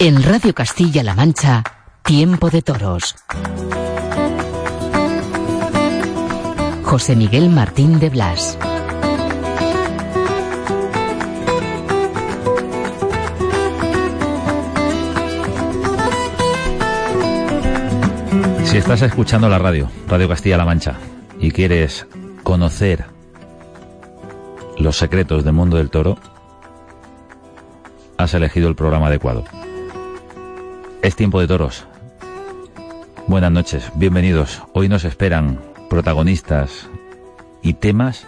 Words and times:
En 0.00 0.22
Radio 0.22 0.54
Castilla-La 0.54 1.16
Mancha, 1.16 1.64
Tiempo 2.04 2.50
de 2.50 2.62
Toros. 2.62 3.16
José 6.84 7.16
Miguel 7.16 7.50
Martín 7.50 7.98
de 7.98 8.08
Blas. 8.08 8.56
Si 18.66 18.76
estás 18.76 19.02
escuchando 19.02 19.48
la 19.48 19.58
radio, 19.58 19.90
Radio 20.06 20.28
Castilla-La 20.28 20.64
Mancha, 20.64 20.94
y 21.40 21.50
quieres 21.50 22.06
conocer 22.44 23.04
los 24.78 24.96
secretos 24.96 25.42
del 25.42 25.54
mundo 25.54 25.76
del 25.76 25.90
toro, 25.90 26.18
has 28.16 28.32
elegido 28.34 28.68
el 28.68 28.76
programa 28.76 29.08
adecuado. 29.08 29.44
Es 31.00 31.14
tiempo 31.14 31.40
de 31.40 31.46
toros. 31.46 31.86
Buenas 33.28 33.52
noches, 33.52 33.92
bienvenidos. 33.94 34.62
Hoy 34.72 34.88
nos 34.88 35.04
esperan 35.04 35.60
protagonistas 35.88 36.88
y 37.62 37.74
temas 37.74 38.26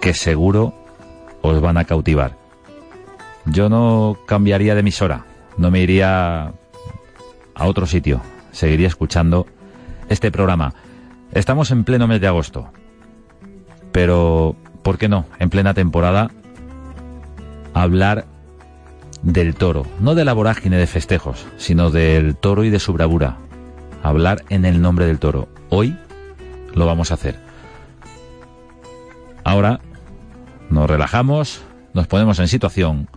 que 0.00 0.12
seguro 0.12 0.74
os 1.40 1.60
van 1.62 1.78
a 1.78 1.84
cautivar. 1.84 2.36
Yo 3.46 3.70
no 3.70 4.18
cambiaría 4.26 4.74
de 4.74 4.80
emisora, 4.80 5.24
no 5.56 5.70
me 5.70 5.80
iría 5.80 6.52
a 7.54 7.66
otro 7.66 7.86
sitio, 7.86 8.20
seguiría 8.52 8.88
escuchando 8.88 9.46
este 10.10 10.30
programa. 10.30 10.74
Estamos 11.32 11.70
en 11.70 11.84
pleno 11.84 12.06
mes 12.06 12.20
de 12.20 12.26
agosto, 12.26 12.70
pero 13.92 14.56
¿por 14.82 14.98
qué 14.98 15.08
no? 15.08 15.24
En 15.38 15.48
plena 15.48 15.72
temporada, 15.72 16.30
hablar 17.72 18.26
del 19.22 19.54
toro, 19.54 19.86
no 20.00 20.14
de 20.14 20.24
la 20.24 20.32
vorágine 20.32 20.76
de 20.76 20.86
festejos, 20.86 21.46
sino 21.56 21.90
del 21.90 22.36
toro 22.36 22.64
y 22.64 22.70
de 22.70 22.78
su 22.78 22.92
bravura. 22.92 23.38
Hablar 24.02 24.44
en 24.48 24.64
el 24.64 24.80
nombre 24.80 25.06
del 25.06 25.18
toro. 25.18 25.48
Hoy 25.70 25.96
lo 26.74 26.86
vamos 26.86 27.10
a 27.10 27.14
hacer. 27.14 27.38
Ahora 29.44 29.80
nos 30.70 30.88
relajamos, 30.88 31.62
nos 31.94 32.06
ponemos 32.06 32.38
en 32.38 32.48
situación 32.48 33.08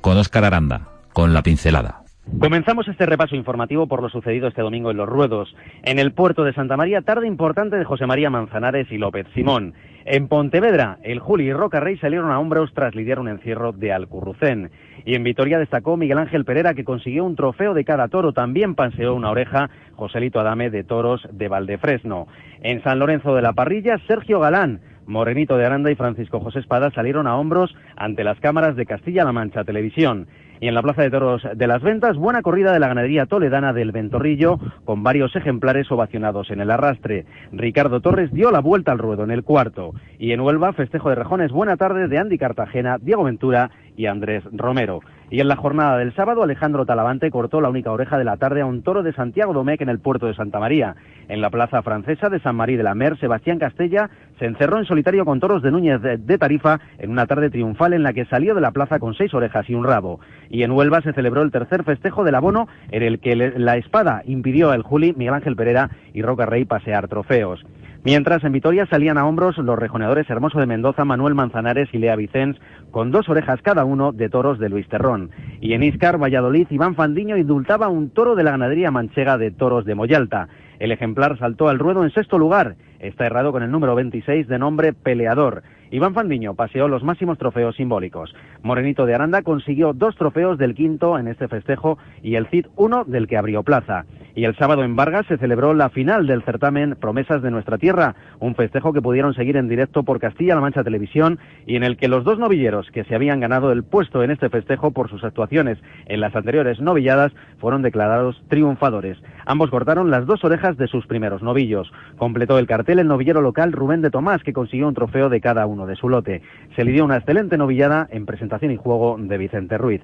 con 0.00 0.16
Óscar 0.18 0.44
Aranda, 0.44 0.88
con 1.12 1.32
la 1.32 1.42
pincelada. 1.42 2.01
Comenzamos 2.38 2.86
este 2.86 3.04
repaso 3.04 3.34
informativo 3.34 3.88
por 3.88 4.00
lo 4.00 4.08
sucedido 4.08 4.46
este 4.46 4.62
domingo 4.62 4.92
en 4.92 4.96
Los 4.96 5.08
Ruedos. 5.08 5.54
En 5.82 5.98
el 5.98 6.12
puerto 6.12 6.44
de 6.44 6.52
Santa 6.52 6.76
María, 6.76 7.02
tarde 7.02 7.26
importante 7.26 7.76
de 7.76 7.84
José 7.84 8.06
María 8.06 8.30
Manzanares 8.30 8.86
y 8.92 8.98
López 8.98 9.26
Simón. 9.34 9.74
En 10.04 10.28
Pontevedra, 10.28 10.98
el 11.02 11.18
Juli 11.18 11.48
y 11.48 11.52
Roca 11.52 11.80
Rey 11.80 11.98
salieron 11.98 12.30
a 12.30 12.38
hombros 12.38 12.72
tras 12.74 12.94
lidiar 12.94 13.18
un 13.18 13.28
encierro 13.28 13.72
de 13.72 13.92
Alcurrucén. 13.92 14.70
Y 15.04 15.16
en 15.16 15.24
Vitoria 15.24 15.58
destacó 15.58 15.96
Miguel 15.96 16.18
Ángel 16.18 16.44
Pereira, 16.44 16.74
que 16.74 16.84
consiguió 16.84 17.24
un 17.24 17.34
trofeo 17.34 17.74
de 17.74 17.84
cada 17.84 18.06
toro. 18.06 18.32
También 18.32 18.76
panseó 18.76 19.14
una 19.14 19.30
oreja 19.30 19.68
Joselito 19.96 20.38
Adame 20.38 20.70
de 20.70 20.84
toros 20.84 21.26
de 21.32 21.48
Valdefresno. 21.48 22.28
En 22.62 22.84
San 22.84 23.00
Lorenzo 23.00 23.34
de 23.34 23.42
la 23.42 23.52
Parrilla, 23.52 23.98
Sergio 24.06 24.38
Galán. 24.38 24.80
Morenito 25.06 25.56
de 25.56 25.66
Aranda 25.66 25.90
y 25.90 25.96
Francisco 25.96 26.38
José 26.38 26.60
Espada 26.60 26.92
salieron 26.92 27.26
a 27.26 27.36
hombros 27.36 27.74
ante 27.96 28.22
las 28.22 28.38
cámaras 28.38 28.76
de 28.76 28.86
Castilla-La 28.86 29.32
Mancha 29.32 29.64
Televisión. 29.64 30.28
Y 30.62 30.68
en 30.68 30.74
la 30.74 30.82
Plaza 30.82 31.02
de 31.02 31.10
Toros 31.10 31.42
de 31.56 31.66
las 31.66 31.82
Ventas, 31.82 32.16
buena 32.16 32.40
corrida 32.40 32.72
de 32.72 32.78
la 32.78 32.86
ganadería 32.86 33.26
toledana 33.26 33.72
del 33.72 33.90
Ventorrillo, 33.90 34.60
con 34.84 35.02
varios 35.02 35.34
ejemplares 35.34 35.90
ovacionados 35.90 36.52
en 36.52 36.60
el 36.60 36.70
arrastre. 36.70 37.26
Ricardo 37.50 38.00
Torres 38.00 38.32
dio 38.32 38.52
la 38.52 38.60
vuelta 38.60 38.92
al 38.92 39.00
ruedo 39.00 39.24
en 39.24 39.32
el 39.32 39.42
cuarto. 39.42 39.92
Y 40.20 40.30
en 40.30 40.40
Huelva, 40.40 40.72
festejo 40.72 41.08
de 41.08 41.16
rejones, 41.16 41.50
buena 41.50 41.76
tarde 41.76 42.06
de 42.06 42.16
Andy 42.16 42.38
Cartagena, 42.38 42.98
Diego 43.00 43.24
Ventura 43.24 43.72
y 43.96 44.06
Andrés 44.06 44.44
Romero. 44.52 45.00
Y 45.32 45.40
en 45.40 45.48
la 45.48 45.56
jornada 45.56 45.96
del 45.96 46.14
sábado, 46.14 46.42
Alejandro 46.42 46.84
Talavante 46.84 47.30
cortó 47.30 47.62
la 47.62 47.70
única 47.70 47.90
oreja 47.90 48.18
de 48.18 48.24
la 48.24 48.36
tarde 48.36 48.60
a 48.60 48.66
un 48.66 48.82
toro 48.82 49.02
de 49.02 49.14
Santiago 49.14 49.54
Domecq 49.54 49.80
en 49.80 49.88
el 49.88 49.98
puerto 49.98 50.26
de 50.26 50.34
Santa 50.34 50.60
María. 50.60 50.94
En 51.26 51.40
la 51.40 51.48
plaza 51.48 51.80
francesa 51.80 52.28
de 52.28 52.38
San 52.38 52.54
Marí 52.54 52.76
de 52.76 52.82
la 52.82 52.94
Mer, 52.94 53.18
Sebastián 53.18 53.58
Castella 53.58 54.10
se 54.38 54.44
encerró 54.44 54.76
en 54.76 54.84
solitario 54.84 55.24
con 55.24 55.40
toros 55.40 55.62
de 55.62 55.70
Núñez 55.70 56.02
de, 56.02 56.36
Tarifa 56.36 56.80
en 56.98 57.10
una 57.10 57.24
tarde 57.24 57.48
triunfal 57.48 57.94
en 57.94 58.02
la 58.02 58.12
que 58.12 58.26
salió 58.26 58.54
de 58.54 58.60
la 58.60 58.72
plaza 58.72 58.98
con 58.98 59.14
seis 59.14 59.32
orejas 59.32 59.70
y 59.70 59.74
un 59.74 59.84
rabo. 59.84 60.20
Y 60.50 60.64
en 60.64 60.72
Huelva 60.72 61.00
se 61.00 61.14
celebró 61.14 61.40
el 61.40 61.50
tercer 61.50 61.82
festejo 61.82 62.24
del 62.24 62.34
abono 62.34 62.68
en 62.90 63.02
el 63.02 63.18
que 63.18 63.34
la 63.34 63.78
espada 63.78 64.20
impidió 64.26 64.70
al 64.70 64.82
Juli, 64.82 65.14
Miguel 65.16 65.32
Ángel 65.32 65.56
Pereira 65.56 65.88
y 66.12 66.20
Roca 66.20 66.44
Rey 66.44 66.66
pasear 66.66 67.08
trofeos. 67.08 67.64
Mientras 68.04 68.42
en 68.42 68.50
Vitoria 68.50 68.84
salían 68.86 69.16
a 69.16 69.24
hombros 69.28 69.56
los 69.58 69.78
rejoneadores 69.78 70.28
Hermoso 70.28 70.58
de 70.58 70.66
Mendoza, 70.66 71.04
Manuel 71.04 71.36
Manzanares 71.36 71.88
y 71.92 71.98
Lea 71.98 72.16
Vicens, 72.16 72.58
con 72.90 73.12
dos 73.12 73.28
orejas 73.28 73.62
cada 73.62 73.84
uno 73.84 74.10
de 74.10 74.28
toros 74.28 74.58
de 74.58 74.68
Luis 74.68 74.88
Terrón. 74.88 75.30
Y 75.60 75.74
en 75.74 75.84
Iscar, 75.84 76.20
Valladolid, 76.20 76.66
Iván 76.70 76.96
Fandiño 76.96 77.36
indultaba 77.36 77.88
un 77.88 78.10
toro 78.10 78.34
de 78.34 78.42
la 78.42 78.50
ganadería 78.50 78.90
manchega 78.90 79.38
de 79.38 79.52
toros 79.52 79.84
de 79.84 79.94
Moyalta. 79.94 80.48
El 80.80 80.90
ejemplar 80.90 81.38
saltó 81.38 81.68
al 81.68 81.78
ruedo 81.78 82.02
en 82.02 82.10
sexto 82.10 82.38
lugar. 82.38 82.74
Está 82.98 83.24
errado 83.24 83.52
con 83.52 83.62
el 83.62 83.70
número 83.70 83.94
26 83.94 84.48
de 84.48 84.58
nombre 84.58 84.92
Peleador. 84.92 85.62
Iván 85.92 86.14
Fandiño 86.14 86.54
paseó 86.54 86.88
los 86.88 87.04
máximos 87.04 87.38
trofeos 87.38 87.76
simbólicos. 87.76 88.34
Morenito 88.62 89.06
de 89.06 89.14
Aranda 89.14 89.42
consiguió 89.42 89.92
dos 89.92 90.16
trofeos 90.16 90.58
del 90.58 90.74
quinto 90.74 91.20
en 91.20 91.28
este 91.28 91.46
festejo 91.46 91.98
y 92.20 92.34
el 92.34 92.48
CID 92.48 92.66
uno 92.74 93.04
del 93.04 93.28
que 93.28 93.36
abrió 93.36 93.62
plaza. 93.62 94.06
Y 94.34 94.44
el 94.44 94.56
sábado 94.56 94.82
en 94.82 94.96
Vargas 94.96 95.26
se 95.26 95.36
celebró 95.36 95.74
la 95.74 95.90
final 95.90 96.26
del 96.26 96.42
certamen 96.42 96.96
Promesas 96.96 97.42
de 97.42 97.50
Nuestra 97.50 97.78
Tierra, 97.78 98.14
un 98.40 98.54
festejo 98.54 98.92
que 98.92 99.02
pudieron 99.02 99.34
seguir 99.34 99.56
en 99.56 99.68
directo 99.68 100.02
por 100.02 100.20
Castilla-La 100.20 100.60
Mancha 100.60 100.82
Televisión 100.82 101.38
y 101.66 101.76
en 101.76 101.84
el 101.84 101.96
que 101.96 102.08
los 102.08 102.24
dos 102.24 102.38
novilleros 102.38 102.90
que 102.90 103.04
se 103.04 103.14
habían 103.14 103.40
ganado 103.40 103.72
el 103.72 103.84
puesto 103.84 104.22
en 104.22 104.30
este 104.30 104.48
festejo 104.48 104.92
por 104.92 105.10
sus 105.10 105.22
actuaciones 105.22 105.78
en 106.06 106.20
las 106.20 106.34
anteriores 106.34 106.80
novilladas 106.80 107.32
fueron 107.58 107.82
declarados 107.82 108.42
triunfadores. 108.48 109.18
Ambos 109.44 109.70
cortaron 109.70 110.10
las 110.10 110.26
dos 110.26 110.44
orejas 110.44 110.76
de 110.76 110.86
sus 110.86 111.06
primeros 111.06 111.42
novillos. 111.42 111.92
Completó 112.16 112.58
el 112.58 112.66
cartel 112.66 113.00
el 113.00 113.08
novillero 113.08 113.42
local 113.42 113.72
Rubén 113.72 114.02
de 114.02 114.10
Tomás, 114.10 114.42
que 114.42 114.52
consiguió 114.52 114.88
un 114.88 114.94
trofeo 114.94 115.28
de 115.28 115.40
cada 115.40 115.66
uno 115.66 115.86
de 115.86 115.96
su 115.96 116.08
lote. 116.08 116.42
Se 116.76 116.84
lidió 116.84 117.04
una 117.04 117.16
excelente 117.16 117.58
novillada 117.58 118.08
en 118.10 118.26
presentación 118.26 118.72
y 118.72 118.76
juego 118.76 119.16
de 119.18 119.38
Vicente 119.38 119.78
Ruiz. 119.78 120.02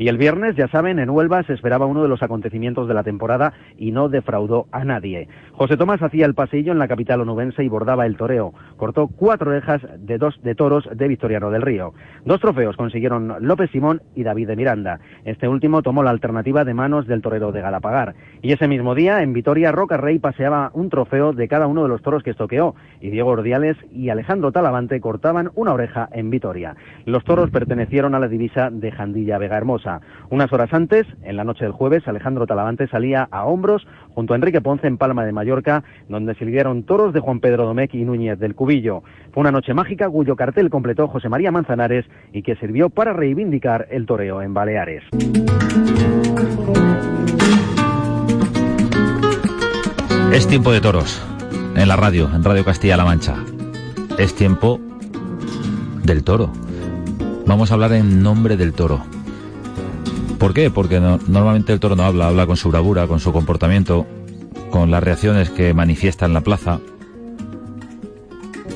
Y 0.00 0.08
el 0.08 0.16
viernes, 0.16 0.56
ya 0.56 0.66
saben, 0.68 0.98
en 0.98 1.10
Huelva 1.10 1.42
se 1.42 1.52
esperaba 1.52 1.84
uno 1.84 2.02
de 2.02 2.08
los 2.08 2.22
acontecimientos 2.22 2.88
de 2.88 2.94
la 2.94 3.02
temporada 3.02 3.52
y 3.76 3.92
no 3.92 4.08
defraudó 4.08 4.66
a 4.72 4.82
nadie. 4.82 5.28
José 5.52 5.76
Tomás 5.76 6.00
hacía 6.00 6.24
el 6.24 6.32
paseillo 6.32 6.72
en 6.72 6.78
la 6.78 6.88
capital 6.88 7.20
onubense 7.20 7.62
y 7.62 7.68
bordaba 7.68 8.06
el 8.06 8.16
toreo. 8.16 8.54
Cortó 8.78 9.08
cuatro 9.08 9.50
orejas 9.50 9.82
de 9.98 10.16
dos 10.16 10.40
de 10.42 10.54
toros 10.54 10.88
de 10.90 11.06
Victoriano 11.06 11.50
del 11.50 11.60
Río. 11.60 11.92
Dos 12.24 12.40
trofeos 12.40 12.78
consiguieron 12.78 13.36
López 13.40 13.70
Simón 13.72 14.00
y 14.14 14.22
David 14.22 14.48
de 14.48 14.56
Miranda. 14.56 15.00
Este 15.26 15.48
último 15.48 15.82
tomó 15.82 16.02
la 16.02 16.08
alternativa 16.08 16.64
de 16.64 16.72
manos 16.72 17.06
del 17.06 17.20
torero 17.20 17.52
de 17.52 17.60
Galapagar. 17.60 18.14
Y 18.40 18.52
ese 18.52 18.68
mismo 18.68 18.94
día, 18.94 19.20
en 19.22 19.34
Vitoria, 19.34 19.70
Roca 19.70 19.98
Rey 19.98 20.18
paseaba 20.18 20.70
un 20.72 20.88
trofeo 20.88 21.34
de 21.34 21.46
cada 21.46 21.66
uno 21.66 21.82
de 21.82 21.90
los 21.90 22.00
toros 22.00 22.22
que 22.22 22.30
estoqueó. 22.30 22.74
Y 23.02 23.10
Diego 23.10 23.32
Ordiales 23.32 23.76
y 23.92 24.08
Alejandro 24.08 24.50
Talavante 24.50 24.98
cortaban 24.98 25.50
una 25.56 25.74
oreja 25.74 26.08
en 26.12 26.30
Vitoria. 26.30 26.74
Los 27.04 27.22
toros 27.24 27.50
pertenecieron 27.50 28.14
a 28.14 28.18
la 28.18 28.28
divisa 28.28 28.70
de 28.70 28.92
Jandilla 28.92 29.36
Vega 29.36 29.58
Hermosa. 29.58 29.89
Unas 30.30 30.52
horas 30.52 30.72
antes, 30.72 31.06
en 31.24 31.36
la 31.36 31.44
noche 31.44 31.64
del 31.64 31.72
jueves, 31.72 32.06
Alejandro 32.06 32.46
Talavante 32.46 32.86
salía 32.86 33.26
a 33.30 33.44
hombros 33.46 33.86
junto 34.14 34.32
a 34.32 34.36
Enrique 34.36 34.60
Ponce 34.60 34.86
en 34.86 34.98
Palma 34.98 35.24
de 35.24 35.32
Mallorca, 35.32 35.82
donde 36.08 36.34
se 36.34 36.44
toros 36.86 37.12
de 37.12 37.20
Juan 37.20 37.40
Pedro 37.40 37.64
Domecq 37.64 37.94
y 37.94 38.04
Núñez 38.04 38.38
del 38.38 38.54
Cubillo. 38.54 39.02
Fue 39.32 39.40
una 39.40 39.50
noche 39.50 39.74
mágica 39.74 40.08
cuyo 40.08 40.36
cartel 40.36 40.70
completó 40.70 41.08
José 41.08 41.28
María 41.28 41.50
Manzanares 41.50 42.04
y 42.32 42.42
que 42.42 42.56
sirvió 42.56 42.90
para 42.90 43.12
reivindicar 43.12 43.86
el 43.90 44.06
toreo 44.06 44.42
en 44.42 44.54
Baleares. 44.54 45.04
Es 50.32 50.46
tiempo 50.46 50.70
de 50.72 50.80
toros 50.80 51.20
en 51.76 51.88
la 51.88 51.96
radio, 51.96 52.30
en 52.34 52.44
Radio 52.44 52.64
Castilla-La 52.64 53.04
Mancha. 53.04 53.36
Es 54.18 54.34
tiempo 54.34 54.80
del 56.04 56.24
toro. 56.24 56.52
Vamos 57.46 57.70
a 57.70 57.74
hablar 57.74 57.92
en 57.92 58.22
nombre 58.22 58.56
del 58.56 58.72
toro. 58.72 59.02
¿Por 60.40 60.54
qué? 60.54 60.70
Porque 60.70 60.98
no- 61.00 61.20
normalmente 61.28 61.72
el 61.72 61.78
toro 61.80 61.94
no 61.94 62.02
habla, 62.02 62.26
habla 62.26 62.46
con 62.46 62.56
su 62.56 62.68
bravura, 62.70 63.06
con 63.06 63.20
su 63.20 63.32
comportamiento. 63.32 64.06
con 64.70 64.90
las 64.92 65.02
reacciones 65.02 65.50
que 65.50 65.74
manifiesta 65.74 66.26
en 66.26 66.32
la 66.32 66.42
plaza, 66.42 66.78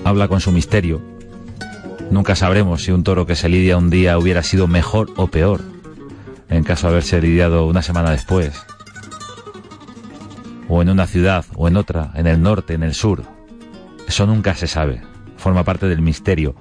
habla 0.05 0.27
con 0.27 0.41
su 0.41 0.51
misterio. 0.51 1.01
Nunca 2.11 2.35
sabremos 2.35 2.83
si 2.83 2.91
un 2.91 3.05
toro 3.05 3.27
que 3.27 3.37
se 3.37 3.49
lidia 3.49 3.77
un 3.77 3.91
día 3.91 4.19
hubiera 4.19 4.43
sido 4.43 4.67
mejor 4.67 5.11
o 5.17 5.29
peor, 5.29 5.61
en 6.49 6.65
caso 6.65 6.89
de 6.89 6.95
haberse 6.95 7.21
lidiado 7.21 7.67
una 7.67 7.81
semana 7.81 8.11
después, 8.11 8.61
o 10.69 10.83
en 10.83 10.91
una 10.91 11.07
ciudad, 11.07 11.45
o 11.55 11.69
en 11.69 11.77
otra, 11.77 12.11
en 12.17 12.27
el 12.27 12.43
norte, 12.43 12.75
en 12.75 12.83
el 12.83 12.95
sur. 12.95 13.23
Eso 14.09 14.27
nunca 14.27 14.57
se 14.57 14.67
sabe, 14.67 15.01
forma 15.37 15.63
parte 15.63 15.87
del 15.87 16.03
misterio. 16.03 16.57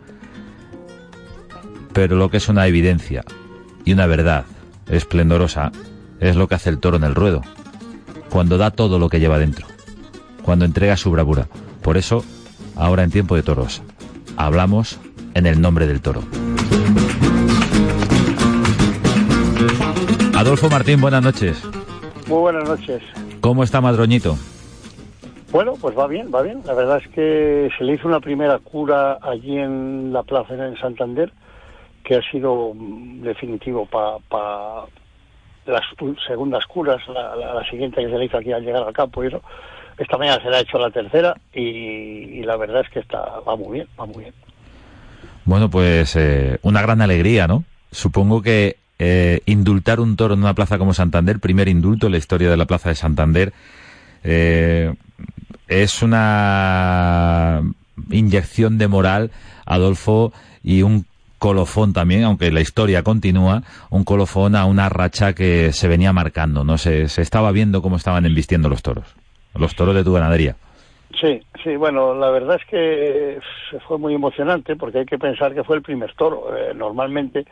Pero 1.92 2.18
lo 2.18 2.30
que 2.30 2.38
es 2.38 2.50
una 2.50 2.68
evidencia 2.68 3.24
y 3.84 3.94
una 3.94 4.06
verdad 4.06 4.46
esplendorosa 4.88 5.72
es 6.20 6.36
lo 6.36 6.48
que 6.48 6.56
hace 6.56 6.70
el 6.70 6.80
toro 6.80 6.98
en 6.98 7.04
el 7.04 7.16
ruedo, 7.16 7.42
cuando 8.30 8.58
da 8.58 8.72
todo 8.72 9.00
lo 9.00 9.10
que 9.10 9.20
lleva 9.20 9.38
dentro, 9.40 9.68
cuando 10.44 10.66
entrega 10.66 10.98
su 10.98 11.12
bravura. 11.12 11.48
Por 11.82 11.98
eso, 11.98 12.24
ahora 12.76 13.04
en 13.04 13.12
tiempo 13.12 13.36
de 13.36 13.44
toros, 13.44 13.82
hablamos 14.38 15.00
en 15.34 15.46
el 15.46 15.62
nombre 15.62 15.88
del 15.88 16.02
toro. 16.02 16.24
Adolfo 20.36 20.70
Martín, 20.70 21.00
buenas 21.00 21.24
noches. 21.24 21.62
Muy 22.28 22.40
buenas 22.40 22.68
noches. 22.68 23.02
¿Cómo 23.42 23.64
está 23.64 23.82
Madroñito? 23.82 24.38
Bueno, 25.52 25.74
pues 25.80 25.98
va 25.98 26.08
bien, 26.08 26.32
va 26.34 26.42
bien. 26.42 26.62
La 26.66 26.74
verdad 26.74 26.98
es 26.98 27.08
que 27.10 27.70
se 27.78 27.84
le 27.84 27.94
hizo 27.94 28.08
una 28.08 28.20
primera 28.20 28.58
cura 28.58 29.20
allí 29.22 29.58
en 29.60 30.12
la 30.12 30.24
plaza 30.24 30.56
en 30.56 30.76
Santander, 30.78 31.32
que 32.04 32.16
ha 32.16 32.32
sido 32.32 32.74
definitivo 32.76 33.86
para 33.86 34.86
las 35.66 35.82
segundas 36.28 36.66
curas, 36.66 37.02
la, 37.08 37.64
siguiente 37.70 38.02
que 38.02 38.10
se 38.10 38.18
le 38.18 38.26
hizo 38.26 38.38
aquí 38.38 38.52
al 38.52 38.64
llegar 38.64 38.84
al 38.84 38.94
campo. 38.94 39.24
Y 39.24 39.30
esta 39.98 40.18
mañana 40.18 40.42
se 40.42 40.50
le 40.50 40.58
ha 40.58 40.62
hecho 40.62 40.78
la 40.78 40.92
tercera 40.92 41.36
y, 41.54 42.42
la 42.44 42.58
verdad 42.58 42.82
es 42.82 42.90
que 42.90 43.00
está 43.00 43.20
va 43.48 43.56
muy 43.56 43.78
bien, 43.78 43.88
va 44.00 44.06
muy 44.06 44.24
bien. 44.24 44.34
Bueno, 45.46 45.70
pues 45.70 46.16
eh, 46.16 46.58
una 46.62 46.82
gran 46.82 47.02
alegría, 47.02 47.48
¿no? 47.48 47.64
Supongo 47.92 48.42
que 48.42 48.78
eh, 49.00 49.42
indultar 49.46 50.00
un 50.00 50.16
toro 50.16 50.34
en 50.34 50.42
una 50.42 50.54
plaza 50.54 50.78
como 50.78 50.94
Santander, 50.94 51.40
primer 51.40 51.68
indulto 51.68 52.08
en 52.08 52.14
la 52.14 52.18
historia 52.18 52.50
de 52.50 52.58
la 52.58 52.66
plaza 52.66 52.90
de 52.90 52.96
Santander, 52.96 53.54
eh, 54.24 54.94
es 55.68 56.02
una 56.02 57.62
inyección 58.10 58.78
de 58.78 58.88
moral, 58.88 59.32
Adolfo, 59.66 60.34
y 60.64 60.82
un 60.82 61.06
colofón 61.44 61.92
también, 61.92 62.24
aunque 62.24 62.50
la 62.54 62.62
historia 62.62 63.04
continúa, 63.04 63.64
un 63.90 64.06
colofón 64.06 64.56
a 64.56 64.64
una 64.64 64.88
racha 64.88 65.34
que 65.34 65.74
se 65.74 65.90
venía 65.90 66.14
marcando, 66.14 66.64
¿no? 66.64 66.78
Se, 66.78 67.10
se 67.10 67.22
estaba 67.22 67.52
viendo 67.52 67.82
cómo 67.82 67.98
estaban 67.98 68.26
embistiendo 68.26 68.70
los 68.70 68.82
toros, 68.82 69.14
los 69.54 69.76
toros 69.76 69.94
de 69.94 70.06
tu 70.06 70.14
ganadería. 70.14 70.56
Sí, 71.20 71.42
sí, 71.62 71.76
bueno, 71.76 72.16
la 72.16 72.30
verdad 72.30 72.56
es 72.56 72.66
que 72.70 73.40
fue 73.86 73.98
muy 73.98 74.14
emocionante 74.14 74.78
porque 74.78 75.00
hay 75.00 75.06
que 75.06 75.20
pensar 75.20 75.54
que 75.54 75.66
fue 75.66 75.76
el 75.76 75.82
primer 75.82 76.14
toro. 76.14 76.56
Eh, 76.56 76.74
normalmente, 76.74 77.44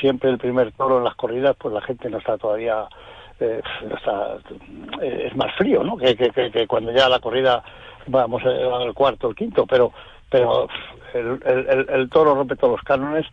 siempre 0.00 0.30
el 0.30 0.38
primer 0.38 0.70
toro 0.70 0.98
en 0.98 1.04
las 1.04 1.16
corridas, 1.16 1.56
pues 1.58 1.74
la 1.74 1.80
gente 1.80 2.08
no 2.10 2.18
está 2.18 2.38
todavía, 2.38 2.86
eh, 3.40 3.60
está, 3.92 4.36
eh, 5.02 5.26
es 5.26 5.36
más 5.36 5.52
frío, 5.56 5.82
¿no? 5.82 5.96
Que, 5.96 6.14
que, 6.14 6.30
que, 6.30 6.66
cuando 6.68 6.92
ya 6.92 7.08
la 7.08 7.18
corrida 7.18 7.60
vamos 8.06 8.40
al 8.44 8.94
cuarto, 8.94 9.30
el 9.30 9.34
quinto, 9.34 9.66
pero 9.66 9.92
pero 10.32 10.66
el, 11.14 11.86
el, 11.88 12.08
toro 12.10 12.34
rompe 12.34 12.56
todos 12.56 12.72
los 12.72 12.82
cánones 12.82 13.26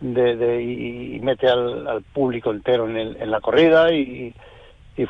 de, 0.00 0.62
y 0.62 1.20
mete 1.20 1.48
al, 1.48 2.02
público 2.12 2.50
entero 2.50 2.88
en, 2.88 2.96
en 2.96 3.30
la 3.30 3.40
corrida 3.40 3.92
y, 3.92 4.34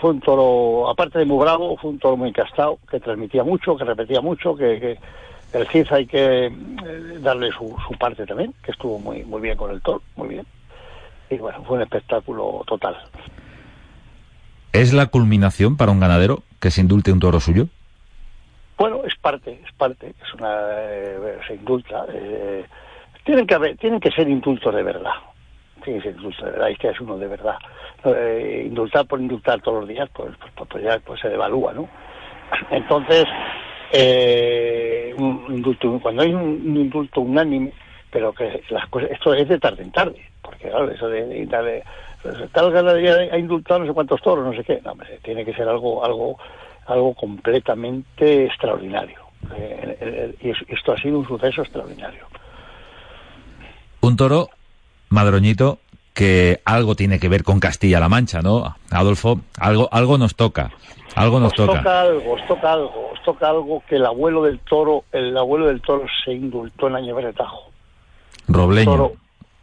fue 0.01 0.11
un 0.11 0.21
toro, 0.21 0.89
aparte 0.89 1.19
de 1.19 1.27
muy 1.27 1.45
bravo, 1.45 1.77
fue 1.77 1.91
un 1.91 1.99
toro 1.99 2.17
muy 2.17 2.31
encastado, 2.31 2.79
que 2.91 3.01
transmitía 3.01 3.45
mucho, 3.45 3.77
que 3.77 3.85
repetía 3.85 4.23
mucho, 4.23 4.57
que, 4.57 4.99
el 5.53 5.69
CIF 5.69 5.93
hay 5.93 6.07
que 6.07 6.47
eh, 6.47 6.53
darle 7.21 7.51
su, 7.53 7.77
su 7.87 7.97
parte 7.97 8.27
también, 8.27 8.53
que 8.63 8.73
estuvo 8.73 8.99
muy, 8.99 9.23
muy 9.25 9.41
bien 9.41 9.57
con 9.57 9.71
el 9.71 9.81
toro, 9.83 10.03
muy 10.17 10.29
bien. 10.29 10.47
Y 11.31 11.37
bueno, 11.37 11.63
fue 11.65 11.77
un 11.77 11.83
espectáculo 11.83 12.65
total. 12.67 12.97
¿Es 14.73 14.93
la 14.93 15.07
culminación 15.07 15.77
para 15.77 15.93
un 15.93 16.01
ganadero 16.01 16.43
que 16.59 16.73
se 16.73 16.81
indulte 16.81 17.13
un 17.13 17.21
toro 17.21 17.39
suyo? 17.39 17.69
Bueno, 18.77 19.03
es 19.05 19.15
parte, 19.17 19.61
es 19.65 19.73
parte, 19.73 20.15
es 20.21 20.35
una, 20.35 20.57
eh, 20.73 21.39
se 21.47 21.55
indulta. 21.55 22.07
Eh, 22.13 22.65
tienen 23.25 23.47
que 23.47 23.55
haber, 23.55 23.77
tienen 23.77 24.01
que 24.01 24.11
ser 24.11 24.29
indultos 24.29 24.75
de 24.75 24.83
verdad. 24.83 25.13
Tienen 25.85 26.03
que 26.03 26.09
ser 26.09 26.17
indultos 26.17 26.45
de 26.45 26.51
verdad, 26.51 26.69
y 26.69 26.77
que 26.77 26.89
es 26.89 27.01
uno 27.01 27.17
de 27.17 27.29
verdad. 27.29 27.57
Eh, 28.05 28.65
indultar 28.67 29.07
por 29.07 29.21
indultar 29.21 29.61
todos 29.63 29.81
los 29.81 29.89
días, 29.89 30.09
pues, 30.13 30.33
pues, 30.39 30.69
pues 30.69 30.85
ya 30.85 30.99
pues 30.99 31.21
se 31.21 31.29
devalúa, 31.29 31.73
¿no? 31.73 31.89
Entonces, 32.71 33.25
un 35.17 35.47
indulto, 35.49 35.99
cuando 36.03 36.23
hay 36.23 36.35
un, 36.35 36.77
indulto 36.77 37.21
unánime, 37.21 37.73
pero 38.11 38.33
que 38.33 38.63
las 38.71 38.87
cosas, 38.89 39.11
esto 39.13 39.35
es 39.35 39.49
de 39.49 39.59
tarde 39.59 39.83
en 39.83 39.93
tarde, 39.93 40.21
porque 40.43 40.69
claro, 40.69 40.91
eso 40.91 41.09
de, 41.09 41.25
de, 41.27 41.47
de 41.47 41.83
tal 42.53 42.73
ganadería 42.73 43.15
ha 43.33 43.39
indultado 43.39 43.81
no 43.81 43.87
sé 43.87 43.93
cuántos 43.93 44.21
toros, 44.21 44.45
no 44.45 44.53
sé 44.53 44.65
qué, 44.65 44.81
no, 44.85 44.93
hombre, 44.93 45.19
tiene 45.23 45.45
que 45.45 45.55
ser 45.55 45.69
algo, 45.69 46.05
algo 46.05 46.39
algo 46.87 47.15
completamente 47.15 48.47
extraordinario. 48.47 49.21
Eh, 49.55 50.35
y 50.41 50.51
esto 50.73 50.93
ha 50.93 50.97
sido 50.97 51.19
un 51.19 51.27
suceso 51.27 51.63
extraordinario. 51.63 52.27
Un 54.01 54.17
toro, 54.17 54.49
Madroñito, 55.11 55.79
que 56.13 56.61
algo 56.65 56.95
tiene 56.95 57.19
que 57.19 57.29
ver 57.29 57.43
con 57.43 57.61
Castilla-La 57.61 58.09
Mancha, 58.09 58.41
¿no? 58.41 58.77
Adolfo, 58.91 59.41
algo, 59.59 59.89
algo 59.91 60.19
nos 60.19 60.35
toca, 60.35 60.71
algo 61.15 61.41
nos 61.41 61.55
toca. 61.55 61.79
toca. 61.79 62.01
algo, 62.03 62.33
os 62.35 62.47
toca 62.47 62.73
algo, 62.73 63.11
os 63.13 63.23
toca 63.23 63.49
algo 63.49 63.83
que 63.89 63.97
el 63.97 64.07
abuelo 64.07 64.43
del 64.43 64.61
toro, 64.61 65.05
el 65.13 65.37
abuelo 65.37 65.67
del 65.67 65.81
toro 65.81 66.07
se 66.25 66.33
indultó 66.33 66.89
en 66.89 66.97
Año 66.97 67.17
Tajo. 67.33 67.71
Robleño. 68.47 68.91
Toro, 68.91 69.13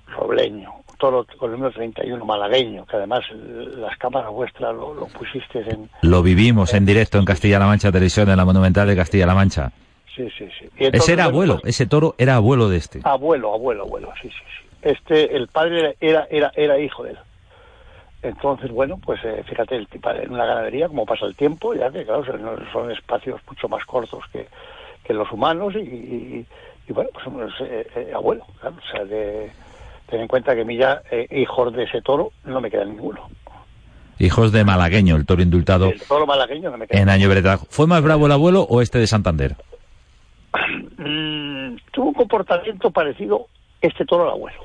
robleño 0.07 0.80
toro 1.01 1.25
con 1.37 1.49
el 1.49 1.57
número 1.57 1.73
31 1.73 2.23
malagueño, 2.23 2.85
que 2.85 2.95
además 2.95 3.23
las 3.33 3.97
cámaras 3.97 4.31
vuestras 4.31 4.75
lo, 4.75 4.93
lo 4.93 5.07
pusiste 5.07 5.59
en... 5.67 5.89
Lo 6.03 6.21
vivimos 6.21 6.75
en, 6.75 6.85
directo 6.85 7.17
en 7.17 7.25
Castilla-La 7.25 7.65
Mancha 7.65 7.91
Televisión, 7.91 8.29
en 8.29 8.37
la 8.37 8.45
Monumental 8.45 8.87
de 8.87 8.95
Castilla-La 8.95 9.33
Mancha. 9.33 9.71
Sí, 10.15 10.29
sí, 10.37 10.47
sí. 10.59 10.69
ese 10.77 11.13
era 11.13 11.25
abuelo, 11.25 11.59
ese 11.63 11.87
toro 11.87 12.13
era 12.19 12.35
abuelo 12.35 12.69
de 12.69 12.77
este. 12.77 12.99
Abuelo, 13.03 13.53
abuelo, 13.53 13.83
abuelo, 13.83 14.13
sí, 14.21 14.29
sí, 14.29 14.35
sí. 14.35 14.67
Este, 14.83 15.35
el 15.35 15.47
padre 15.47 15.97
era, 15.99 16.27
era, 16.29 16.51
era 16.55 16.77
hijo 16.77 17.03
de 17.03 17.11
él. 17.11 17.17
Entonces, 18.21 18.69
bueno, 18.69 18.99
pues 19.03 19.19
eh, 19.23 19.43
fíjate, 19.47 19.77
el, 19.77 19.87
en 20.21 20.31
una 20.31 20.45
ganadería, 20.45 20.87
como 20.87 21.07
pasa 21.07 21.25
el 21.25 21.35
tiempo, 21.35 21.73
ya 21.73 21.89
que 21.89 22.05
claro, 22.05 22.23
son, 22.71 22.91
espacios 22.91 23.41
mucho 23.47 23.67
más 23.67 23.83
cortos 23.85 24.23
que, 24.31 24.47
que 25.03 25.13
los 25.13 25.31
humanos 25.31 25.73
y, 25.75 26.45
y, 26.87 26.93
bueno, 26.93 27.09
pues 27.13 27.53
eh, 27.61 27.87
eh, 27.95 28.11
abuelo, 28.13 28.45
claro, 28.59 28.75
o 28.77 28.91
sea, 28.91 29.05
de 29.05 29.49
Ten 30.11 30.19
en 30.19 30.27
cuenta 30.27 30.53
que 30.53 30.61
a 30.61 30.65
mí 30.65 30.75
ya, 30.75 31.01
eh, 31.09 31.25
hijos 31.31 31.73
de 31.73 31.83
ese 31.83 32.01
toro, 32.01 32.33
no 32.43 32.59
me 32.59 32.69
queda 32.69 32.83
ninguno. 32.83 33.29
Hijos 34.19 34.51
de 34.51 34.65
malagueño, 34.65 35.15
el 35.15 35.25
toro 35.25 35.41
indultado. 35.41 35.89
El 35.89 36.01
toro 36.01 36.27
malagueño 36.27 36.69
no 36.69 36.77
me 36.77 36.85
queda. 36.85 36.99
En 36.99 37.07
Año 37.07 37.29
Bretajo. 37.29 37.65
¿Fue 37.69 37.87
más 37.87 38.03
bravo 38.03 38.25
el 38.25 38.33
abuelo 38.33 38.63
o 38.63 38.81
este 38.81 38.99
de 38.99 39.07
Santander? 39.07 39.55
Mm, 41.03 41.77
tuvo 41.91 42.09
un 42.09 42.13
comportamiento 42.13 42.91
parecido 42.91 43.47
este 43.81 44.05
toro 44.05 44.25
al 44.25 44.33
abuelo. 44.33 44.59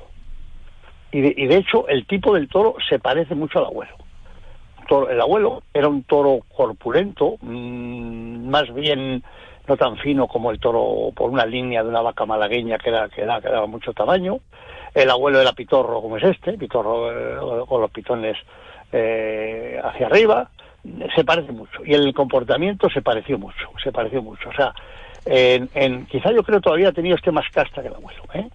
Y 1.11 1.23
de, 1.23 1.35
y 1.35 1.47
de, 1.47 1.57
hecho, 1.57 1.89
el 1.89 2.07
tipo 2.07 2.35
del 2.35 2.47
toro 2.47 2.77
se 2.91 2.99
parece 2.99 3.35
mucho 3.35 3.59
al 3.61 3.67
abuelo. 3.67 3.95
el 5.09 5.19
abuelo 5.19 5.63
era 5.73 5.89
un 5.89 6.03
toro 6.03 6.41
corpulento, 6.55 7.39
mmm, 7.41 8.51
más 8.51 8.71
bien 8.75 9.25
no 9.67 9.77
tan 9.77 9.97
fino 9.99 10.27
como 10.29 10.51
el 10.51 10.61
toro 10.61 11.13
por 11.15 11.31
una 11.31 11.47
línea 11.47 11.83
de 11.83 11.89
una 11.89 12.03
vaca 12.03 12.27
malagueña 12.27 12.79
que, 12.79 12.91
era, 12.91 13.09
que, 13.09 13.23
era, 13.23 13.41
que 13.41 13.49
daba 13.49 13.67
mucho 13.67 13.93
tamaño, 13.93 14.39
el 14.95 15.11
abuelo 15.11 15.41
era 15.41 15.53
pitorro 15.53 16.01
como 16.01 16.17
es 16.17 16.25
este, 16.25 16.55
pitorro 16.55 17.11
eh, 17.13 17.67
con 17.67 17.81
los 17.81 17.91
pitones 17.91 18.37
eh, 18.93 19.81
hacia 19.83 20.07
arriba, 20.07 20.51
se 21.15 21.25
parece 21.25 21.53
mucho. 21.53 21.85
Y 21.85 21.95
el 21.95 22.15
comportamiento 22.15 22.89
se 22.89 23.03
pareció 23.03 23.39
mucho, 23.39 23.71
se 23.83 23.93
pareció 23.93 24.23
mucho. 24.23 24.49
O 24.49 24.55
sea, 24.55 24.73
en, 25.25 25.69
en, 25.75 26.07
quizá 26.07 26.33
yo 26.33 26.43
creo 26.43 26.61
todavía 26.61 26.89
ha 26.89 26.93
tenido 26.93 27.17
este 27.17 27.33
más 27.33 27.47
casta 27.53 27.83
que 27.83 27.89
el 27.89 27.95
abuelo, 27.95 28.23
¿eh? 28.35 28.49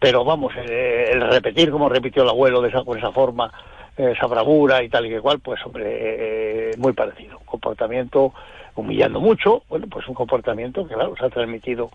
Pero 0.00 0.24
vamos, 0.24 0.52
eh, 0.56 1.10
el, 1.12 1.20
repetir 1.30 1.70
como 1.70 1.88
repitió 1.88 2.22
el 2.22 2.28
abuelo 2.28 2.60
de 2.60 2.68
esa, 2.68 2.84
con 2.84 2.98
esa 2.98 3.12
forma, 3.12 3.52
esa 3.96 4.26
bravura 4.26 4.82
y 4.82 4.88
tal 4.88 5.06
y 5.06 5.10
que 5.10 5.20
cual, 5.20 5.40
pues 5.40 5.64
hombre, 5.64 6.70
muy 6.78 6.92
parecido. 6.92 7.38
Comportamiento 7.44 8.32
humillando 8.74 9.20
mucho, 9.20 9.62
bueno, 9.68 9.86
pues 9.88 10.08
un 10.08 10.14
comportamiento 10.14 10.86
que 10.86 10.94
claro, 10.94 11.14
se 11.16 11.24
ha 11.24 11.30
transmitido 11.30 11.90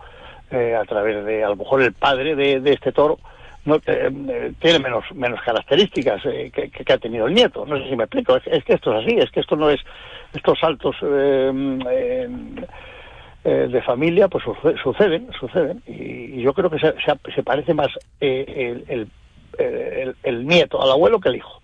a 0.51 0.83
través 0.85 1.25
de, 1.25 1.43
a 1.43 1.49
lo 1.49 1.57
mejor 1.57 1.81
el 1.81 1.93
padre 1.93 2.35
de, 2.35 2.59
de 2.61 2.73
este 2.73 2.91
toro, 2.91 3.19
no, 3.65 3.75
eh, 3.75 3.81
eh, 3.85 4.53
tiene 4.59 4.79
menos, 4.79 5.03
menos 5.13 5.39
características 5.41 6.25
eh, 6.25 6.49
que, 6.51 6.93
ha 6.93 6.97
tenido 6.97 7.27
el 7.27 7.33
nieto. 7.33 7.65
No 7.65 7.77
sé 7.77 7.89
si 7.89 7.95
me 7.95 8.05
explico. 8.05 8.35
Es, 8.37 8.63
que 8.63 8.73
esto 8.73 8.97
es 8.97 9.05
así, 9.05 9.17
es 9.17 9.29
que 9.31 9.41
esto 9.41 9.55
no 9.55 9.69
es. 9.69 9.79
Estos 10.33 10.59
saltos 10.59 10.95
de 13.43 13.81
familia, 13.85 14.27
pues 14.27 14.43
suceden, 14.83 15.29
suceden. 15.39 15.81
Y, 15.87 16.41
yo 16.41 16.53
creo 16.53 16.69
que 16.69 16.79
se, 16.79 16.93
se, 17.33 17.43
parece 17.43 17.73
más 17.73 17.87
el, 18.19 18.85
el, 18.87 20.15
el, 20.23 20.47
nieto 20.47 20.81
al 20.81 20.91
abuelo 20.91 21.19
que 21.19 21.29
el 21.29 21.37
hijo. 21.37 21.61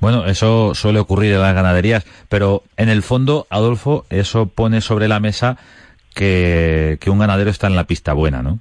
Bueno, 0.00 0.26
eso 0.26 0.74
suele 0.74 1.00
ocurrir 1.00 1.34
en 1.34 1.42
las 1.42 1.54
ganaderías, 1.54 2.06
pero 2.28 2.62
en 2.76 2.88
el 2.88 3.02
fondo, 3.02 3.46
Adolfo, 3.50 4.04
eso 4.10 4.46
pone 4.46 4.80
sobre 4.80 5.08
la 5.08 5.20
mesa 5.20 5.58
que, 6.14 6.98
que 7.00 7.10
un 7.10 7.18
ganadero 7.18 7.50
está 7.50 7.66
en 7.66 7.76
la 7.76 7.84
pista 7.84 8.12
buena, 8.12 8.42
¿no? 8.42 8.58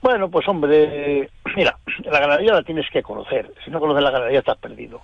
Bueno, 0.00 0.30
pues 0.30 0.46
hombre, 0.48 1.28
mira, 1.56 1.76
la 2.04 2.20
ganadería 2.20 2.54
la 2.54 2.62
tienes 2.62 2.88
que 2.90 3.02
conocer. 3.02 3.52
Si 3.64 3.70
no 3.70 3.80
conoces 3.80 4.02
la 4.02 4.10
ganadería 4.10 4.40
estás 4.40 4.58
perdido. 4.58 5.02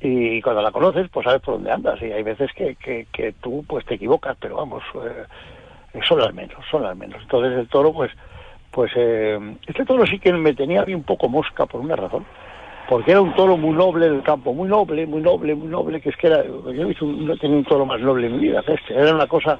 Y 0.00 0.40
cuando 0.42 0.62
la 0.62 0.72
conoces, 0.72 1.08
pues 1.10 1.24
sabes 1.24 1.42
por 1.42 1.54
dónde 1.54 1.70
andas. 1.70 2.00
Y 2.02 2.06
hay 2.06 2.22
veces 2.22 2.50
que, 2.54 2.74
que, 2.76 3.34
tú 3.40 3.64
pues 3.66 3.84
te 3.84 3.94
equivocas, 3.94 4.36
pero 4.40 4.56
vamos, 4.56 4.82
eh, 5.04 6.00
son 6.08 6.18
las 6.18 6.34
menos, 6.34 6.64
son 6.70 6.82
las 6.82 6.96
menos. 6.96 7.22
Entonces 7.22 7.58
el 7.58 7.68
toro, 7.68 7.92
pues, 7.92 8.10
pues 8.70 8.90
eh, 8.96 9.38
este 9.66 9.84
toro 9.84 10.06
sí 10.06 10.18
que 10.18 10.32
me 10.32 10.54
tenía 10.54 10.82
a 10.82 10.84
un 10.86 11.04
poco 11.04 11.28
mosca 11.28 11.66
por 11.66 11.80
una 11.80 11.96
razón. 11.96 12.24
Porque 12.92 13.12
era 13.12 13.22
un 13.22 13.34
toro 13.34 13.56
muy 13.56 13.74
noble 13.74 14.06
del 14.06 14.22
campo, 14.22 14.52
muy 14.52 14.68
noble, 14.68 15.06
muy 15.06 15.22
noble, 15.22 15.54
muy 15.54 15.68
noble, 15.68 15.98
que 15.98 16.10
es 16.10 16.16
que 16.18 16.26
era, 16.26 16.44
yo 16.44 16.70
he 16.70 16.84
visto, 16.84 17.06
no 17.06 17.34
tenía 17.38 17.56
un 17.56 17.64
toro 17.64 17.86
más 17.86 17.98
noble 17.98 18.26
en 18.26 18.34
mi 18.34 18.40
vida 18.40 18.62
este. 18.66 18.92
Era 18.92 19.14
una 19.14 19.26
cosa, 19.26 19.58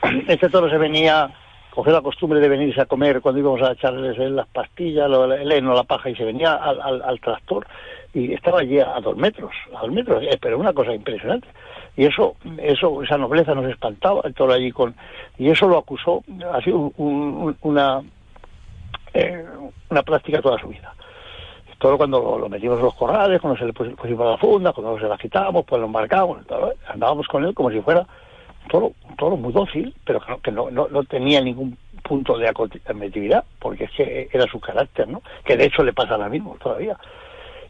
este 0.26 0.48
toro 0.48 0.70
se 0.70 0.78
venía 0.78 1.30
cogió 1.68 1.92
la 1.92 2.00
costumbre 2.00 2.40
de 2.40 2.48
venirse 2.48 2.80
a 2.80 2.86
comer 2.86 3.20
cuando 3.20 3.40
íbamos 3.40 3.60
a 3.60 3.72
echarles 3.72 4.16
las 4.16 4.46
pastillas, 4.46 5.06
el 5.06 5.52
heno, 5.52 5.74
la 5.74 5.82
paja, 5.82 6.08
y 6.08 6.16
se 6.16 6.24
venía 6.24 6.54
al, 6.54 7.20
tractor 7.20 7.66
y 8.14 8.32
estaba 8.32 8.60
allí 8.60 8.78
a 8.78 8.98
dos 9.02 9.18
metros, 9.18 9.52
a 9.76 9.80
dos 9.82 9.92
metros, 9.92 10.22
eh, 10.22 10.38
pero 10.40 10.58
una 10.58 10.72
cosa 10.72 10.94
impresionante. 10.94 11.48
Y 11.94 12.06
eso, 12.06 12.36
eso, 12.56 13.02
esa 13.02 13.18
nobleza 13.18 13.54
nos 13.54 13.70
espantaba, 13.70 14.22
el 14.24 14.32
toro 14.32 14.54
allí 14.54 14.72
con, 14.72 14.94
y 15.36 15.50
eso 15.50 15.68
lo 15.68 15.76
acusó, 15.76 16.24
sido 16.64 16.78
un, 16.78 16.94
un, 16.96 17.56
una, 17.60 18.00
eh, 19.12 19.44
una 19.90 20.02
práctica 20.02 20.40
toda 20.40 20.58
su 20.58 20.68
vida. 20.68 20.94
Todo 21.82 21.98
cuando 21.98 22.20
lo, 22.20 22.38
lo, 22.38 22.48
metimos 22.48 22.78
en 22.78 22.84
los 22.84 22.94
corrales, 22.94 23.40
cuando 23.40 23.58
se 23.58 23.64
le 23.64 23.72
pusimos 23.72 24.30
la 24.30 24.38
funda, 24.38 24.72
cuando 24.72 25.00
se 25.00 25.08
la 25.08 25.18
quitamos, 25.18 25.64
pues 25.64 25.80
lo 25.80 25.86
embarcamos, 25.86 26.38
andábamos 26.86 27.26
con 27.26 27.44
él 27.44 27.52
como 27.54 27.72
si 27.72 27.80
fuera 27.80 28.06
toro, 28.70 28.92
un 29.10 29.16
toro 29.16 29.36
muy 29.36 29.52
dócil, 29.52 29.92
pero 30.04 30.20
que, 30.40 30.52
no, 30.52 30.70
no, 30.70 30.86
no 30.86 31.02
tenía 31.02 31.40
ningún 31.40 31.76
punto 32.04 32.38
de 32.38 32.48
acometividad, 32.48 33.42
porque 33.58 33.84
es 33.84 33.90
que 33.96 34.28
era 34.32 34.46
su 34.46 34.60
carácter, 34.60 35.08
¿no? 35.08 35.22
Que 35.44 35.56
de 35.56 35.64
hecho 35.64 35.82
le 35.82 35.92
pasa 35.92 36.12
ahora 36.12 36.28
mismo 36.28 36.56
todavía. 36.62 36.96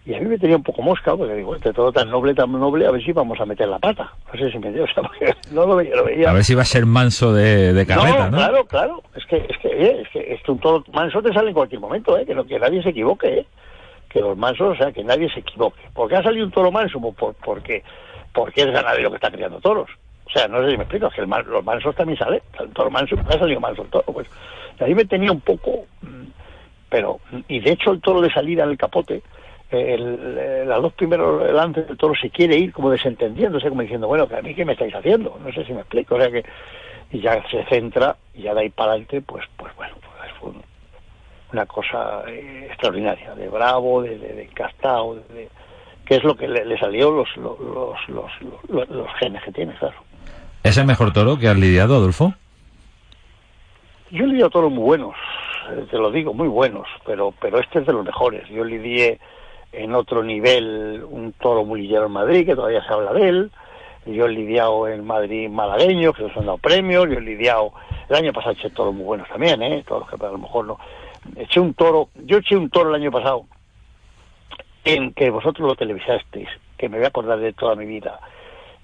Y 0.04 0.12
a 0.12 0.20
mí 0.20 0.26
me 0.26 0.36
tenía 0.36 0.56
un 0.56 0.62
poco 0.62 0.82
mosca, 0.82 1.16
porque 1.16 1.34
digo, 1.34 1.56
este 1.56 1.72
todo 1.72 1.90
tan 1.90 2.10
noble, 2.10 2.34
tan 2.34 2.52
noble, 2.52 2.86
a 2.86 2.90
ver 2.90 3.02
si 3.02 3.12
vamos 3.12 3.40
a 3.40 3.46
meter 3.46 3.66
la 3.66 3.78
pata. 3.78 4.12
No 4.30 4.38
sé 4.38 4.52
si 4.52 4.58
me 4.58 4.72
dio, 4.72 4.84
o 4.84 4.88
sea, 4.88 5.02
porque 5.04 5.34
no 5.52 5.64
lo 5.64 5.76
veía, 5.76 5.96
lo 5.96 6.04
veía. 6.04 6.28
A 6.28 6.34
ver 6.34 6.44
si 6.44 6.54
va 6.54 6.62
a 6.62 6.66
ser 6.66 6.84
manso 6.84 7.32
de, 7.32 7.72
de 7.72 7.86
carreta, 7.86 8.28
¿no? 8.28 8.36
Claro, 8.36 8.64
claro. 8.66 9.02
Es 9.14 9.24
que, 9.24 9.36
es 9.36 9.56
que, 9.56 9.68
eh, 9.68 10.02
es 10.02 10.08
que, 10.10 10.34
es 10.34 10.42
que 10.42 10.52
un 10.52 10.58
toro 10.58 10.84
manso 10.92 11.22
te 11.22 11.32
sale 11.32 11.48
en 11.48 11.54
cualquier 11.54 11.80
momento, 11.80 12.18
¿eh? 12.18 12.26
Que, 12.26 12.34
no, 12.34 12.44
que 12.44 12.58
nadie 12.58 12.82
se 12.82 12.90
equivoque, 12.90 13.38
¿eh? 13.38 13.46
Que 14.12 14.20
los 14.20 14.36
mansos, 14.36 14.74
o 14.74 14.76
sea, 14.76 14.92
que 14.92 15.02
nadie 15.02 15.30
se 15.32 15.40
equivoque. 15.40 15.80
¿Por 15.94 16.08
qué 16.08 16.16
ha 16.16 16.22
salido 16.22 16.44
un 16.44 16.52
toro 16.52 16.70
manso? 16.70 17.00
Pues 17.00 17.14
por, 17.14 17.34
porque, 17.34 17.82
porque 18.32 18.62
es 18.62 18.70
ganadero 18.70 19.10
que 19.10 19.16
está 19.16 19.30
criando 19.30 19.60
toros. 19.60 19.90
O 20.26 20.30
sea, 20.30 20.48
no 20.48 20.62
sé 20.62 20.70
si 20.70 20.76
me 20.76 20.84
explico, 20.84 21.06
es 21.06 21.14
que 21.14 21.20
el 21.20 21.28
los 21.28 21.64
mansos 21.64 21.94
también 21.94 22.18
salen, 22.18 22.40
el 22.60 22.70
toro 22.70 22.90
manso, 22.90 23.16
ha 23.26 23.38
salido 23.38 23.60
manso 23.60 23.82
el 23.82 23.88
toro, 23.88 24.04
pues. 24.12 24.28
Y 24.80 24.84
ahí 24.84 24.94
me 24.94 25.04
tenía 25.04 25.30
un 25.30 25.40
poco, 25.40 25.86
pero, 26.88 27.20
y 27.48 27.60
de 27.60 27.72
hecho 27.72 27.92
el 27.92 28.00
toro 28.00 28.20
de 28.20 28.32
salida 28.32 28.64
en 28.64 28.70
el 28.70 28.78
capote, 28.78 29.22
el, 29.70 30.38
el, 30.38 30.68
los 30.68 30.82
dos 30.82 30.92
primeros 30.92 31.50
lances 31.52 31.86
del 31.86 31.96
toro 31.96 32.14
se 32.14 32.30
quiere 32.30 32.56
ir 32.56 32.72
como 32.72 32.90
desentendiéndose, 32.90 33.68
como 33.68 33.82
diciendo, 33.82 34.08
bueno, 34.08 34.28
a 34.30 34.42
mí 34.42 34.54
qué 34.54 34.64
me 34.64 34.72
estáis 34.72 34.94
haciendo, 34.94 35.38
no 35.42 35.52
sé 35.52 35.64
si 35.64 35.72
me 35.72 35.80
explico, 35.80 36.14
o 36.14 36.18
sea 36.18 36.30
que, 36.30 36.44
y 37.10 37.20
ya 37.20 37.42
se 37.50 37.64
centra, 37.64 38.16
y 38.34 38.42
ya 38.42 38.54
de 38.54 38.60
ahí 38.62 38.70
para 38.70 38.92
adelante, 38.92 39.20
pues, 39.20 39.44
pues 39.56 39.74
bueno, 39.76 39.94
una 41.52 41.66
cosa 41.66 42.22
eh, 42.28 42.66
extraordinaria, 42.68 43.34
de 43.34 43.48
bravo, 43.48 44.02
de, 44.02 44.18
de, 44.18 44.32
de 44.34 44.42
encastado, 44.44 45.16
de, 45.34 45.48
que 46.04 46.16
es 46.16 46.24
lo 46.24 46.34
que 46.36 46.48
le, 46.48 46.64
le 46.64 46.78
salió 46.78 47.10
los 47.10 47.28
los, 47.36 47.58
los, 47.60 48.08
los, 48.08 48.30
los, 48.68 48.88
los 48.88 49.08
genes 49.18 49.42
que 49.44 49.52
tiene, 49.52 49.74
claro. 49.74 49.96
¿Es 50.62 50.76
el 50.78 50.86
mejor 50.86 51.12
toro 51.12 51.38
que 51.38 51.48
has 51.48 51.56
lidiado, 51.56 51.96
Adolfo? 51.96 52.34
Yo 54.10 54.24
he 54.24 54.28
lidiado 54.28 54.50
toros 54.50 54.70
muy 54.70 54.84
buenos, 54.84 55.14
te 55.90 55.98
lo 55.98 56.10
digo, 56.10 56.34
muy 56.34 56.48
buenos, 56.48 56.86
pero, 57.06 57.32
pero 57.40 57.58
este 57.58 57.80
es 57.80 57.86
de 57.86 57.92
los 57.92 58.04
mejores. 58.04 58.48
Yo 58.48 58.62
lidié 58.62 59.18
en 59.72 59.94
otro 59.94 60.22
nivel 60.22 61.02
un 61.08 61.32
toro 61.32 61.64
muy 61.64 61.82
lillero 61.82 62.06
en 62.06 62.12
Madrid, 62.12 62.44
que 62.44 62.54
todavía 62.54 62.84
se 62.84 62.92
habla 62.92 63.12
de 63.12 63.28
él. 63.28 63.50
Yo 64.04 64.26
he 64.26 64.28
lidiado 64.30 64.88
en 64.88 65.04
Madrid 65.06 65.48
malagueño, 65.48 66.12
que 66.12 66.24
nos 66.24 66.36
han 66.36 66.46
dado 66.46 66.58
premios. 66.58 67.08
Yo 67.08 67.18
he 67.18 67.20
lidiado, 67.22 67.72
el 68.08 68.16
año 68.16 68.32
pasado 68.32 68.52
eché 68.52 68.68
toros 68.70 68.92
muy 68.92 69.04
buenos 69.04 69.28
también, 69.28 69.62
¿eh? 69.62 69.82
Toros 69.86 70.08
que 70.10 70.16
a 70.16 70.30
lo 70.30 70.38
mejor 70.38 70.66
no. 70.66 70.78
Eché 71.36 71.60
un 71.60 71.74
toro, 71.74 72.08
yo 72.24 72.38
eché 72.38 72.56
un 72.56 72.70
toro 72.70 72.90
el 72.90 73.00
año 73.00 73.10
pasado 73.10 73.44
en 74.84 75.12
que 75.12 75.30
vosotros 75.30 75.68
lo 75.68 75.74
televisasteis, 75.76 76.48
que 76.76 76.88
me 76.88 76.96
voy 76.96 77.04
a 77.04 77.08
acordar 77.08 77.38
de 77.38 77.52
toda 77.52 77.76
mi 77.76 77.86
vida 77.86 78.18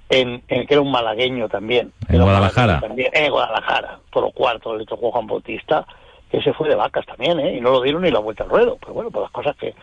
en, 0.08 0.42
en, 0.48 0.66
que 0.66 0.74
era 0.74 0.80
un 0.80 0.90
malagueño 0.90 1.48
también. 1.48 1.92
En 2.08 2.22
Guadalajara. 2.22 2.80
También, 2.80 3.10
en 3.12 3.30
Guadalajara, 3.30 3.98
toro 4.10 4.30
cuarto, 4.30 4.76
le 4.76 4.86
tocó 4.86 5.10
Juan 5.10 5.26
Bautista, 5.26 5.86
que 6.30 6.40
se 6.42 6.52
fue 6.52 6.68
de 6.68 6.74
vacas 6.74 7.06
también, 7.06 7.38
¿eh? 7.40 7.56
Y 7.56 7.60
no 7.60 7.70
lo 7.70 7.82
dieron 7.82 8.02
ni 8.02 8.10
la 8.10 8.20
vuelta 8.20 8.44
al 8.44 8.50
ruedo. 8.50 8.76
Pues 8.80 8.94
bueno, 8.94 9.10
pues 9.10 9.22
las 9.22 9.32
cosas 9.32 9.56
que, 9.56 9.74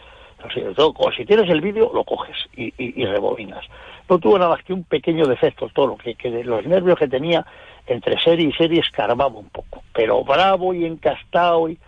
todo, 0.76 0.94
si 1.16 1.26
tienes 1.26 1.50
el 1.50 1.62
vídeo, 1.62 1.92
lo 1.94 2.04
coges 2.04 2.36
y, 2.56 2.66
y, 2.78 3.02
y, 3.02 3.06
rebobinas. 3.06 3.66
No 4.10 4.20
tuvo 4.20 4.38
nada 4.38 4.52
más 4.52 4.64
que 4.64 4.74
un 4.74 4.84
pequeño 4.84 5.26
defecto 5.26 5.66
el 5.66 5.74
toro, 5.74 5.98
que, 5.98 6.16
que 6.16 6.30
de 6.30 6.44
los 6.44 6.66
nervios 6.66 7.00
que 7.00 7.08
tenía, 7.08 7.46
entre 7.88 8.20
serie 8.20 8.48
y 8.48 8.54
serie 8.54 8.82
escarbaba 8.82 9.28
un 9.28 9.50
poco. 9.50 9.84
Pero 9.94 10.24
bravo 10.24 10.74
y 10.74 10.86
encastado 10.86 11.70
y 11.70 11.80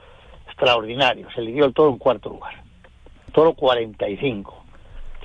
extraordinario. 0.57 1.27
Se 1.35 1.41
le 1.41 1.51
dio 1.51 1.65
el 1.65 1.73
toro 1.73 1.91
en 1.91 1.97
cuarto 1.99 2.29
lugar. 2.29 2.55
Toro 3.31 3.53
45. 3.53 4.63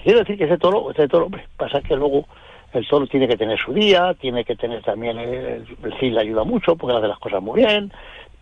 Quiero 0.02 0.18
decir 0.18 0.36
que 0.36 0.44
ese 0.44 0.58
toro, 0.58 0.90
ese 0.90 1.08
toro, 1.08 1.26
hombre, 1.26 1.46
pasa 1.56 1.80
que 1.80 1.96
luego 1.96 2.26
el 2.72 2.86
toro 2.86 3.06
tiene 3.06 3.26
que 3.26 3.36
tener 3.36 3.58
su 3.58 3.72
día, 3.72 4.14
tiene 4.20 4.44
que 4.44 4.56
tener 4.56 4.82
también, 4.82 5.18
el, 5.18 5.66
el 5.82 5.98
CIL 5.98 6.14
le 6.14 6.20
ayuda 6.20 6.44
mucho 6.44 6.76
porque 6.76 6.96
hace 6.96 7.08
las 7.08 7.18
cosas 7.18 7.42
muy 7.42 7.62
bien, 7.62 7.92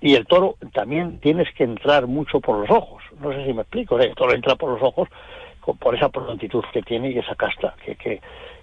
y 0.00 0.14
el 0.14 0.26
toro 0.26 0.56
también 0.72 1.18
tienes 1.20 1.48
que 1.54 1.64
entrar 1.64 2.06
mucho 2.06 2.40
por 2.40 2.58
los 2.58 2.70
ojos, 2.70 3.02
no 3.20 3.32
sé 3.32 3.44
si 3.44 3.52
me 3.52 3.62
explico, 3.62 4.00
¿eh? 4.00 4.06
el 4.06 4.14
toro 4.14 4.32
entra 4.32 4.54
por 4.56 4.70
los 4.70 4.82
ojos 4.82 5.08
por 5.78 5.94
esa 5.94 6.08
prontitud 6.08 6.64
que 6.72 6.82
tiene 6.82 7.10
y 7.10 7.18
esa 7.18 7.34
casta 7.34 7.74
que, 7.84 7.94
que, 7.96 8.20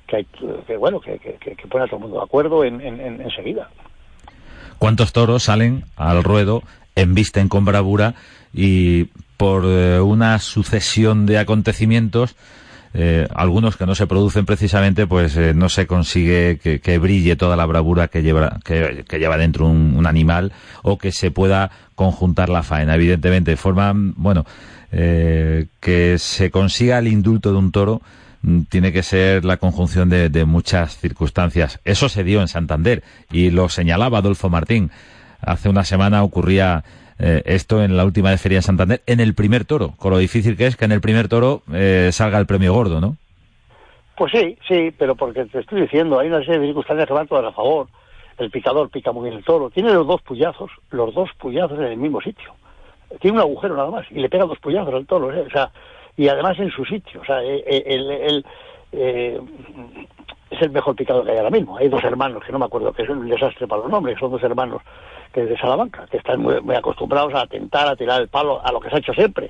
que, 0.07 0.15
hay, 0.15 0.25
que 0.65 0.77
bueno, 0.77 0.99
que, 0.99 1.19
que, 1.19 1.55
pone 1.67 1.83
a 1.83 1.87
todo 1.87 1.97
el 1.97 2.01
mundo 2.03 2.17
de 2.17 2.23
acuerdo 2.23 2.63
en, 2.63 2.81
en, 2.81 2.99
en, 2.99 3.21
enseguida. 3.21 3.69
¿Cuántos 4.79 5.13
toros 5.13 5.43
salen 5.43 5.83
al 5.95 6.23
ruedo, 6.23 6.63
embisten 6.97 7.47
con 7.47 7.63
bravura 7.63 8.15
y 8.53 9.05
por 9.37 9.63
eh, 9.65 10.01
una 10.01 10.39
sucesión 10.39 11.25
de 11.25 11.37
acontecimientos 11.37 12.35
eh, 12.93 13.27
algunos 13.35 13.77
que 13.77 13.85
no 13.85 13.93
se 13.93 14.07
producen 14.07 14.45
precisamente, 14.45 15.05
pues 15.05 15.37
eh, 15.37 15.53
no 15.53 15.69
se 15.69 15.85
consigue 15.85 16.57
que, 16.57 16.97
brille 16.97 17.35
toda 17.35 17.55
la 17.55 17.65
bravura 17.67 18.07
que 18.07 18.23
lleva, 18.23 18.59
que, 18.63 19.05
lleva 19.19 19.37
dentro 19.37 19.67
un, 19.67 20.07
animal 20.07 20.51
o 20.81 20.97
que 20.97 21.11
se 21.11 21.29
pueda 21.29 21.69
conjuntar 21.93 22.49
la 22.49 22.63
faena. 22.63 22.95
Evidentemente, 22.95 23.51
de 23.51 23.57
forma, 23.57 23.93
bueno, 23.93 24.45
que 24.89 26.15
se 26.17 26.49
consiga 26.49 26.97
el 26.97 27.07
indulto 27.07 27.51
de 27.51 27.57
un 27.57 27.71
toro 27.71 28.01
mm, 28.41 28.61
tiene 28.61 28.91
que 28.91 29.03
ser 29.03 29.45
la 29.45 29.57
conjunción 29.57 30.09
de, 30.09 30.29
de 30.29 30.45
muchas 30.45 30.97
circunstancias. 30.97 31.79
Eso 31.83 32.09
se 32.09 32.23
dio 32.23 32.41
en 32.41 32.47
Santander 32.47 33.03
y 33.31 33.51
lo 33.51 33.69
señalaba 33.69 34.19
Adolfo 34.19 34.49
Martín. 34.49 34.89
Hace 35.47 35.69
una 35.69 35.85
semana 35.85 36.23
ocurría 36.23 36.83
eh, 37.19 37.41
esto 37.45 37.81
en 37.81 37.95
la 37.95 38.03
última 38.03 38.31
de 38.31 38.37
Feria 38.37 38.57
de 38.57 38.63
Santander, 38.63 39.01
en 39.07 39.21
el 39.21 39.33
primer 39.33 39.63
toro, 39.63 39.93
con 39.97 40.11
lo 40.11 40.17
difícil 40.17 40.57
que 40.57 40.67
es 40.67 40.75
que 40.75 40.83
en 40.83 40.91
el 40.91 40.99
primer 40.99 41.29
toro 41.29 41.61
eh, 41.73 42.09
salga 42.11 42.37
el 42.37 42.45
premio 42.45 42.73
gordo, 42.73 42.99
¿no? 42.99 43.15
Pues 44.17 44.33
sí, 44.33 44.57
sí, 44.67 44.93
pero 44.97 45.15
porque 45.15 45.45
te 45.45 45.59
estoy 45.59 45.81
diciendo, 45.81 46.19
hay 46.19 46.27
una 46.27 46.39
serie 46.39 46.59
de 46.59 46.65
circunstancias 46.65 47.07
que 47.07 47.13
van 47.13 47.27
todas 47.27 47.45
a 47.45 47.53
favor. 47.53 47.87
El 48.37 48.51
picador 48.51 48.89
pica 48.89 49.13
muy 49.13 49.29
bien 49.29 49.37
el 49.37 49.45
toro, 49.45 49.69
tiene 49.69 49.93
los 49.93 50.05
dos 50.05 50.21
puyazos, 50.21 50.69
los 50.91 51.13
dos 51.15 51.29
puyazos 51.37 51.79
en 51.79 51.85
el 51.85 51.97
mismo 51.97 52.19
sitio. 52.19 52.53
Tiene 53.21 53.37
un 53.37 53.41
agujero 53.41 53.77
nada 53.77 53.89
más 53.89 54.05
y 54.11 54.15
le 54.15 54.29
pega 54.29 54.45
dos 54.45 54.59
puyazos 54.59 54.93
al 54.93 55.07
toro, 55.07 55.33
¿eh? 55.33 55.45
o 55.47 55.49
sea, 55.49 55.71
y 56.17 56.27
además 56.27 56.59
en 56.59 56.71
su 56.71 56.83
sitio, 56.83 57.21
o 57.21 57.25
sea, 57.25 57.41
el, 57.41 57.63
el, 57.65 58.45
eh, 58.91 59.39
es 60.49 60.61
el 60.61 60.71
mejor 60.71 60.95
picador 60.95 61.23
que 61.23 61.31
hay 61.31 61.37
ahora 61.37 61.51
mismo. 61.51 61.77
Hay 61.77 61.87
dos 61.87 62.03
hermanos, 62.03 62.43
que 62.43 62.51
no 62.51 62.59
me 62.59 62.65
acuerdo, 62.65 62.91
que 62.91 63.03
es 63.03 63.09
un 63.09 63.29
desastre 63.29 63.65
para 63.65 63.83
los 63.83 63.91
nombres, 63.91 64.19
son 64.19 64.31
dos 64.31 64.43
hermanos 64.43 64.81
que 65.33 65.55
Salamanca, 65.57 66.05
que 66.09 66.17
están 66.17 66.41
muy, 66.41 66.61
muy, 66.61 66.75
acostumbrados 66.75 67.33
a 67.33 67.41
atentar, 67.41 67.87
a 67.87 67.95
tirar 67.95 68.21
el 68.21 68.27
palo, 68.27 68.61
a 68.63 68.71
lo 68.71 68.79
que 68.79 68.89
se 68.89 68.95
ha 68.95 68.99
hecho 68.99 69.13
siempre. 69.13 69.49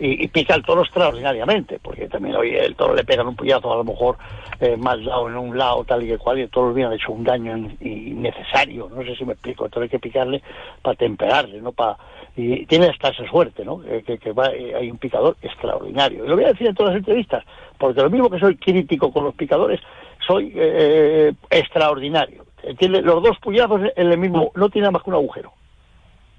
Y, 0.00 0.24
y 0.24 0.28
pica 0.28 0.54
el 0.54 0.62
toro 0.62 0.82
extraordinariamente, 0.82 1.80
porque 1.82 2.08
también 2.08 2.36
hoy 2.36 2.54
el 2.54 2.76
toro 2.76 2.94
le 2.94 3.02
pegan 3.02 3.26
un 3.26 3.34
puñazo, 3.34 3.72
a 3.72 3.78
lo 3.78 3.84
mejor 3.84 4.16
eh, 4.60 4.76
más 4.76 5.04
dado 5.04 5.28
en 5.28 5.36
un 5.36 5.58
lado, 5.58 5.82
tal 5.84 6.04
y 6.04 6.16
cual, 6.16 6.38
y 6.38 6.42
el 6.42 6.50
toro 6.50 6.72
hubiera 6.72 6.94
hecho 6.94 7.10
un 7.10 7.24
daño 7.24 7.56
innecesario, 7.80 8.88
no 8.94 9.02
sé 9.02 9.16
si 9.16 9.24
me 9.24 9.32
explico, 9.32 9.64
entonces 9.64 9.90
hay 9.90 9.98
que 9.98 9.98
picarle 9.98 10.42
para 10.82 10.96
temperarle, 10.96 11.60
no 11.60 11.72
para... 11.72 11.96
Y 12.36 12.64
tiene 12.66 12.86
hasta 12.86 13.08
esa 13.08 13.28
suerte, 13.28 13.64
¿no? 13.64 13.80
Que, 13.80 14.18
que, 14.18 14.30
va, 14.30 14.46
hay 14.46 14.88
un 14.88 14.98
picador 14.98 15.36
extraordinario. 15.42 16.24
Y 16.24 16.28
lo 16.28 16.36
voy 16.36 16.44
a 16.44 16.52
decir 16.52 16.68
en 16.68 16.74
todas 16.76 16.92
las 16.92 17.00
entrevistas, 17.00 17.44
porque 17.76 18.00
lo 18.00 18.10
mismo 18.10 18.30
que 18.30 18.38
soy 18.38 18.56
crítico 18.56 19.12
con 19.12 19.24
los 19.24 19.34
picadores, 19.34 19.80
soy 20.24 20.52
eh, 20.54 21.32
extraordinario. 21.50 22.47
Tiene 22.78 23.02
los 23.02 23.22
dos 23.22 23.38
puñazos 23.38 23.80
en 23.96 24.12
el 24.12 24.18
mismo, 24.18 24.52
no 24.54 24.68
tiene 24.68 24.90
más 24.90 25.02
que 25.02 25.10
un 25.10 25.16
agujero. 25.16 25.52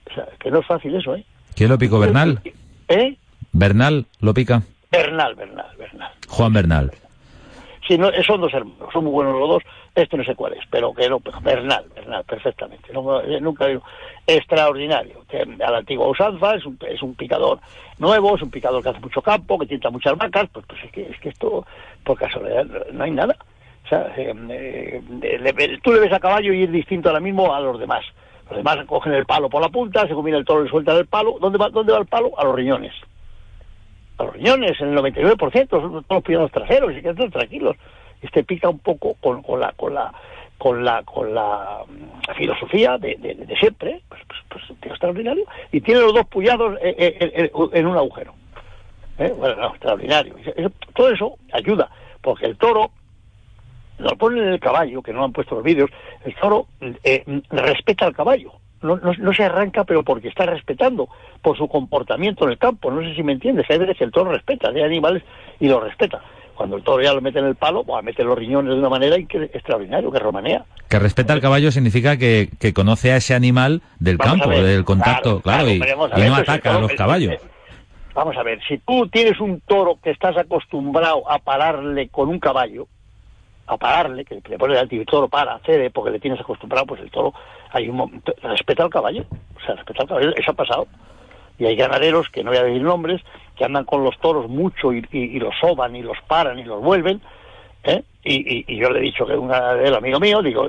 O 0.10 0.14
sea, 0.14 0.28
que 0.40 0.52
no 0.52 0.60
es 0.60 0.66
fácil 0.66 0.96
eso, 0.96 1.16
¿eh? 1.16 1.26
¿Quién 1.56 1.70
lo 1.70 1.78
picó, 1.78 2.00
Bernal? 2.00 2.42
¿Eh? 2.88 3.18
¿Bernal 3.52 4.06
lo 4.20 4.34
pica? 4.34 4.64
Bernal, 4.92 5.36
Bernal, 5.36 5.68
Bernal. 5.78 6.12
Juan 6.28 6.54
Bernal. 6.54 6.92
Sí, 7.88 7.98
no, 7.98 8.12
son 8.26 8.42
dos 8.42 8.54
hermanos, 8.54 8.90
son 8.94 9.04
muy 9.04 9.14
buenos 9.14 9.40
los 9.40 9.50
dos, 9.50 9.64
este 9.96 10.16
no 10.16 10.24
sé 10.24 10.36
cuál 10.36 10.54
es, 10.54 10.64
pero 10.70 10.94
que 10.94 11.10
no, 11.10 11.20
Bernal, 11.42 11.86
Bernal, 11.96 12.24
perfectamente, 12.24 12.92
eh, 12.92 13.42
nunca 13.42 13.66
extraordinario, 14.28 15.26
que 15.28 15.42
a 15.42 15.72
la 15.72 15.80
antigua 15.80 16.08
usanza 16.08 16.54
es 16.54 16.66
un, 16.68 16.78
es 16.88 17.02
un 17.02 17.16
picador 17.16 17.60
nuevo, 17.98 18.36
es 18.36 18.44
un 18.44 18.52
picador 18.52 18.84
que 18.84 18.90
hace 18.90 19.00
mucho 19.00 19.24
campo, 19.24 19.58
que 19.58 19.66
tienta 19.66 19.90
muchas 19.90 20.16
vacas, 20.16 20.48
pues, 20.54 20.66
pues 20.68 20.84
es, 20.84 20.92
que, 20.92 21.02
es 21.10 21.20
que 21.20 21.30
esto, 21.30 21.66
por 22.04 22.18
casualidad, 22.18 22.66
no 22.92 23.04
hay 23.04 23.12
nada. 23.12 23.36
Eh, 23.92 25.02
eh, 25.22 25.80
tú 25.84 25.94
le 25.94 26.00
ves 26.00 26.14
a 26.14 26.20
caballo 26.20 26.54
y 26.54 26.64
es 26.64 26.72
distinto 26.72 27.10
ahora 27.10 27.22
mismo 27.22 27.54
a 27.54 27.60
los 27.60 27.80
demás. 27.80 28.06
Los 28.50 28.58
demás 28.58 28.78
cogen 28.88 29.14
el 29.14 29.26
palo 29.26 29.50
por 29.50 29.62
la 29.62 29.70
punta, 29.70 30.08
se 30.08 30.14
combina 30.14 30.38
el 30.38 30.46
toro 30.46 30.66
y 30.66 30.70
sueltan 30.70 30.98
el 30.98 31.06
palo. 31.06 31.38
¿Dónde 31.40 31.58
va, 31.58 31.70
¿Dónde 31.70 31.94
va 31.94 32.00
el 32.00 32.08
palo? 32.08 32.32
A 32.38 32.44
los 32.44 32.56
riñones 32.56 32.94
a 34.20 34.26
los 34.26 34.34
riñones, 34.34 34.80
en 34.82 34.90
el 34.90 34.98
99%, 34.98 35.70
son 35.70 36.04
todos 36.04 36.06
los 36.10 36.24
pianos 36.24 36.52
traseros 36.52 36.92
y 36.96 37.02
quedan 37.02 37.32
tranquilos. 37.32 37.76
Este 38.22 38.44
pica 38.44 38.70
un 38.70 38.80
poco 38.80 39.16
con, 39.22 39.42
con 39.42 39.62
la 39.62 39.72
con 39.72 39.94
la 39.94 40.14
con 40.58 40.84
la 40.84 41.04
con 41.04 41.34
la 41.34 41.84
mm, 41.88 42.36
filosofía 42.36 42.98
de, 42.98 43.16
de, 43.16 43.56
siempre, 43.58 44.02
pues, 44.10 44.22
pues, 44.28 44.42
pues 44.50 44.92
extraordinario, 44.92 45.46
y 45.72 45.80
tiene 45.80 46.02
los 46.02 46.14
dos 46.14 46.28
puyados 46.28 46.78
eh, 46.82 47.50
en, 47.74 47.88
un 47.88 47.98
agujero. 47.98 48.34
Bueno, 49.18 49.56
no, 49.56 49.70
extraordinario. 49.70 50.36
todo 50.94 51.12
eso 51.12 51.38
ayuda, 51.54 51.90
porque 52.22 52.46
el 52.46 52.58
toro, 52.58 52.92
lo 54.00 54.16
ponen 54.18 54.44
en 54.44 54.54
el 54.54 54.60
caballo, 54.60 55.02
que 55.02 55.14
no 55.14 55.24
han 55.24 55.34
puesto 55.34 55.56
los 55.56 55.64
vídeos, 55.64 55.90
el 56.26 56.36
toro 56.36 56.68
respeta 57.52 58.06
al 58.06 58.16
caballo 58.16 58.54
no, 58.82 58.98
no, 58.98 59.34
se 59.34 59.44
arranca, 59.44 59.84
pero 59.84 60.04
porque 60.04 60.30
está 60.30 60.46
respetando 60.46 61.10
por 61.42 61.58
su 61.58 61.68
comportamiento 61.68 62.46
en 62.46 62.52
el 62.52 62.58
campo. 62.58 62.92
No 62.92 63.02
sé 63.02 63.16
si 63.16 63.24
me 63.24 63.34
entiendes. 63.34 63.66
Hay 63.70 63.78
veces 63.78 63.98
que 63.98 64.04
el 64.06 64.12
toro 64.12 64.32
respeta, 64.32 64.70
hay 64.70 64.82
animales 64.82 65.24
y 65.60 65.68
lo 65.68 65.80
respeta. 65.80 66.22
Cuando 66.56 66.76
el 66.76 66.84
toro 66.84 67.02
ya 67.02 67.14
lo 67.14 67.22
mete 67.22 67.40
en 67.40 67.46
el 67.46 67.56
palo, 67.56 67.84
pues, 67.84 68.04
mete 68.04 68.24
los 68.24 68.38
riñones 68.38 68.74
de 68.74 68.80
una 68.80 68.90
manera 68.90 69.16
extraordinaria, 69.16 70.10
que 70.12 70.20
romanea. 70.20 70.66
Que 70.90 71.00
respeta 71.00 71.34
al 71.34 71.42
caballo 71.42 71.72
significa 71.72 72.18
que, 72.18 72.50
que 72.60 72.74
conoce 72.74 73.14
a 73.14 73.18
ese 73.18 73.34
animal 73.34 73.82
del 74.00 74.18
campo, 74.18 74.50
del 74.50 74.84
contacto, 74.84 75.42
claro, 75.42 75.70
y, 75.70 75.80
no 75.80 75.86
pues 75.96 76.32
ataca 76.40 76.76
a 76.76 76.80
los 76.80 76.92
caballos. 76.94 77.36
Vamos 78.14 78.36
a 78.36 78.44
ver, 78.44 78.60
si 78.68 78.78
tú 78.80 79.08
tienes 79.08 79.40
un 79.40 79.62
toro 79.62 80.00
que 80.04 80.10
estás 80.10 80.36
acostumbrado 80.36 81.30
a 81.32 81.40
pararle 81.40 82.10
con 82.10 82.28
un 82.28 82.40
caballo, 82.40 82.88
a 83.70 83.78
pararle, 83.78 84.26
que 84.26 84.42
le 84.48 84.58
pones 84.58 84.82
el 84.82 85.06
toro 85.06 85.28
para, 85.28 85.60
cede, 85.60 85.92
porque 85.92 86.12
le 86.12 86.20
tienes 86.20 86.40
acostumbrado, 86.40 86.88
pues 86.88 87.02
el 87.02 87.12
toro 87.12 87.34
hay 87.72 87.88
un 87.88 88.22
respeta 88.42 88.84
al 88.84 88.90
caballo, 88.90 89.24
o 89.56 89.66
sea, 89.66 89.76
respeta 89.76 90.02
al 90.02 90.10
caballo, 90.10 90.36
eso 90.36 90.52
ha 90.52 90.56
pasado. 90.56 90.88
Y 91.60 91.66
hay 91.66 91.76
ganaderos, 91.76 92.30
que 92.30 92.44
no 92.44 92.52
voy 92.52 92.60
a 92.60 92.64
decir 92.64 92.82
nombres, 92.82 93.22
que 93.56 93.66
andan 93.66 93.84
con 93.84 94.04
los 94.04 94.18
toros 94.20 94.50
mucho 94.50 94.94
y, 94.94 95.40
los 95.40 95.54
soban 95.60 95.96
y 95.96 96.02
los 96.02 96.18
paran 96.28 96.58
y 96.58 96.64
los 96.64 96.82
vuelven, 96.82 97.22
¿eh? 97.84 98.04
y, 98.24 98.76
yo 98.76 98.90
le 98.90 99.00
he 99.00 99.04
dicho 99.04 99.26
que 99.26 99.36
un 99.36 99.48
ganadero 99.48 99.98
amigo 99.98 100.20
mío, 100.20 100.42
digo, 100.42 100.68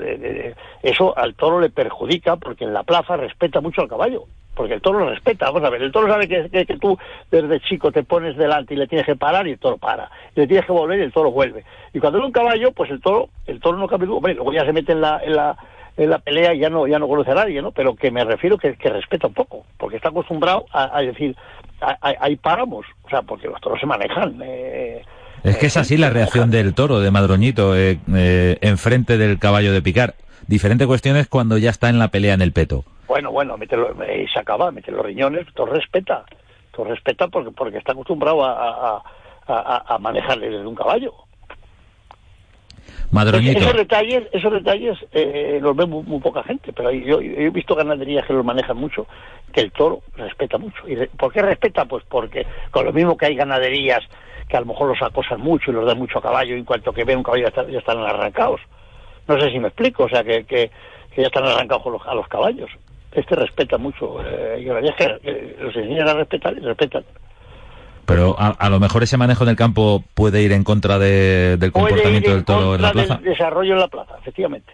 eso 0.82 1.16
al 1.16 1.34
toro 1.34 1.60
le 1.60 1.70
perjudica 1.70 2.36
porque 2.36 2.64
en 2.64 2.72
la 2.72 2.82
plaza 2.82 3.16
respeta 3.16 3.60
mucho 3.60 3.82
al 3.82 3.88
caballo, 3.88 4.24
porque 4.54 4.74
el 4.74 4.80
toro 4.80 5.00
lo 5.00 5.10
respeta. 5.10 5.46
Vamos 5.46 5.64
a 5.64 5.70
ver, 5.70 5.82
el 5.82 5.92
toro 5.92 6.08
sabe 6.08 6.28
que, 6.28 6.48
que, 6.48 6.76
tú 6.78 6.96
desde 7.30 7.60
chico 7.60 7.92
te 7.92 8.02
pones 8.02 8.36
delante 8.36 8.74
y 8.74 8.76
le 8.76 8.86
tienes 8.86 9.06
que 9.06 9.16
parar 9.16 9.46
y 9.46 9.52
el 9.52 9.58
toro 9.58 9.78
para, 9.78 10.10
y 10.34 10.40
le 10.40 10.46
tienes 10.46 10.66
que 10.66 10.72
volver 10.72 10.98
y 10.98 11.02
el 11.02 11.12
toro 11.12 11.30
vuelve. 11.30 11.64
Y 11.92 11.98
cuando 11.98 12.18
es 12.18 12.24
un 12.24 12.32
caballo, 12.32 12.72
pues 12.72 12.90
el 12.90 13.00
toro, 13.00 13.28
el 13.46 13.60
toro 13.60 13.78
no 13.78 13.88
cambia, 13.88 14.10
hombre, 14.10 14.34
luego 14.34 14.52
ya 14.52 14.64
se 14.64 14.72
mete 14.72 14.92
en 14.92 15.00
la, 15.00 15.20
en 15.22 15.36
la 15.36 15.56
en 15.96 16.08
la 16.08 16.18
pelea 16.18 16.54
ya 16.54 16.70
no 16.70 16.86
ya 16.86 16.98
no 16.98 17.08
conoce 17.08 17.32
a 17.32 17.34
nadie, 17.34 17.60
¿no? 17.60 17.72
Pero 17.72 17.94
que 17.94 18.10
me 18.10 18.24
refiero 18.24 18.56
que, 18.56 18.74
que 18.76 18.88
respeta 18.88 19.26
un 19.26 19.34
poco, 19.34 19.66
porque 19.76 19.96
está 19.96 20.08
acostumbrado 20.08 20.64
a, 20.72 21.02
decir, 21.02 21.36
ahí 22.00 22.36
paramos, 22.36 22.86
o 23.02 23.10
sea, 23.10 23.20
porque 23.22 23.48
los 23.48 23.60
toros 23.60 23.78
se 23.80 23.86
manejan. 23.86 24.40
Eh, 24.42 25.02
es 25.44 25.56
que 25.56 25.66
es 25.66 25.76
así 25.76 25.96
la 25.96 26.10
reacción 26.10 26.50
del 26.50 26.74
toro, 26.74 27.00
de 27.00 27.10
Madroñito, 27.10 27.76
eh, 27.76 27.98
eh, 28.14 28.58
enfrente 28.60 29.18
del 29.18 29.38
caballo 29.38 29.72
de 29.72 29.82
picar. 29.82 30.14
Diferente 30.46 30.86
cuestión 30.86 31.16
es 31.16 31.28
cuando 31.28 31.58
ya 31.58 31.70
está 31.70 31.88
en 31.88 31.98
la 31.98 32.08
pelea 32.08 32.34
en 32.34 32.42
el 32.42 32.52
peto. 32.52 32.84
Bueno, 33.06 33.30
bueno, 33.30 33.56
y 33.60 34.26
se 34.28 34.38
acaba, 34.38 34.70
mete 34.70 34.92
los 34.92 35.04
riñones, 35.04 35.46
todo 35.54 35.66
respeta, 35.66 36.24
todo 36.72 36.86
respeta 36.86 37.28
porque, 37.28 37.50
porque 37.50 37.78
está 37.78 37.92
acostumbrado 37.92 38.44
a, 38.44 39.02
a, 39.46 39.84
a 39.86 39.98
manejarle 39.98 40.50
desde 40.50 40.66
un 40.66 40.74
caballo. 40.74 41.12
Esos 43.12 43.76
detalles, 43.76 44.28
esos 44.30 44.52
detalles 44.52 44.96
eh, 45.12 45.58
los 45.60 45.74
ve 45.74 45.84
muy, 45.84 46.20
poca 46.20 46.44
gente, 46.44 46.72
pero 46.72 46.92
yo, 46.92 47.20
he 47.20 47.50
visto 47.50 47.74
ganaderías 47.74 48.24
que 48.24 48.32
los 48.32 48.44
manejan 48.44 48.76
mucho, 48.76 49.06
que 49.52 49.62
el 49.62 49.72
toro 49.72 50.02
respeta 50.16 50.58
mucho. 50.58 50.88
¿Y 50.88 50.94
por 51.16 51.32
qué 51.32 51.42
respeta? 51.42 51.86
Pues 51.86 52.04
porque 52.08 52.46
con 52.70 52.84
lo 52.84 52.92
mismo 52.92 53.16
que 53.16 53.26
hay 53.26 53.34
ganaderías 53.34 54.00
que 54.50 54.56
a 54.56 54.60
lo 54.60 54.66
mejor 54.66 54.88
los 54.88 55.00
acosan 55.00 55.40
mucho 55.40 55.70
y 55.70 55.74
los 55.74 55.86
dan 55.86 55.98
mucho 55.98 56.18
a 56.18 56.22
caballo, 56.22 56.56
y 56.56 56.58
en 56.58 56.64
cuanto 56.64 56.92
que 56.92 57.04
ven 57.04 57.18
un 57.18 57.22
caballo 57.22 57.48
ya, 57.48 57.78
están 57.78 57.98
arrancados. 57.98 58.60
No 59.28 59.40
sé 59.40 59.50
si 59.50 59.60
me 59.60 59.68
explico, 59.68 60.04
o 60.04 60.08
sea, 60.08 60.24
que, 60.24 60.44
que, 60.44 60.70
ya 61.16 61.26
están 61.26 61.44
arrancados 61.44 61.84
a 62.06 62.14
los, 62.14 62.26
caballos. 62.26 62.70
Este 63.12 63.36
respeta 63.36 63.78
mucho, 63.78 64.18
eh, 64.24 64.58
y 64.60 64.64
que 64.64 65.54
los 65.60 65.74
enseñan 65.76 66.08
a 66.08 66.14
respetar 66.14 66.52
y 66.56 66.60
respetan. 66.60 67.04
Pero 68.06 68.34
a, 68.38 68.68
lo 68.68 68.80
mejor 68.80 69.04
ese 69.04 69.16
manejo 69.16 69.44
en 69.44 69.50
el 69.50 69.56
campo 69.56 70.02
puede 70.14 70.42
ir 70.42 70.50
en 70.50 70.64
contra 70.64 70.98
del 70.98 71.70
comportamiento 71.70 72.32
del 72.32 72.44
toro 72.44 72.74
en 72.74 72.82
la 72.82 72.90
plaza. 72.90 73.14
Del 73.16 73.24
desarrollo 73.24 73.74
en 73.74 73.78
la 73.78 73.88
plaza, 73.88 74.16
efectivamente. 74.20 74.72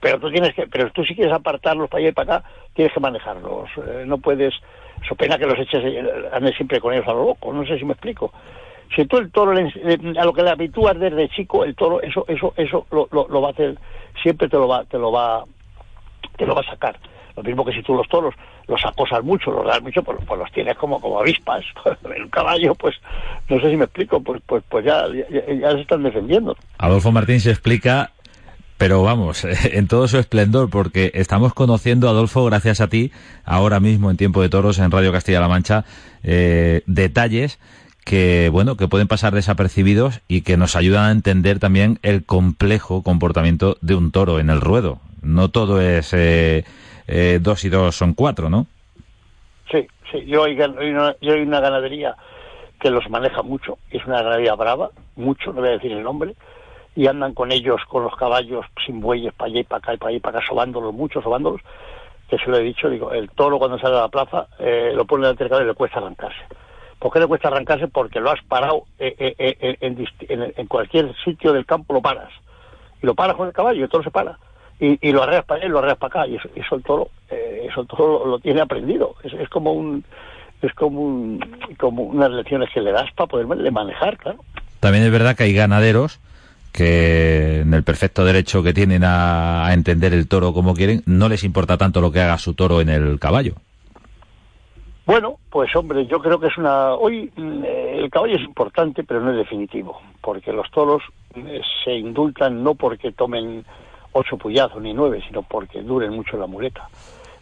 Pero 0.00 0.18
tú 0.18 0.30
tienes 0.30 0.54
que, 0.54 0.66
pero 0.68 0.90
tú 0.92 1.04
si 1.04 1.14
quieres 1.14 1.34
apartarlos 1.34 1.90
para 1.90 2.00
allá 2.00 2.08
y 2.08 2.12
para 2.12 2.36
acá, 2.36 2.48
tienes 2.72 2.94
que 2.94 3.00
manejarlos. 3.00 3.68
Eh, 3.76 4.04
no 4.06 4.16
puedes, 4.16 4.54
so 5.06 5.14
pena 5.16 5.36
que 5.36 5.44
los 5.44 5.58
eches, 5.58 5.84
eh, 5.84 6.02
andes 6.32 6.54
siempre 6.56 6.80
con 6.80 6.94
ellos 6.94 7.06
a 7.08 7.12
lo 7.12 7.26
loco. 7.26 7.52
No 7.52 7.66
sé 7.66 7.78
si 7.78 7.84
me 7.84 7.92
explico. 7.92 8.32
Si 8.94 9.04
tú 9.06 9.18
el 9.18 9.30
toro 9.30 9.52
a 9.52 10.24
lo 10.24 10.32
que 10.32 10.42
le 10.42 10.50
habitúas 10.50 10.98
desde 10.98 11.28
chico, 11.28 11.64
el 11.64 11.74
toro 11.74 12.00
eso 12.02 12.24
eso 12.28 12.54
eso 12.56 12.86
lo, 12.90 13.08
lo 13.10 13.40
va 13.40 13.48
a 13.48 13.52
hacer, 13.52 13.78
siempre 14.22 14.48
te 14.48 14.56
lo 14.56 14.66
va 14.66 14.84
te 14.84 14.98
lo 14.98 15.12
va 15.12 15.44
te 16.36 16.46
lo 16.46 16.54
va 16.54 16.62
a 16.62 16.70
sacar. 16.70 16.98
Lo 17.36 17.42
mismo 17.42 17.64
que 17.64 17.72
si 17.72 17.82
tú 17.82 17.94
los 17.94 18.08
toros 18.08 18.34
los 18.68 18.84
acosas 18.84 19.24
mucho, 19.24 19.50
los 19.50 19.66
das 19.66 19.82
mucho, 19.82 20.02
pues, 20.02 20.18
pues 20.26 20.38
los 20.38 20.52
tienes 20.52 20.76
como, 20.76 21.00
como 21.00 21.18
avispas. 21.20 21.64
El 22.14 22.28
caballo, 22.30 22.74
pues, 22.74 22.94
no 23.48 23.58
sé 23.60 23.70
si 23.70 23.76
me 23.76 23.84
explico, 23.84 24.20
pues, 24.20 24.42
pues, 24.46 24.62
pues 24.68 24.84
ya, 24.84 25.04
ya, 25.30 25.70
se 25.72 25.80
están 25.80 26.02
defendiendo. 26.02 26.54
Adolfo 26.76 27.10
Martín 27.10 27.40
se 27.40 27.50
explica 27.50 28.12
pero 28.76 29.02
vamos, 29.02 29.44
en 29.72 29.88
todo 29.88 30.06
su 30.06 30.18
esplendor, 30.18 30.70
porque 30.70 31.10
estamos 31.14 31.52
conociendo, 31.52 32.08
Adolfo, 32.08 32.44
gracias 32.44 32.80
a 32.80 32.86
ti, 32.86 33.10
ahora 33.44 33.80
mismo 33.80 34.08
en 34.08 34.16
Tiempo 34.16 34.40
de 34.40 34.48
Toros 34.48 34.78
en 34.78 34.92
Radio 34.92 35.10
Castilla-La 35.10 35.48
Mancha, 35.48 35.84
eh, 36.22 36.82
detalles 36.86 37.58
que, 38.08 38.48
bueno, 38.50 38.76
que 38.76 38.88
pueden 38.88 39.06
pasar 39.06 39.34
desapercibidos 39.34 40.22
y 40.28 40.40
que 40.40 40.56
nos 40.56 40.76
ayudan 40.76 41.04
a 41.04 41.10
entender 41.10 41.58
también 41.58 41.98
el 42.02 42.24
complejo 42.24 43.02
comportamiento 43.02 43.76
de 43.82 43.96
un 43.96 44.12
toro 44.12 44.40
en 44.40 44.48
el 44.48 44.62
ruedo. 44.62 44.98
No 45.20 45.50
todo 45.50 45.82
es 45.82 46.14
eh, 46.14 46.64
eh, 47.06 47.38
dos 47.42 47.66
y 47.66 47.68
dos 47.68 47.94
son 47.94 48.14
cuatro, 48.14 48.48
¿no? 48.48 48.66
Sí, 49.70 49.86
sí. 50.10 50.24
Yo 50.24 50.44
hay, 50.44 50.58
una, 50.58 51.14
yo 51.20 51.34
hay 51.34 51.42
una 51.42 51.60
ganadería 51.60 52.16
que 52.80 52.90
los 52.90 53.10
maneja 53.10 53.42
mucho, 53.42 53.76
es 53.90 54.02
una 54.06 54.22
ganadería 54.22 54.54
brava, 54.54 54.88
mucho, 55.16 55.52
no 55.52 55.60
voy 55.60 55.68
a 55.68 55.72
decir 55.72 55.92
el 55.92 56.02
nombre, 56.02 56.34
y 56.96 57.08
andan 57.08 57.34
con 57.34 57.52
ellos, 57.52 57.82
con 57.88 58.04
los 58.04 58.16
caballos 58.16 58.64
sin 58.86 59.00
bueyes, 59.02 59.34
para 59.34 59.50
allá 59.50 59.60
y 59.60 59.64
para 59.64 59.78
acá 59.80 59.92
y 59.92 59.96
para 59.98 60.10
allá 60.12 60.20
para 60.20 60.38
acá, 60.38 60.46
sobándolos 60.48 60.94
mucho, 60.94 61.20
sobándolos, 61.20 61.60
que 62.30 62.38
se 62.38 62.48
lo 62.48 62.56
he 62.56 62.62
dicho, 62.62 62.88
digo, 62.88 63.12
el 63.12 63.28
toro 63.30 63.58
cuando 63.58 63.78
sale 63.78 63.98
a 63.98 64.02
la 64.02 64.08
plaza 64.08 64.46
eh, 64.58 64.92
lo 64.94 65.04
pone 65.04 65.24
delante 65.24 65.44
del 65.44 65.50
caballo 65.50 65.66
y 65.66 65.72
le 65.72 65.74
cuesta 65.74 65.98
arrancarse. 65.98 66.40
¿Por 66.98 67.12
qué 67.12 67.20
le 67.20 67.26
cuesta 67.26 67.48
arrancarse? 67.48 67.88
Porque 67.88 68.20
lo 68.20 68.30
has 68.30 68.42
parado 68.44 68.84
eh, 68.98 69.76
en, 69.80 70.06
en, 70.56 70.66
cualquier 70.66 71.14
sitio 71.24 71.52
del 71.52 71.64
campo, 71.64 71.94
lo 71.94 72.02
paras. 72.02 72.30
Y 73.02 73.06
lo 73.06 73.14
paras 73.14 73.36
con 73.36 73.46
el 73.46 73.52
caballo 73.52 73.80
y 73.80 73.82
el 73.84 73.88
toro 73.88 74.04
se 74.04 74.10
para. 74.10 74.38
Y, 74.80 75.10
lo 75.10 75.22
arreas 75.24 75.44
para 75.44 75.60
allá 75.60 75.68
lo 75.68 75.80
arreas 75.80 75.98
para 75.98 76.22
acá. 76.22 76.26
Y 76.28 76.36
eso, 76.36 76.48
eso 76.54 76.76
el 76.76 76.82
toro 76.82 77.10
eh, 77.30 77.66
eso 77.68 77.80
el 77.80 77.86
toro 77.86 78.26
lo, 78.26 78.38
tiene 78.38 78.60
aprendido. 78.60 79.14
Es, 79.22 79.48
como 79.48 79.72
un 79.72 80.04
es 80.62 80.72
como 80.74 81.38
como 81.76 82.02
unas 82.04 82.30
lecciones 82.30 82.68
que 82.72 82.80
le 82.80 82.92
das 82.92 83.10
para 83.12 83.28
poderle 83.28 83.70
manejar 83.70 84.16
claro. 84.16 84.38
También 84.80 85.04
es 85.04 85.10
verdad 85.10 85.36
que 85.36 85.44
hay 85.44 85.52
ganaderos 85.52 86.20
que 86.72 87.60
en 87.60 87.74
el 87.74 87.82
perfecto 87.82 88.24
derecho 88.24 88.62
que 88.62 88.72
tienen 88.72 89.02
a, 89.04 89.68
entender 89.72 90.12
el 90.12 90.28
toro 90.28 90.52
como 90.52 90.74
quieren 90.74 91.02
no 91.06 91.28
les 91.28 91.42
importa 91.42 91.76
tanto 91.76 92.00
lo 92.00 92.12
que 92.12 92.20
haga 92.20 92.38
su 92.38 92.54
toro 92.54 92.80
en 92.80 92.88
el 92.88 93.18
caballo 93.18 93.54
bueno, 95.08 95.38
pues 95.48 95.74
hombre, 95.74 96.04
yo 96.04 96.18
creo 96.20 96.38
que 96.38 96.48
es 96.48 96.58
una... 96.58 96.92
Hoy 96.92 97.32
mm, 97.34 97.64
el 97.64 98.10
caballo 98.10 98.36
es 98.36 98.42
importante, 98.42 99.04
pero 99.04 99.22
no 99.22 99.30
es 99.30 99.38
definitivo, 99.38 100.02
porque 100.20 100.52
los 100.52 100.70
toros 100.70 101.02
eh, 101.34 101.62
se 101.82 101.94
indultan 101.94 102.62
no 102.62 102.74
porque 102.74 103.12
tomen 103.12 103.64
ocho 104.12 104.36
puyazos 104.36 104.82
ni 104.82 104.92
nueve, 104.92 105.22
sino 105.26 105.42
porque 105.42 105.80
duren 105.80 106.12
mucho 106.12 106.36
la 106.36 106.46
muleta. 106.46 106.90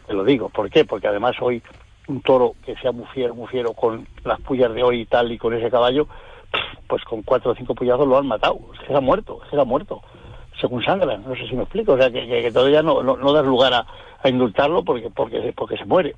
Te 0.07 0.15
lo 0.15 0.23
digo. 0.23 0.49
¿Por 0.49 0.71
qué? 0.71 0.85
Porque 0.85 1.09
además 1.09 1.35
hoy 1.41 1.61
un 2.07 2.21
toro 2.21 2.55
que 2.65 2.77
sea 2.77 2.93
muy 2.93 3.07
fiero, 3.07 3.35
muy 3.35 3.49
fiero 3.49 3.73
con 3.73 4.07
las 4.25 4.41
puyas 4.43 4.73
de 4.73 4.85
hoy 4.85 5.01
y 5.01 5.07
tal 5.07 5.33
y 5.33 5.37
con 5.37 5.53
ese 5.53 5.69
caballo, 5.69 6.07
pues 6.87 7.03
con 7.03 7.23
cuatro 7.23 7.51
o 7.51 7.55
cinco 7.57 7.75
puyazos 7.75 8.07
lo 8.07 8.17
han 8.17 8.29
matado. 8.29 8.61
Es 8.75 8.79
que 8.79 8.87
se 8.87 8.95
ha 8.95 9.01
muerto, 9.01 9.41
es 9.43 9.51
que 9.51 9.57
se 9.57 9.63
ha 9.63 9.65
muerto. 9.65 10.03
Según 10.61 10.85
sangran, 10.85 11.25
no 11.27 11.35
sé 11.35 11.49
si 11.49 11.57
me 11.57 11.65
explico. 11.65 11.95
O 11.95 11.99
sea, 11.99 12.13
que, 12.13 12.51
todavía 12.53 12.81
no, 12.81 13.03
no, 13.03 13.33
das 13.33 13.45
lugar 13.45 13.75
a, 13.75 14.29
indultarlo 14.29 14.85
porque, 14.85 15.11
porque, 15.11 15.53
porque 15.53 15.77
se 15.77 15.85
muere. 15.85 16.15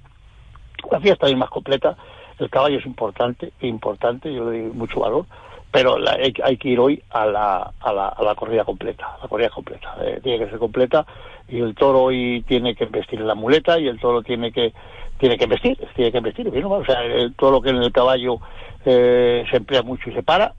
La 0.91 1.01
fiesta 1.01 1.27
es 1.27 1.37
más 1.37 1.51
completa, 1.51 1.97
el 2.39 2.51
caballo 2.51 2.79
es 2.79 2.87
importante, 2.87 3.53
importante, 3.61 4.33
yo 4.33 4.51
le 4.51 4.63
doy 4.63 4.73
mucho 4.73 5.01
valor, 5.01 5.27
pero 5.71 5.97
hay, 6.43 6.57
que 6.57 6.69
ir 6.69 6.81
hoy 6.81 7.03
a 7.11 7.27
la, 7.27 7.73
a 7.81 7.93
la, 7.93 8.09
a 8.09 8.23
la 8.23 8.35
corrida 8.35 8.65
completa, 8.65 9.19
la 9.21 9.29
corrida 9.29 9.51
completa, 9.51 9.97
eh, 10.03 10.21
tiene 10.23 10.45
que 10.45 10.51
ser 10.51 10.59
completa 10.59 11.05
y 11.49 11.61
el 11.61 11.75
toro 11.75 12.05
hoy 12.05 12.45
tiene 12.47 12.75
que 12.75 12.87
vestir 12.87 13.21
la 13.21 13.35
muleta 13.35 13.79
y 13.79 13.89
el 13.89 13.99
toro 14.01 14.23
tiene 14.23 14.53
que 14.53 14.73
tiene 15.19 15.37
que 15.37 15.47
vestir, 15.47 15.77
tiene 15.97 16.13
que 16.13 16.21
vestir, 16.21 16.49
o 16.49 16.85
sea, 16.85 16.99
todo 17.37 17.51
lo 17.51 17.61
que 17.61 17.71
en 17.71 17.83
el 17.83 17.91
caballo 17.91 18.39
eh, 18.85 19.45
se 19.51 19.57
emplea 19.57 19.83
mucho 19.83 20.11
y 20.11 20.15
se 20.15 20.23
para, 20.23 20.55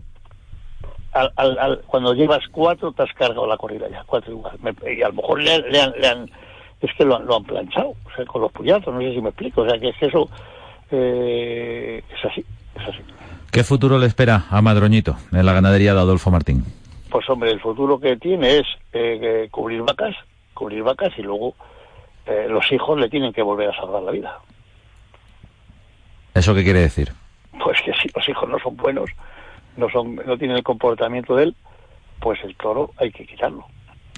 al, 1.13 1.32
al, 1.38 1.82
cuando 1.88 2.13
llevas 2.13 2.45
cuatro 2.51 2.91
te 2.91 3.03
has 3.03 3.13
cargado 3.13 3.47
la 3.47 3.58
corrida 3.58 3.88
ya, 3.89 4.03
cuatro 4.05 4.32
igual, 4.32 4.58
y 4.86 5.01
a 5.01 5.08
lo 5.08 5.13
mejor 5.13 5.41
le, 5.41 5.79
han, 6.08 6.29
es 6.82 6.94
que 6.96 7.06
lo 7.06 7.18
han, 7.18 7.26
lo 7.26 7.38
han 7.38 7.44
planchado, 7.44 7.89
o 7.89 8.15
sea, 8.15 8.26
con 8.26 8.42
los 8.42 8.52
puñazos, 8.52 8.94
no 8.94 9.02
sé 9.02 9.13
si 9.13 9.22
me 9.22 9.30
explico, 9.30 9.62
o 9.62 9.70
sea, 9.70 9.80
que 9.80 9.89
es 9.89 9.98
que 9.98 10.06
eso 10.06 10.30
eh, 10.92 12.04
es 12.10 12.26
así, 12.26 12.46
es 12.76 12.88
así. 12.88 13.00
¿Qué 13.52 13.63
futuro 13.63 13.98
le 13.98 14.06
espera 14.06 14.46
a 14.50 14.62
Madroñito 14.62 15.18
en 15.32 15.46
la 15.46 15.54
ganadería 15.54 15.94
de 15.94 16.00
Adolfo 16.00 16.32
Martín? 16.32 16.63
Pues 17.10 17.28
hombre, 17.30 17.52
el 17.52 17.60
futuro 17.60 18.00
que 18.00 18.15
tiene 18.18 18.58
es 18.58 18.68
eh, 18.94 19.48
cubrir 19.50 19.82
vacas, 19.82 20.15
cubrir 20.54 20.84
vacas 20.84 21.12
y 21.18 21.24
luego 21.24 21.56
eh, 22.26 22.48
los 22.48 22.72
hijos 22.72 23.00
le 23.00 23.10
tienen 23.10 23.34
que 23.34 23.42
volver 23.42 23.70
a 23.70 23.76
salvar 23.76 24.04
la 24.04 24.12
vida. 24.12 24.38
¿Eso 26.36 26.54
qué 26.54 26.63
quiere 26.63 26.82
decir? 26.82 27.12
Pues 27.63 27.82
que 27.82 27.92
si 27.94 28.10
los 28.15 28.30
hijos 28.30 28.48
no 28.48 28.60
son 28.60 28.78
buenos, 28.78 29.10
no 29.76 29.89
son, 29.89 30.15
no 30.15 30.38
tienen 30.38 30.58
el 30.58 30.63
comportamiento 30.63 31.36
de 31.36 31.46
él, 31.46 31.56
pues 32.20 32.39
el 32.44 32.56
toro 32.56 32.92
hay 32.98 33.12
que 33.12 33.26
quitarlo. 33.26 33.65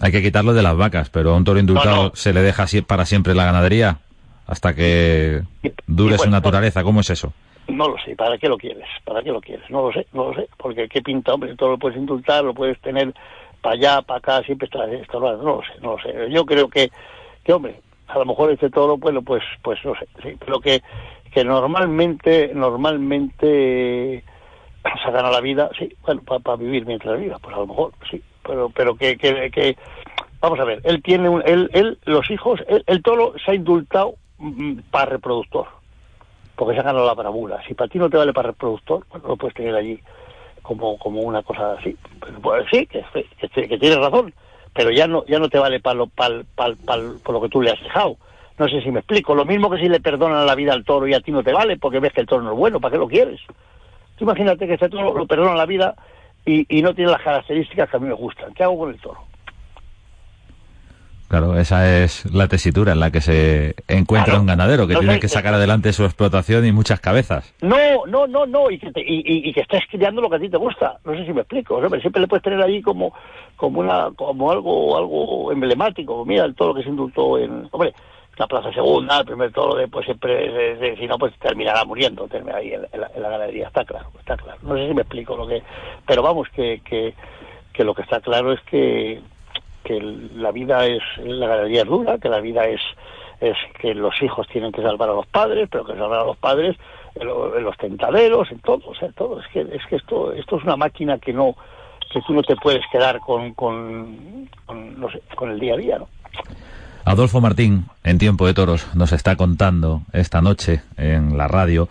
Hay 0.02 0.12
que 0.12 0.24
quitarlo 0.24 0.54
de 0.54 0.64
las 0.64 0.76
vacas, 0.76 1.12
pero 1.12 1.32
a 1.32 1.38
un 1.38 1.44
toro 1.44 1.60
indultado 1.60 2.12
se 2.16 2.34
le 2.34 2.42
deja 2.42 2.66
para 2.88 3.06
siempre 3.06 3.36
la 3.36 3.46
ganadería 3.46 4.00
hasta 4.48 4.74
que 4.74 5.42
dure 5.86 6.18
su 6.18 6.30
naturaleza. 6.30 6.84
¿Cómo 6.84 7.02
es 7.02 7.12
eso? 7.12 7.34
No 7.68 7.88
lo 7.88 7.96
sé, 8.04 8.16
¿para 8.16 8.38
qué 8.40 8.50
lo 8.50 8.58
quieres? 8.58 8.88
¿Para 9.06 9.22
qué 9.22 9.32
lo 9.32 9.40
quieres? 9.40 9.70
No 9.70 9.88
lo 9.88 9.94
sé, 9.94 10.08
no 10.12 10.30
lo 10.30 10.34
sé, 10.34 10.50
porque 10.58 10.90
qué 10.90 11.02
pinta, 11.04 11.36
hombre, 11.36 11.56
todo 11.56 11.70
lo 11.70 11.78
puedes 11.78 11.98
indultar, 11.98 12.44
lo 12.44 12.54
puedes 12.54 12.80
tener 12.82 13.14
para 13.62 13.76
allá, 13.76 14.02
para 14.02 14.18
acá, 14.18 14.44
siempre 14.44 14.66
está 14.66 14.86
estorbando, 14.92 15.44
no 15.44 15.56
lo 15.58 15.62
sé, 15.62 15.80
no 15.82 15.92
lo 15.92 16.00
sé. 16.00 16.32
Yo 16.32 16.46
creo 16.46 16.68
que, 16.68 16.92
que 17.44 17.54
hombre, 17.54 17.80
a 18.08 18.18
lo 18.18 18.26
mejor 18.26 18.52
este 18.52 18.72
toro, 18.72 18.98
pues, 18.98 19.16
pues, 19.24 19.44
pues 19.62 19.80
no 19.86 19.94
sé, 19.96 20.08
sí, 20.24 20.36
pero 20.44 20.60
que, 20.60 20.82
que 21.32 21.46
normalmente, 21.46 22.52
normalmente 22.56 24.24
se 24.84 25.12
gana 25.12 25.30
la 25.30 25.42
vida, 25.42 25.70
sí, 25.78 25.96
bueno, 26.04 26.24
para 26.24 26.58
vivir 26.58 26.88
mientras 26.88 27.20
viva, 27.20 27.38
pues 27.38 27.56
a 27.56 27.60
lo 27.60 27.68
mejor, 27.68 27.94
sí, 28.10 28.22
pero, 28.46 28.70
pero 28.70 28.96
que, 28.96 29.18
que, 29.18 29.78
vamos 30.40 30.60
a 30.60 30.64
ver, 30.64 30.82
él 30.84 31.02
tiene, 31.02 31.30
un, 31.30 31.42
él, 31.46 31.70
él, 31.74 31.98
los 32.06 32.30
hijos, 32.30 32.60
el 32.68 33.02
toro 33.04 33.34
se 33.44 33.52
ha 33.52 33.56
indultado 33.56 34.16
mm, 34.38 34.80
para 34.92 35.12
reproductor 35.12 35.68
porque 36.62 36.76
se 36.76 36.82
ha 36.82 36.84
ganado 36.84 37.08
la 37.08 37.16
bravura. 37.16 37.60
Si 37.68 37.74
para 37.74 37.88
ti 37.88 37.98
no 37.98 38.08
te 38.08 38.18
vale 38.18 38.34
para 38.34 38.50
reproductor, 38.50 39.04
pues 39.10 39.24
lo 39.24 39.36
puedes 39.36 39.56
tener 39.56 39.74
allí 39.74 40.00
como, 40.62 40.96
como 41.00 41.22
una 41.22 41.42
cosa 41.42 41.74
así. 41.74 41.98
Pues, 42.40 42.66
sí, 42.72 42.86
que, 42.86 43.04
que, 43.50 43.78
tienes 43.80 43.98
razón, 43.98 44.32
pero 44.72 44.92
ya 44.92 45.08
no, 45.08 45.26
ya 45.26 45.40
no 45.40 45.50
te 45.50 45.58
vale 45.58 45.80
para 45.80 45.96
lo, 45.96 46.06
para, 46.06 46.44
para, 46.54 46.76
por 47.24 47.34
lo 47.34 47.42
que 47.42 47.50
tú 47.50 47.64
le 47.64 47.72
has 47.72 47.82
dejado. 47.82 48.16
No 48.60 48.68
sé 48.68 48.80
si 48.84 48.92
me 48.92 49.00
explico. 49.00 49.34
Lo 49.34 49.44
mismo 49.44 49.72
que 49.72 49.80
si 49.80 49.90
le 49.90 50.02
perdonan 50.02 50.46
la 50.46 50.54
vida 50.54 50.74
al 50.74 50.86
toro 50.86 51.08
y 51.08 51.16
a 51.16 51.22
ti 51.22 51.32
no 51.32 51.42
te 51.42 51.52
vale 51.52 51.78
porque 51.78 52.00
ves 52.00 52.14
que 52.14 52.22
el 52.22 52.28
toro 52.28 52.44
no 52.44 52.52
es 52.52 52.58
bueno, 52.60 52.80
¿para 52.80 52.92
qué 52.92 53.00
lo 53.00 53.08
quieres? 53.08 53.42
Tú 54.18 54.26
imagínate 54.26 54.68
que 54.68 54.76
este 54.76 54.90
toro 54.90 55.18
lo 55.18 55.26
perdona 55.26 55.56
la 55.56 55.66
vida 55.66 55.96
y, 56.46 56.66
y 56.78 56.82
no 56.82 56.94
tiene 56.94 57.12
las 57.12 57.22
características 57.22 57.90
que 57.90 57.98
a 57.98 58.00
mí 58.00 58.08
me 58.08 58.14
gustan. 58.14 58.54
¿Qué 58.54 58.64
hago 58.64 58.80
con 58.80 58.90
el 58.90 59.00
toro? 59.00 59.32
Claro, 61.32 61.58
esa 61.58 62.04
es 62.04 62.30
la 62.34 62.50
tesitura 62.50 62.92
en 62.92 63.00
la 63.00 63.10
que 63.10 63.22
se 63.22 63.74
encuentra 63.88 64.38
un 64.38 64.46
ganadero, 64.46 64.86
que 64.86 64.98
tiene 64.98 65.18
que 65.18 65.30
sacar 65.30 65.54
adelante 65.54 65.94
su 65.94 66.04
explotación 66.04 66.66
y 66.66 66.74
muchas 66.74 67.00
cabezas. 67.00 67.56
No, 67.62 68.06
no, 68.06 68.28
no, 68.28 68.46
no, 68.46 68.70
y 68.70 68.78
que, 68.78 68.92
y, 68.98 69.54
que 69.54 69.62
estés 69.62 69.84
criando 69.90 70.20
lo 70.20 70.30
que 70.30 70.36
a 70.36 70.40
ti 70.40 70.50
te 70.50 70.58
gusta. 70.58 70.98
No 71.06 71.16
sé 71.16 71.26
si 71.26 71.32
me 71.32 71.40
explico. 71.40 71.80
siempre 72.02 72.22
le 72.22 72.28
puedes 72.28 72.44
tener 72.44 72.62
ahí 72.62 72.82
como, 72.82 73.14
como, 73.56 73.80
una, 73.80 74.12
como 74.14 74.52
algo, 74.52 74.98
algo 74.98 75.54
emblemático. 75.54 76.26
Mira 76.26 76.44
el 76.44 76.54
toro 76.54 76.74
que 76.74 76.84
se 76.84 76.90
indultó 76.90 77.38
en, 77.38 77.66
hombre, 77.72 77.94
la 78.42 78.48
plaza 78.48 78.74
segunda, 78.74 79.20
el 79.20 79.26
primer 79.26 79.52
toro, 79.52 79.76
después 79.76 80.06
siempre, 80.06 80.96
si 80.98 81.08
no, 81.08 81.18
pues 81.18 81.34
terminará 81.40 81.86
muriendo, 81.86 82.28
terminará 82.28 82.60
ahí 82.60 82.74
en, 82.74 83.00
la, 83.00 83.08
ganadería. 83.30 83.68
Está 83.68 83.86
claro, 83.86 84.08
está 84.20 84.36
claro. 84.36 84.60
No 84.64 84.76
sé 84.76 84.88
si 84.88 84.94
me 84.94 85.02
explico 85.02 85.38
lo 85.38 85.48
que, 85.48 85.64
pero 86.06 86.22
vamos, 86.22 86.50
que, 86.50 86.82
que, 86.84 87.14
que 87.72 87.84
lo 87.84 87.94
que 87.94 88.02
está 88.02 88.20
claro 88.20 88.52
es 88.52 88.60
que 88.62 89.22
que 89.84 90.00
la 90.00 90.52
vida 90.52 90.86
es, 90.86 91.02
la 91.18 91.48
galería 91.48 91.82
es 91.82 91.88
dura, 91.88 92.18
que 92.18 92.30
la 92.30 92.40
vida 92.40 92.66
es, 92.66 92.82
es 93.40 93.58
que 93.80 93.94
los 93.94 94.14
hijos 94.22 94.48
tienen 94.48 94.72
que 94.72 94.82
salvar 94.82 95.10
a 95.10 95.14
los 95.14 95.28
padres, 95.28 95.68
pero 95.72 95.86
que 95.86 95.94
salvar 95.94 96.20
a 96.20 96.26
los 96.26 96.38
padres 96.38 96.78
en, 97.16 97.28
los 97.28 97.78
tentaderos, 97.78 98.52
en 98.52 98.60
todo, 98.60 98.90
o 98.90 98.96
sea, 98.96 99.12
todo. 99.12 99.40
Es 99.40 99.48
que, 99.48 99.62
es 99.62 99.86
que 99.88 99.96
esto, 99.96 100.34
esto 100.34 100.58
es 100.58 100.64
una 100.64 100.78
máquina 100.78 101.18
que 101.18 101.34
no, 101.34 101.56
que 102.12 102.22
tú 102.22 102.34
no 102.34 102.44
te 102.44 102.56
puedes 102.56 102.84
quedar 102.92 103.20
con, 103.20 103.54
con, 103.54 104.50
sé, 105.12 105.22
con 105.36 105.52
el 105.52 105.60
día 105.60 105.74
a 105.74 105.78
día, 105.78 106.00
¿no? 106.00 106.08
Adolfo 107.04 107.42
Martín, 107.42 107.86
en 108.04 108.18
Tiempo 108.18 108.46
de 108.46 108.54
Toros, 108.54 108.86
nos 108.94 109.12
está 109.12 109.36
contando 109.36 110.04
esta 110.14 110.42
noche 110.42 110.82
en 110.98 111.38
la 111.38 111.48
radio, 111.48 111.90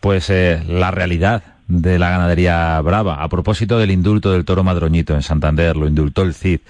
pues 0.00 0.28
eh, 0.28 0.62
la 0.66 0.90
realidad 0.90 1.42
de 1.68 1.98
la 1.98 2.10
ganadería 2.10 2.80
brava. 2.80 3.22
A 3.22 3.28
propósito 3.28 3.78
del 3.78 3.90
indulto 3.90 4.32
del 4.32 4.44
toro 4.44 4.64
madroñito 4.64 5.14
en 5.14 5.22
Santander, 5.22 5.76
lo 5.76 5.86
indultó 5.86 6.22
el 6.22 6.34
CID. 6.34 6.60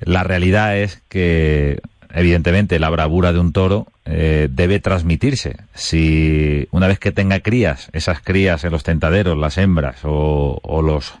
La 0.00 0.24
realidad 0.24 0.76
es 0.76 1.02
que, 1.08 1.80
evidentemente, 2.12 2.78
la 2.78 2.90
bravura 2.90 3.32
de 3.32 3.38
un 3.38 3.52
toro 3.52 3.86
eh, 4.04 4.48
debe 4.50 4.80
transmitirse. 4.80 5.56
Si 5.74 6.66
una 6.70 6.88
vez 6.88 6.98
que 6.98 7.12
tenga 7.12 7.40
crías, 7.40 7.88
esas 7.92 8.20
crías 8.20 8.64
en 8.64 8.72
los 8.72 8.82
tentaderos, 8.82 9.38
las 9.38 9.58
hembras 9.58 10.00
o, 10.02 10.60
los 10.82 11.14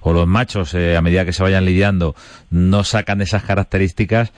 o 0.00 0.12
los 0.12 0.26
machos 0.26 0.74
eh, 0.74 0.96
a 0.96 1.00
medida 1.00 1.24
que 1.24 1.32
se 1.32 1.44
vayan 1.44 1.64
lidiando 1.64 2.16
no 2.50 2.82
sacan 2.82 3.20
esas 3.20 3.44
características, 3.44 4.32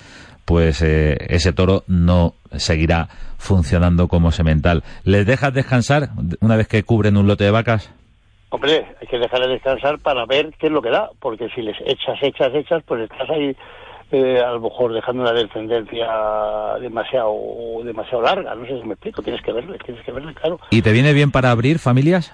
pues 0.45 0.83
eh, 0.83 1.17
ese 1.29 1.53
toro 1.53 1.85
no 1.87 2.35
seguirá 2.57 3.09
funcionando 3.39 4.09
como 4.09 4.31
semental. 4.33 4.83
¿Les 5.05 5.27
dejas 5.27 5.53
descansar 5.53 6.11
una 6.41 6.57
vez 6.57 6.69
que 6.69 6.83
cubren 6.83 7.17
un 7.17 7.27
lote 7.27 7.45
de 7.45 7.51
vacas? 7.51 7.93
Hombre, 8.51 8.87
hay 9.01 9.07
que 9.09 9.19
dejarles 9.19 9.49
descansar 9.49 9.99
para 9.99 10.25
ver 10.27 10.53
qué 10.59 10.67
es 10.67 10.73
lo 10.73 10.81
que 10.81 10.91
da, 10.91 11.11
porque 11.21 11.49
si 11.55 11.63
les 11.63 11.77
echas, 11.87 12.17
echas, 12.23 12.55
echas, 12.55 12.83
pues 12.87 13.03
estás 13.03 13.29
ahí 13.31 13.57
eh, 14.13 14.41
a 14.41 14.53
lo 14.53 14.61
mejor 14.61 14.93
dejando 14.93 15.23
una 15.23 15.33
descendencia 15.33 16.07
demasiado 16.81 17.35
demasiado 17.83 18.23
larga, 18.23 18.55
no 18.55 18.65
sé 18.65 18.81
si 18.81 18.87
me 18.87 18.95
explico, 18.95 19.23
tienes 19.23 19.43
que 19.43 19.53
verle, 19.53 19.77
tienes 19.79 20.05
que 20.05 20.13
verle, 20.13 20.33
claro. 20.35 20.61
¿Y 20.71 20.83
te 20.83 20.93
viene 20.93 21.13
bien 21.13 21.33
para 21.33 21.51
abrir 21.51 21.81
familias? 21.81 22.33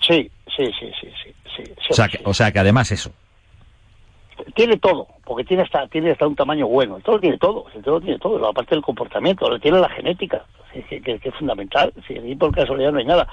Sí, 0.00 0.30
sí, 0.56 0.64
sí, 0.78 0.92
sí, 1.00 1.08
sí. 1.24 1.34
sí, 1.56 1.72
o, 1.90 1.92
sea, 1.92 2.06
que, 2.08 2.20
o 2.24 2.32
sea 2.32 2.52
que 2.52 2.60
además 2.60 2.92
eso. 2.92 3.10
Tiene 4.54 4.76
todo, 4.76 5.08
porque 5.24 5.44
tiene 5.44 5.62
hasta, 5.62 5.86
tiene 5.88 6.12
hasta 6.12 6.26
un 6.26 6.36
tamaño 6.36 6.66
bueno, 6.66 6.98
todo 7.00 7.18
tiene 7.18 7.38
todo, 7.38 7.66
todo 7.82 8.00
tiene 8.00 8.18
todo, 8.18 8.46
aparte 8.46 8.74
del 8.74 8.84
comportamiento, 8.84 9.58
tiene 9.58 9.80
la 9.80 9.88
genética, 9.88 10.44
que, 10.72 11.20
es 11.22 11.34
fundamental, 11.34 11.92
y 12.08 12.34
por 12.34 12.54
casualidad 12.54 12.92
no 12.92 12.98
hay 12.98 13.04
nada. 13.04 13.28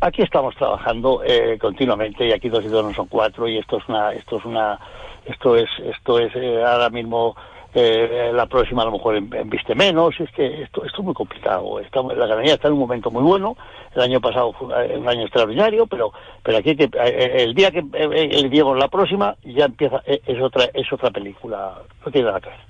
Aquí 0.00 0.22
estamos 0.22 0.56
trabajando 0.56 1.22
eh, 1.24 1.56
continuamente 1.60 2.26
y 2.26 2.32
aquí 2.32 2.48
dos 2.48 2.64
y 2.64 2.68
dos 2.68 2.84
no 2.84 2.92
son 2.92 3.06
cuatro 3.06 3.46
y 3.46 3.58
esto 3.58 3.78
es 3.78 3.88
una, 3.88 4.12
esto 4.12 4.38
es 4.38 4.44
una, 4.44 4.80
esto 5.26 5.56
es, 5.56 5.70
esto 5.78 6.18
es 6.18 6.34
eh, 6.34 6.60
ahora 6.64 6.90
mismo 6.90 7.36
eh, 7.74 8.30
la 8.34 8.46
próxima 8.46 8.82
a 8.82 8.84
lo 8.86 8.92
mejor 8.92 9.20
viste 9.46 9.74
menos, 9.74 10.18
es 10.20 10.30
que 10.32 10.62
esto, 10.62 10.84
es 10.84 10.92
muy 10.98 11.14
complicado. 11.14 11.80
la 11.80 12.26
ganadería 12.26 12.54
está 12.54 12.68
en 12.68 12.74
un 12.74 12.80
momento 12.80 13.10
muy 13.10 13.22
bueno, 13.22 13.56
el 13.94 14.02
año 14.02 14.20
pasado 14.20 14.52
fue 14.52 14.68
un 14.68 15.08
año 15.08 15.22
extraordinario, 15.22 15.86
pero 15.86 16.12
pero 16.42 16.58
aquí 16.58 16.76
que, 16.76 16.90
el 16.92 17.54
día 17.54 17.70
que 17.70 17.84
el 17.92 18.50
digamos 18.50 18.78
la 18.78 18.88
próxima 18.88 19.36
ya 19.42 19.64
empieza, 19.64 20.02
es 20.06 20.40
otra, 20.40 20.66
es 20.74 20.92
otra 20.92 21.10
película, 21.10 21.78
no 22.04 22.12
tiene 22.12 22.26
nada 22.26 22.40
que 22.40 22.50
ver. 22.50 22.60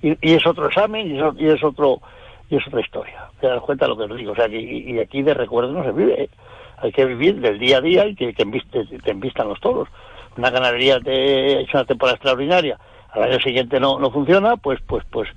Y, 0.00 0.30
y 0.30 0.34
es 0.34 0.46
otro 0.46 0.66
examen 0.66 1.14
y 1.14 1.18
es, 1.18 1.24
y 1.38 1.46
es 1.48 1.62
otro 1.62 2.00
y 2.48 2.56
es 2.56 2.66
otra 2.66 2.80
historia. 2.80 3.28
Te 3.40 3.48
das 3.48 3.60
cuenta 3.60 3.84
de 3.84 3.90
lo 3.90 3.96
que 3.96 4.04
os 4.04 4.16
digo, 4.16 4.32
o 4.32 4.36
sea, 4.36 4.48
que, 4.48 4.58
y, 4.58 4.98
aquí 4.98 5.22
de 5.22 5.34
recuerdo 5.34 5.72
no 5.72 5.84
se 5.84 5.92
vive 5.92 6.30
hay 6.80 6.92
que 6.92 7.04
vivir 7.04 7.40
del 7.40 7.58
día 7.58 7.78
a 7.78 7.80
día 7.80 8.06
y 8.06 8.14
que, 8.14 8.32
que 8.32 8.44
te 8.44 9.10
envistan 9.10 9.48
los 9.48 9.60
toros. 9.60 9.88
Una 10.36 10.50
ganadería 10.50 10.96
ha 10.96 11.10
hecho 11.10 11.78
una 11.78 11.84
temporada 11.84 12.14
extraordinaria, 12.14 12.78
al 13.18 13.30
año 13.30 13.40
siguiente 13.40 13.80
no, 13.80 13.98
no 13.98 14.10
funciona, 14.10 14.56
pues 14.56 14.80
pues 14.86 15.04
pues 15.10 15.28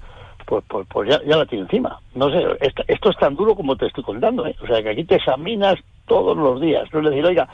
pues, 0.45 0.65
pues, 0.67 0.85
pues 0.91 1.09
ya, 1.09 1.21
ya, 1.23 1.37
la 1.37 1.45
tiene 1.45 1.63
encima. 1.63 1.99
No 2.13 2.29
sé, 2.29 2.45
esto, 2.59 3.09
es 3.09 3.17
tan 3.17 3.35
duro 3.35 3.55
como 3.55 3.77
te 3.77 3.85
estoy 3.85 4.03
contando, 4.03 4.45
¿eh? 4.45 4.55
O 4.61 4.67
sea, 4.67 4.83
que 4.83 4.89
aquí 4.89 5.05
te 5.05 5.15
examinas 5.15 5.75
todos 6.07 6.35
los 6.35 6.59
días. 6.59 6.91
No 6.91 6.99
es 6.99 7.05
decir, 7.05 7.25
oiga, 7.25 7.47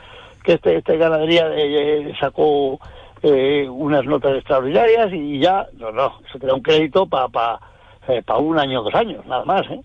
que 0.43 0.53
este, 0.53 0.77
este 0.77 0.97
ganadería 0.97 1.47
eh, 1.53 2.11
sacó 2.19 2.79
eh, 3.21 3.67
unas 3.69 4.03
notas 4.05 4.37
extraordinarias 4.37 5.13
y 5.13 5.39
ya, 5.39 5.67
no, 5.77 5.91
no, 5.91 6.13
eso 6.27 6.39
te 6.39 6.47
da 6.47 6.55
un 6.55 6.61
crédito 6.61 7.05
para 7.05 7.27
pa, 7.27 7.59
eh, 8.07 8.23
pa 8.23 8.37
un 8.37 8.57
año 8.57 8.81
o 8.81 8.83
dos 8.85 8.95
años, 8.95 9.23
nada 9.27 9.45
más, 9.45 9.69
¿eh? 9.69 9.81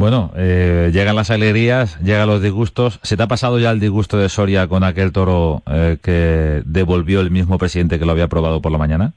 Bueno, 0.00 0.30
eh, 0.34 0.88
llegan 0.94 1.14
las 1.14 1.30
alegrías, 1.30 2.00
llegan 2.00 2.26
los 2.26 2.40
disgustos. 2.40 3.00
¿Se 3.02 3.18
te 3.18 3.22
ha 3.22 3.26
pasado 3.26 3.58
ya 3.58 3.70
el 3.70 3.80
disgusto 3.80 4.16
de 4.16 4.30
Soria 4.30 4.66
con 4.66 4.82
aquel 4.82 5.12
toro 5.12 5.60
eh, 5.70 5.98
que 6.02 6.62
devolvió 6.64 7.20
el 7.20 7.30
mismo 7.30 7.58
presidente 7.58 7.98
que 7.98 8.06
lo 8.06 8.12
había 8.12 8.24
aprobado 8.24 8.62
por 8.62 8.72
la 8.72 8.78
mañana? 8.78 9.12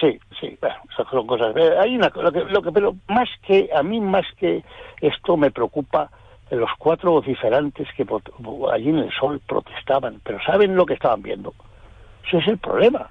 Sí, 0.00 0.18
sí, 0.40 0.58
bueno, 0.60 0.74
esas 0.92 1.06
son 1.08 1.28
cosas. 1.28 1.54
Eh, 1.56 1.74
hay 1.78 1.94
una 1.94 2.10
lo 2.16 2.32
que, 2.32 2.40
lo 2.46 2.62
que, 2.62 2.72
pero 2.72 2.96
más 3.06 3.28
que 3.46 3.70
a 3.72 3.84
mí 3.84 4.00
más 4.00 4.26
que 4.36 4.64
esto 5.00 5.36
me 5.36 5.52
preocupa 5.52 6.10
los 6.50 6.70
cuatro 6.78 7.12
vociferantes 7.12 7.86
que 7.96 8.04
allí 8.72 8.88
en 8.88 8.98
el 8.98 9.12
sol 9.12 9.40
protestaban, 9.46 10.20
pero 10.24 10.40
¿saben 10.44 10.74
lo 10.74 10.84
que 10.84 10.94
estaban 10.94 11.22
viendo? 11.22 11.54
Ese 12.26 12.38
es 12.38 12.48
el 12.48 12.58
problema. 12.58 13.08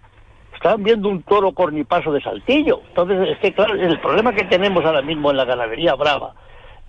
Estaban 0.53 0.83
viendo 0.83 1.07
un 1.07 1.23
toro 1.23 1.53
cornipaso 1.53 2.11
de 2.11 2.21
saltillo. 2.21 2.81
Entonces, 2.89 3.29
es 3.29 3.37
que 3.37 3.53
claro, 3.53 3.75
el 3.75 3.97
problema 4.01 4.33
que 4.33 4.43
tenemos 4.43 4.83
ahora 4.83 5.01
mismo 5.01 5.31
en 5.31 5.37
la 5.37 5.45
ganadería 5.45 5.95
brava 5.95 6.33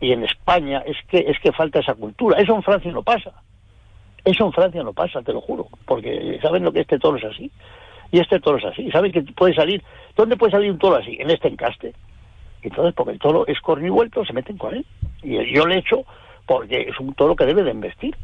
y 0.01 0.13
en 0.13 0.25
España 0.25 0.83
es 0.87 0.97
que 1.09 1.19
es 1.19 1.39
que 1.41 1.53
falta 1.53 1.81
esa 1.81 1.95
cultura. 1.95 2.39
Eso 2.39 2.55
en 2.55 2.63
Francia 2.63 2.93
no 2.93 3.03
pasa. 3.03 3.33
Eso 4.25 4.47
en 4.47 4.53
Francia 4.53 4.83
no 4.83 4.93
pasa, 4.93 5.23
te 5.23 5.33
lo 5.33 5.41
juro, 5.41 5.69
porque 5.85 6.39
saben 6.41 6.65
lo 6.65 6.73
que 6.73 6.81
este 6.81 6.99
toro 6.99 7.19
es 7.19 7.25
así. 7.25 7.51
Y 8.11 8.21
este 8.21 8.41
toro 8.41 8.59
es 8.59 8.65
así. 8.65 8.91
¿Saben 8.91 9.13
que 9.13 9.23
puede 9.23 9.55
salir? 9.55 9.83
¿Dónde 10.17 10.37
puede 10.37 10.53
salir 10.53 10.71
un 10.71 10.79
toro 10.79 10.97
así? 10.97 11.17
En 11.19 11.31
este 11.31 11.49
encaste. 11.49 11.95
Entonces, 12.63 12.95
porque 12.95 13.13
el 13.13 13.19
toro 13.19 13.47
es 13.47 13.61
cornivuelto, 13.61 14.25
se 14.25 14.33
meten 14.33 14.57
con 14.57 14.75
él. 14.75 14.87
Y 15.23 15.55
yo 15.55 15.67
le 15.67 15.79
echo 15.79 16.05
porque 16.47 16.83
es 16.83 16.99
un 17.01 17.15
toro 17.15 17.37
que 17.37 17.45
debe 17.45 17.63
de 17.63 17.73
investir. 17.73 18.17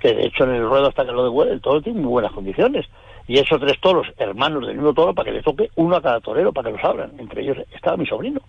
Que 0.00 0.14
de 0.14 0.26
hecho 0.26 0.44
en 0.44 0.54
el 0.54 0.68
ruedo 0.68 0.88
hasta 0.88 1.04
que 1.04 1.12
lo 1.12 1.24
devuelve, 1.24 1.54
el 1.54 1.60
toro 1.60 1.80
tiene 1.80 2.00
muy 2.00 2.10
buenas 2.10 2.32
condiciones. 2.32 2.86
Y 3.28 3.38
esos 3.38 3.60
tres 3.60 3.80
toros, 3.80 4.06
hermanos 4.18 4.66
del 4.66 4.76
mismo 4.76 4.94
toro, 4.94 5.14
para 5.14 5.26
que 5.26 5.36
le 5.36 5.42
toque 5.42 5.70
uno 5.76 5.96
a 5.96 6.02
cada 6.02 6.20
torero, 6.20 6.52
para 6.52 6.70
que 6.70 6.76
los 6.76 6.84
abran. 6.84 7.12
Entre 7.18 7.42
ellos 7.42 7.58
estaba 7.72 7.96
mi 7.96 8.06
sobrino. 8.06 8.40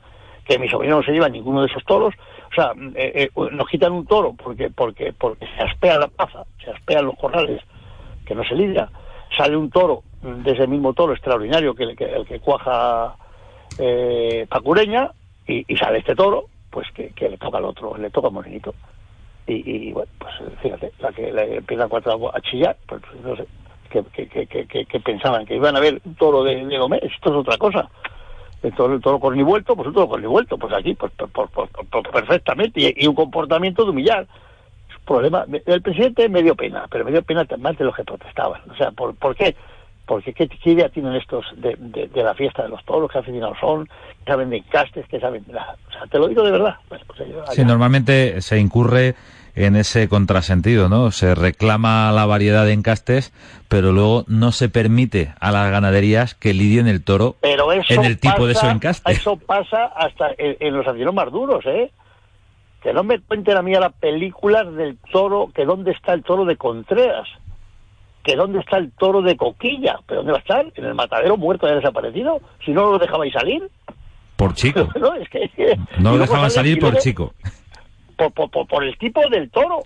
Que 0.48 0.60
mi 0.60 0.70
sobrino 0.70 0.98
no 0.98 1.04
se 1.04 1.12
lleva 1.12 1.30
ninguno 1.30 1.62
de 1.62 1.68
esos 1.68 1.84
toros. 1.84 2.14
O 2.50 2.54
sea, 2.54 2.72
eh, 2.96 3.30
eh, 3.36 3.50
nos 3.52 3.68
quitan 3.68 3.92
un 3.92 4.06
toro 4.06 4.34
porque, 4.34 4.70
porque, 4.70 5.14
porque 5.14 5.46
se 5.58 5.64
aspea 5.64 6.00
la 6.00 6.08
plaza, 6.08 6.44
se 6.64 6.72
aspean 6.72 7.06
los 7.06 7.18
corrales, 7.18 7.62
que 8.26 8.36
no 8.36 8.44
se 8.44 8.56
lidia. 8.56 8.90
Sale 9.36 9.58
un 9.58 9.70
toro 9.70 10.04
de 10.22 10.52
ese 10.52 10.68
mismo 10.68 10.94
toro 10.94 11.14
extraordinario 11.14 11.76
que, 11.76 11.84
el 11.84 11.96
que 11.96 12.40
cuaja 12.40 13.16
eh, 13.78 14.46
Pacureña, 14.50 15.12
y, 15.48 15.64
sale 15.78 16.00
este 16.00 16.16
toro, 16.16 16.46
pues 16.70 16.88
que, 16.92 17.12
le 17.30 17.38
toca 17.38 17.58
al 17.58 17.66
otro, 17.66 17.98
le 17.98 18.10
toca 18.10 18.28
a 18.28 18.32
Morenito. 18.32 18.74
Y, 19.50 19.94
bueno, 19.94 20.12
pues 20.20 20.34
fíjate, 20.62 20.92
la 21.00 21.10
que 21.14 21.32
le 21.32 21.58
empieza 21.58 21.88
cuatro 21.88 22.36
a 22.36 22.42
chillar, 22.42 22.76
pues 22.86 23.02
no 23.24 23.34
sé, 23.38 23.48
que, 23.90 24.04
que, 24.86 25.00
pensaban 25.00 25.46
que 25.46 25.56
iban 25.56 25.78
a 25.78 25.80
ver 25.80 26.02
un 26.04 26.16
toro 26.16 26.44
de, 26.44 26.66
de 26.66 26.76
esto 27.04 27.30
es 27.30 27.36
otra 27.36 27.58
cosa. 27.58 27.90
El 28.64 28.74
toro 28.74 29.20
cornivuelto, 29.20 29.76
pues 29.76 29.88
un 29.88 29.94
toro 29.94 30.10
cornivuelto, 30.10 30.58
pues 30.58 30.74
aquí, 30.74 30.96
pues, 30.96 31.12
perfectamente, 32.12 32.94
y, 32.96 33.08
un 33.08 33.16
comportamiento 33.16 33.84
de 33.84 33.92
humillar. 33.92 34.28
problema, 35.06 35.46
el 35.66 35.82
presidente 35.82 36.28
me 36.28 36.44
dio 36.44 36.56
pena, 36.56 36.86
pero 36.90 37.06
me 37.06 37.12
dio 37.12 37.22
pena 37.22 37.46
más 37.60 37.78
de 37.78 37.86
los 37.86 37.96
que 37.96 38.04
protestaban. 38.04 38.62
O 38.70 38.76
sea, 38.76 38.92
¿por, 38.92 39.16
por 39.16 39.36
qué? 39.36 39.56
porque 40.08 40.34
¿qué, 40.34 40.50
idea 40.64 40.90
tienen 40.90 41.14
estos 41.16 41.46
de, 41.58 42.10
la 42.16 42.34
fiesta 42.34 42.64
de 42.64 42.70
los 42.70 42.84
toros, 42.86 43.12
qué 43.12 43.20
aficionados 43.20 43.58
son, 43.60 43.86
que 43.86 44.32
saben 44.32 44.50
de 44.50 44.58
encastes, 44.58 45.06
que 45.08 45.20
saben 45.20 45.44
de 45.46 45.54
la... 45.54 45.76
O 45.90 45.92
sea, 45.92 46.08
te 46.10 46.18
lo 46.18 46.30
digo 46.30 46.44
de 46.44 46.52
verdad. 46.52 46.76
Pues 46.88 47.02
sí, 47.52 47.66
normalmente 47.66 48.42
se 48.42 48.58
incurre 48.58 49.16
en 49.58 49.76
ese 49.76 50.08
contrasentido, 50.08 50.88
¿no? 50.88 51.12
Se 51.12 51.34
reclama 51.34 52.12
la 52.12 52.28
variedad 52.28 52.64
de 52.64 52.74
encastes, 52.74 53.34
pero 53.68 53.92
luego 53.92 54.24
no 54.28 54.52
se 54.52 54.70
permite 54.70 55.34
a 55.40 55.52
las 55.52 55.72
ganaderías 55.72 56.36
que 56.36 56.54
lidien 56.54 56.88
el 56.88 57.04
toro 57.04 57.36
en 57.42 58.06
el 58.06 58.20
tipo 58.20 58.46
de 58.46 58.54
su 58.54 58.68
encaste. 58.68 59.12
Eso 59.12 59.36
pasa 59.36 59.86
hasta 59.86 60.30
en, 60.38 60.74
los 60.74 60.88
aficionados 60.88 61.16
más 61.16 61.32
duros, 61.32 61.66
¿eh? 61.66 61.92
Que 62.84 62.94
no 62.94 63.04
me 63.04 63.20
cuenten 63.20 63.58
a 63.58 63.64
mí 63.64 63.74
a 63.74 63.80
las 63.80 63.94
películas 63.94 64.72
del 64.76 64.98
toro, 65.12 65.50
que 65.54 65.66
dónde 65.66 65.92
está 65.92 66.14
el 66.14 66.24
toro 66.24 66.46
de 66.46 66.56
Contreras 66.56 67.28
que 68.24 68.36
dónde 68.36 68.60
está 68.60 68.78
el 68.78 68.92
toro 68.92 69.22
de 69.22 69.38
Coquilla, 69.38 70.00
pero 70.06 70.20
¿dónde 70.20 70.34
va 70.34 70.40
a 70.40 70.42
estar? 70.42 70.66
En 70.76 70.84
el 70.84 70.94
matadero 70.94 71.38
muerto 71.38 71.66
y 71.66 71.74
desaparecido, 71.74 72.42
si 72.66 72.72
no 72.72 72.92
lo 72.92 73.00
dejabais 73.00 73.32
salir. 73.32 73.70
Por 74.36 74.54
chico. 74.54 74.90
no, 76.00 76.12
lo 76.12 76.18
dejaban 76.18 76.52
salir 76.52 76.78
por 76.78 76.98
chico. 76.98 77.34
Por, 78.18 78.84
el 78.84 78.98
tipo 78.98 79.22
del 79.30 79.50
toro. 79.50 79.80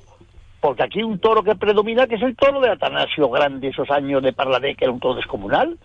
Porque 0.60 0.84
aquí 0.84 1.04
un 1.04 1.20
toro 1.20 1.44
que 1.44 1.56
predomina, 1.56 2.08
que 2.08 2.16
es 2.16 2.22
el 2.22 2.36
toro 2.36 2.60
de 2.60 2.70
Atanasio 2.70 3.30
Grande, 3.30 3.70
esos 3.70 3.90
años 3.90 4.22
de 4.22 4.32
Parladé, 4.32 4.76
que 4.76 4.86
era 4.86 4.94
un 4.94 5.00
toro 5.00 5.16
descomunal. 5.16 5.78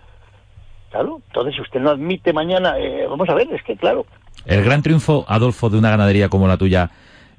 Claro, 0.90 1.20
entonces 1.26 1.54
si 1.54 1.62
usted 1.62 1.80
no 1.80 1.90
admite 1.90 2.32
mañana, 2.32 2.78
eh, 2.78 3.06
vamos 3.09 3.28
a 3.28 3.35
ver, 3.35 3.52
es 3.52 3.62
que 3.62 3.76
claro. 3.76 4.06
El 4.44 4.62
gran 4.62 4.82
triunfo, 4.82 5.24
Adolfo, 5.28 5.70
de 5.70 5.78
una 5.78 5.90
ganadería 5.90 6.28
como 6.28 6.46
la 6.46 6.56
tuya, 6.56 6.90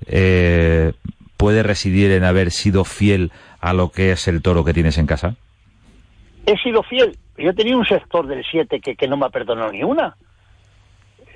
eh, 0.07 0.93
puede 1.37 1.63
residir 1.63 2.11
en 2.11 2.23
haber 2.23 2.51
sido 2.51 2.83
fiel 2.83 3.31
a 3.61 3.73
lo 3.73 3.89
que 3.89 4.11
es 4.11 4.27
el 4.27 4.41
toro 4.41 4.63
que 4.63 4.73
tienes 4.73 4.97
en 4.97 5.05
casa? 5.05 5.35
He 6.45 6.57
sido 6.57 6.83
fiel. 6.83 7.17
Yo 7.37 7.53
tenía 7.53 7.77
un 7.77 7.85
sector 7.85 8.25
del 8.27 8.43
7 8.49 8.79
que, 8.79 8.95
que 8.95 9.07
no 9.07 9.17
me 9.17 9.25
ha 9.25 9.29
perdonado 9.29 9.71
ni 9.71 9.83
una. 9.83 10.15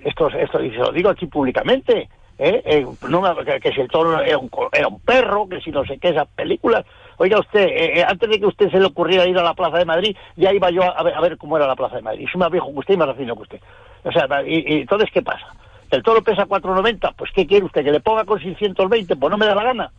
Esto, 0.03 0.29
esto 0.29 0.63
y 0.63 0.71
se 0.71 0.77
lo 0.77 0.91
digo 0.91 1.09
aquí 1.09 1.27
públicamente. 1.27 2.09
¿Eh? 2.37 2.61
eh 2.65 2.85
no 3.07 3.21
que, 3.61 3.71
si 3.71 3.81
el 3.81 3.87
toro 3.87 4.21
era 4.21 4.37
un, 4.37 4.49
era 4.71 4.87
un, 4.87 4.99
perro, 4.99 5.47
que 5.47 5.61
si 5.61 5.71
no 5.71 5.85
sé 5.85 5.97
qué, 5.97 6.09
esas 6.09 6.27
películas. 6.29 6.85
Oiga 7.17 7.39
usted, 7.39 7.67
eh, 7.67 7.99
eh, 7.99 8.05
antes 8.07 8.29
de 8.29 8.39
que 8.39 8.45
usted 8.47 8.71
se 8.71 8.79
le 8.79 8.85
ocurriera 8.85 9.27
ir 9.27 9.37
a 9.37 9.43
la 9.43 9.53
Plaza 9.53 9.77
de 9.77 9.85
Madrid, 9.85 10.15
ya 10.35 10.51
iba 10.53 10.69
yo 10.71 10.83
a 10.83 11.03
ver, 11.03 11.13
a 11.13 11.21
ver 11.21 11.37
cómo 11.37 11.57
era 11.57 11.67
la 11.67 11.75
Plaza 11.75 11.97
de 11.97 12.01
Madrid. 12.01 12.27
Soy 12.31 12.39
más 12.39 12.51
viejo 12.51 12.71
que 12.71 12.79
usted 12.79 12.93
y 12.95 12.97
más 12.97 13.09
recién 13.09 13.27
que 13.27 13.33
usted. 13.33 13.61
O 14.03 14.11
sea, 14.11 14.27
y, 14.45 14.75
y 14.75 14.81
entonces, 14.81 15.09
¿qué 15.13 15.21
pasa? 15.21 15.47
¿El 15.91 16.03
toro 16.03 16.23
pesa 16.23 16.45
4,90? 16.45 17.13
Pues 17.15 17.31
¿qué 17.33 17.45
quiere 17.45 17.65
usted? 17.65 17.83
¿Que 17.83 17.91
le 17.91 17.99
ponga 17.99 18.23
con 18.23 18.39
620? 18.39 19.15
Pues 19.17 19.31
no 19.31 19.37
me 19.37 19.45
da 19.45 19.55
la 19.55 19.63
gana. 19.63 19.91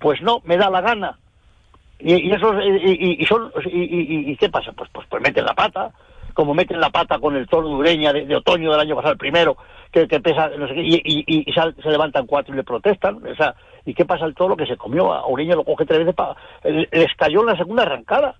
Pues 0.00 0.20
no, 0.20 0.42
me 0.44 0.56
da 0.56 0.68
la 0.68 0.80
gana. 0.80 1.16
Y, 2.00 2.32
eso, 2.32 2.52
y, 2.60 3.24
son, 3.26 3.52
y, 3.64 4.36
qué 4.36 4.48
pasa? 4.48 4.72
Pues, 4.72 4.90
pues, 4.92 5.06
pues 5.08 5.22
meten 5.22 5.44
la 5.44 5.54
pata, 5.54 5.92
como 6.32 6.54
meten 6.54 6.80
la 6.80 6.90
pata 6.90 7.18
con 7.18 7.36
el 7.36 7.46
toro 7.46 7.68
de 7.68 7.74
Ureña 7.74 8.12
de, 8.12 8.34
otoño 8.34 8.70
del 8.70 8.80
año 8.80 8.96
pasado, 8.96 9.12
el 9.12 9.18
primero, 9.18 9.56
que, 9.90 10.06
pesa, 10.06 10.50
no 10.56 10.66
sé 10.68 10.74
qué, 10.74 10.82
y, 10.82 11.52
se 11.52 11.90
levantan 11.90 12.26
cuatro 12.26 12.54
y 12.54 12.56
le 12.56 12.64
protestan. 12.64 13.16
O 13.26 13.34
sea, 13.34 13.54
¿y 13.84 13.94
qué 13.94 14.04
pasa 14.04 14.24
el 14.24 14.34
toro 14.34 14.56
que 14.56 14.66
se 14.66 14.76
comió? 14.76 15.12
A 15.12 15.26
Ureña 15.26 15.54
lo 15.54 15.64
coge 15.64 15.84
tres 15.84 16.00
veces, 16.00 16.14
para, 16.14 16.36
les 16.64 17.14
cayó 17.16 17.40
en 17.40 17.46
la 17.46 17.56
segunda 17.56 17.82
arrancada. 17.82 18.36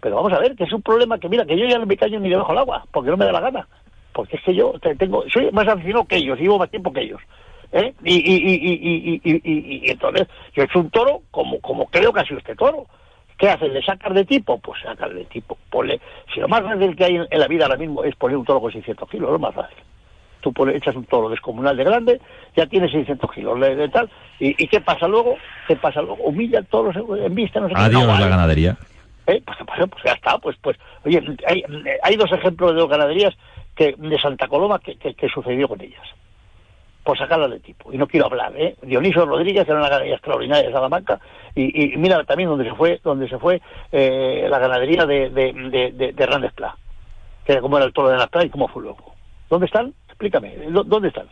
Pero 0.00 0.16
vamos 0.16 0.32
a 0.32 0.38
ver, 0.38 0.56
que 0.56 0.64
es 0.64 0.72
un 0.72 0.82
problema 0.82 1.18
que, 1.18 1.28
mira, 1.28 1.44
que 1.44 1.58
yo 1.58 1.66
ya 1.66 1.78
no 1.78 1.86
me 1.86 1.96
callo 1.96 2.18
ni 2.20 2.30
debajo 2.30 2.52
del 2.52 2.58
agua, 2.58 2.84
porque 2.90 3.10
no 3.10 3.16
me 3.16 3.26
da 3.26 3.32
la 3.32 3.40
gana. 3.40 3.68
Porque 4.12 4.36
es 4.36 4.42
que 4.42 4.54
yo 4.54 4.74
tengo, 4.98 5.24
soy 5.28 5.50
más 5.52 5.68
aficionado 5.68 6.06
que 6.06 6.16
ellos, 6.16 6.38
llevo 6.38 6.58
más 6.58 6.70
tiempo 6.70 6.92
que 6.92 7.02
ellos. 7.02 7.20
¿eh? 7.72 7.94
Y, 8.04 8.14
y, 8.14 8.36
y, 8.54 9.20
y, 9.22 9.82
y, 9.84 9.90
entonces 9.90 10.26
yo 10.54 10.62
he 10.62 10.64
hecho 10.64 10.80
un 10.80 10.90
toro 10.90 11.22
como, 11.30 11.60
como 11.60 11.86
creo 11.86 12.12
que 12.12 12.20
ha 12.20 12.24
sido 12.24 12.38
este 12.38 12.56
toro. 12.56 12.86
¿Qué 13.40 13.48
hacen? 13.48 13.72
¿Le 13.72 13.82
sacar 13.82 14.12
de 14.12 14.26
tipo? 14.26 14.58
Pues 14.58 14.82
sacar 14.82 15.14
de 15.14 15.24
tipo. 15.24 15.56
Ponle, 15.70 15.98
si 16.32 16.40
lo 16.40 16.46
más 16.46 16.60
fácil 16.60 16.94
que 16.94 17.04
hay 17.06 17.16
en, 17.16 17.26
la 17.30 17.48
vida 17.48 17.64
ahora 17.64 17.78
mismo 17.78 18.04
es 18.04 18.14
poner 18.14 18.36
un 18.36 18.44
toro 18.44 18.60
con 18.60 18.70
600 18.70 19.08
kilos, 19.08 19.30
lo 19.30 19.38
más 19.38 19.54
fácil. 19.54 19.78
Tú 20.42 20.52
echas 20.68 20.94
un 20.94 21.06
toro 21.06 21.30
descomunal 21.30 21.74
de 21.74 21.84
grande, 21.84 22.20
ya 22.54 22.66
tiene 22.66 22.90
600 22.90 23.32
kilos 23.32 23.58
de, 23.58 23.88
tal. 23.88 24.10
¿Y, 24.38 24.66
qué 24.68 24.82
pasa 24.82 25.08
luego? 25.08 25.36
¿Qué 25.66 25.74
pasa 25.76 26.02
luego? 26.02 26.22
Humilla 26.22 26.58
el 26.58 26.66
toro 26.66 26.92
en 27.16 27.34
vista, 27.34 27.60
no 27.60 27.68
sé 27.68 27.74
Adiós 27.76 28.06
la 28.06 28.28
ganadería. 28.28 28.76
¿Eh? 29.26 29.42
Pues, 29.44 29.58
pues, 29.66 29.90
pues, 29.90 30.04
ya 30.04 30.12
está, 30.12 30.36
pues, 30.36 30.56
pues, 30.60 30.76
oye, 31.06 31.22
hay, 31.46 31.62
hay 32.02 32.16
dos 32.16 32.30
ejemplos 32.32 32.74
de 32.74 32.80
dos 32.80 32.90
ganaderías 32.90 33.34
que, 33.74 33.94
de 33.96 34.18
Santa 34.18 34.48
Coloma 34.48 34.78
que, 34.80 34.96
que 34.96 35.28
sucedió 35.30 35.66
con 35.66 35.80
ellas 35.80 36.02
por 37.10 37.18
sacarla 37.18 37.48
de 37.48 37.58
tipo. 37.58 37.92
Y 37.92 37.98
no 37.98 38.06
quiero 38.06 38.26
hablar, 38.26 38.52
¿eh? 38.56 38.76
Dionisio 38.82 39.26
Rodríguez 39.26 39.66
era 39.66 39.80
una 39.80 39.88
ganadería 39.88 40.14
extraordinaria 40.14 40.68
de 40.68 40.72
Salamanca 40.72 41.18
y, 41.56 41.96
mira 41.96 42.22
también 42.22 42.48
donde 42.48 42.64
se 42.64 42.76
fue 42.76 43.00
donde 43.02 43.28
se 43.28 43.36
fue 43.36 43.60
eh, 43.90 44.46
la 44.48 44.60
ganadería 44.60 45.06
de, 45.06 45.28
de, 45.30 45.52
de, 45.52 46.12
de 46.12 46.50
Pla, 46.54 46.76
que 47.44 47.50
era 47.50 47.60
como 47.60 47.78
era 47.78 47.86
el 47.86 47.92
toro 47.92 48.10
de 48.10 48.16
las 48.16 48.28
Pla 48.28 48.44
y 48.44 48.50
cómo 48.50 48.68
fue 48.68 48.84
luego. 48.84 49.12
¿Dónde 49.48 49.66
están? 49.66 49.92
Explícame, 50.06 50.54
¿dónde 50.70 51.08
están? 51.08 51.26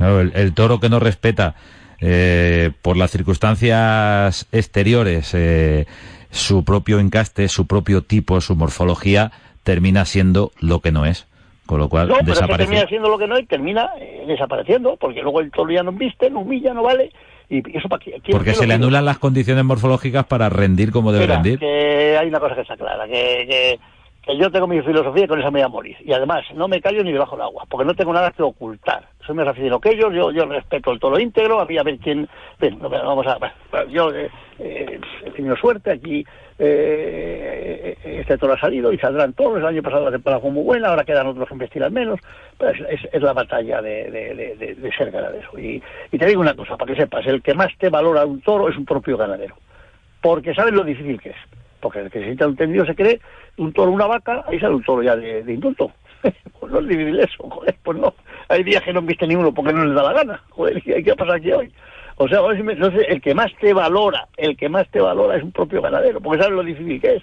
El, 0.00 0.54
toro 0.54 0.80
que 0.80 0.88
no 0.88 0.98
respeta 0.98 1.56
eh, 2.00 2.70
por 2.80 2.96
las 2.96 3.10
circunstancias 3.10 4.48
exteriores 4.50 5.34
eh, 5.34 5.86
su 6.30 6.64
propio 6.64 7.00
encaste, 7.00 7.48
su 7.48 7.66
propio 7.66 8.00
tipo, 8.00 8.40
su 8.40 8.56
morfología, 8.56 9.30
termina 9.62 10.06
siendo 10.06 10.52
lo 10.58 10.80
que 10.80 10.90
no 10.90 11.04
es. 11.04 11.26
Con 11.66 11.80
lo 11.80 11.88
cual, 11.88 12.08
no, 12.08 12.16
pero 12.16 12.34
desaparece. 12.34 12.64
termina 12.64 12.86
siendo 12.88 13.08
lo 13.08 13.18
que 13.18 13.26
no 13.26 13.38
y 13.38 13.46
termina 13.46 13.90
eh, 13.98 14.24
desapareciendo, 14.26 14.96
porque 14.96 15.22
luego 15.22 15.40
el 15.40 15.50
toro 15.50 15.72
ya 15.72 15.82
no 15.82 15.92
viste, 15.92 16.28
no 16.28 16.40
humilla, 16.40 16.74
no 16.74 16.82
vale. 16.82 17.10
Y 17.48 17.76
eso 17.76 17.88
para 17.88 18.02
Porque 18.30 18.54
se 18.54 18.66
le 18.66 18.74
anulan 18.74 19.04
las 19.04 19.18
condiciones 19.18 19.64
morfológicas 19.64 20.24
para 20.24 20.48
rendir 20.48 20.90
como 20.92 21.12
debe 21.12 21.26
rendir. 21.26 21.58
Que 21.58 22.16
hay 22.18 22.28
una 22.28 22.40
cosa 22.40 22.54
que 22.54 22.62
está 22.62 22.76
clara, 22.76 23.06
que, 23.06 23.78
que, 24.26 24.38
yo 24.38 24.50
tengo 24.50 24.66
mi 24.66 24.80
filosofía 24.80 25.24
y 25.24 25.28
con 25.28 25.38
esa 25.38 25.50
me 25.50 25.60
voy 25.60 25.66
a 25.66 25.68
morir. 25.68 25.96
Y 26.04 26.12
además, 26.12 26.44
no 26.54 26.68
me 26.68 26.80
callo 26.80 27.04
ni 27.04 27.12
debajo 27.12 27.36
del 27.36 27.44
agua, 27.44 27.64
porque 27.68 27.84
no 27.84 27.94
tengo 27.94 28.12
nada 28.14 28.30
que 28.30 28.42
ocultar. 28.42 29.08
Soy 29.26 29.34
más 29.34 29.46
aficionado 29.46 29.80
que 29.80 29.90
ellos, 29.90 30.12
yo, 30.14 30.30
yo 30.32 30.46
respeto 30.46 30.90
el 30.90 31.00
toro 31.00 31.18
íntegro, 31.18 31.60
a 31.60 31.64
a 31.64 31.82
ver 31.82 31.98
quién... 31.98 32.28
vamos 32.80 33.26
a... 33.26 33.38
yo 33.90 34.10
eh, 34.14 34.30
eh, 34.58 35.00
he 35.26 35.30
tenido 35.30 35.56
suerte 35.56 35.92
aquí 35.92 36.24
eh, 36.58 37.96
este 38.04 38.38
toro 38.38 38.54
ha 38.54 38.60
salido 38.60 38.92
y 38.92 38.98
saldrán 38.98 39.32
todos. 39.32 39.58
El 39.58 39.66
año 39.66 39.82
pasado 39.82 40.04
la 40.04 40.12
temporada 40.12 40.40
fue 40.40 40.50
muy 40.50 40.62
buena, 40.62 40.88
ahora 40.88 41.04
quedan 41.04 41.26
otros 41.26 41.48
que 41.48 41.54
investigan 41.54 41.92
menos. 41.92 42.20
Pero 42.58 42.88
es, 42.88 43.22
la 43.22 43.32
batalla 43.32 43.82
de, 43.82 44.92
ser 44.96 45.10
ganadero. 45.10 45.58
Y, 45.58 45.82
te 46.16 46.26
digo 46.26 46.40
una 46.40 46.54
cosa, 46.54 46.76
para 46.76 46.92
que 46.92 47.00
sepas, 47.00 47.26
el 47.26 47.42
que 47.42 47.54
más 47.54 47.76
te 47.78 47.88
valora 47.88 48.24
un 48.24 48.40
toro 48.40 48.68
es 48.68 48.76
un 48.76 48.84
propio 48.84 49.16
ganadero. 49.16 49.56
Porque 50.20 50.54
sabes 50.54 50.72
lo 50.72 50.84
difícil 50.84 51.20
que 51.20 51.30
es. 51.30 51.36
Porque 51.80 52.00
el 52.00 52.10
que 52.10 52.22
sienta 52.22 52.46
un 52.46 52.56
tendido 52.56 52.86
se 52.86 52.94
cree 52.94 53.20
un 53.56 53.72
toro, 53.72 53.90
una 53.90 54.06
vaca, 54.06 54.44
ahí 54.46 54.58
sale 54.58 54.74
un 54.74 54.84
toro 54.84 55.02
ya 55.02 55.16
de, 55.16 55.40
indulto. 55.52 55.90
pues 56.60 56.72
no 56.72 56.80
es 56.80 56.88
difícil 56.88 57.20
eso, 57.20 57.50
joder, 57.50 57.76
pues 57.82 57.98
no. 57.98 58.14
Hay 58.48 58.62
días 58.62 58.82
que 58.82 58.92
no 58.92 59.02
viste 59.02 59.26
ni 59.26 59.34
uno 59.34 59.52
porque 59.52 59.72
no 59.72 59.84
les 59.84 59.94
da 59.94 60.02
la 60.02 60.12
gana. 60.12 60.42
Joder, 60.50 60.82
¿qué, 60.82 61.02
qué 61.02 61.10
ha 61.10 61.16
pasado 61.16 61.36
aquí 61.36 61.52
hoy? 61.52 61.70
O 62.16 62.28
sea, 62.28 62.40
el 63.08 63.20
que 63.20 63.34
más 63.34 63.52
te 63.60 63.72
valora, 63.72 64.28
el 64.36 64.56
que 64.56 64.68
más 64.68 64.88
te 64.88 65.00
valora 65.00 65.36
es 65.36 65.42
un 65.42 65.52
propio 65.52 65.82
ganadero, 65.82 66.20
porque 66.20 66.42
sabes 66.42 66.56
lo 66.56 66.62
difícil 66.62 67.00
que 67.00 67.16
es. 67.16 67.22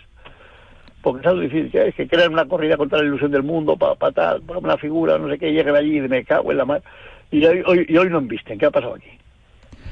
Porque 1.02 1.24
sabes 1.24 1.38
lo 1.38 1.44
difícil 1.44 1.72
que 1.72 1.88
es, 1.88 1.96
que 1.96 2.08
crean 2.08 2.34
una 2.34 2.46
corrida 2.46 2.78
contra 2.78 3.00
la 3.00 3.06
ilusión 3.06 3.32
del 3.32 3.44
mundo, 3.44 3.78
para 3.78 3.96
pa 3.96 4.12
tal, 4.12 4.42
para 4.42 4.60
una 4.60 4.78
figura, 4.78 5.18
no 5.18 5.30
sé 5.30 5.40
qué, 5.40 5.52
lleguen 5.52 5.76
allí 5.76 5.98
y 5.98 6.02
me 6.02 6.24
cago 6.26 6.52
en 6.52 6.58
la 6.58 6.66
mar. 6.66 6.82
Y 7.32 7.44
hoy, 7.46 7.64
hoy, 7.66 7.86
y 7.88 7.98
hoy 7.98 8.10
no 8.10 8.18
embisten, 8.18 8.60
¿qué 8.60 8.66
ha 8.66 8.72
pasado 8.72 8.96
aquí? 8.96 9.10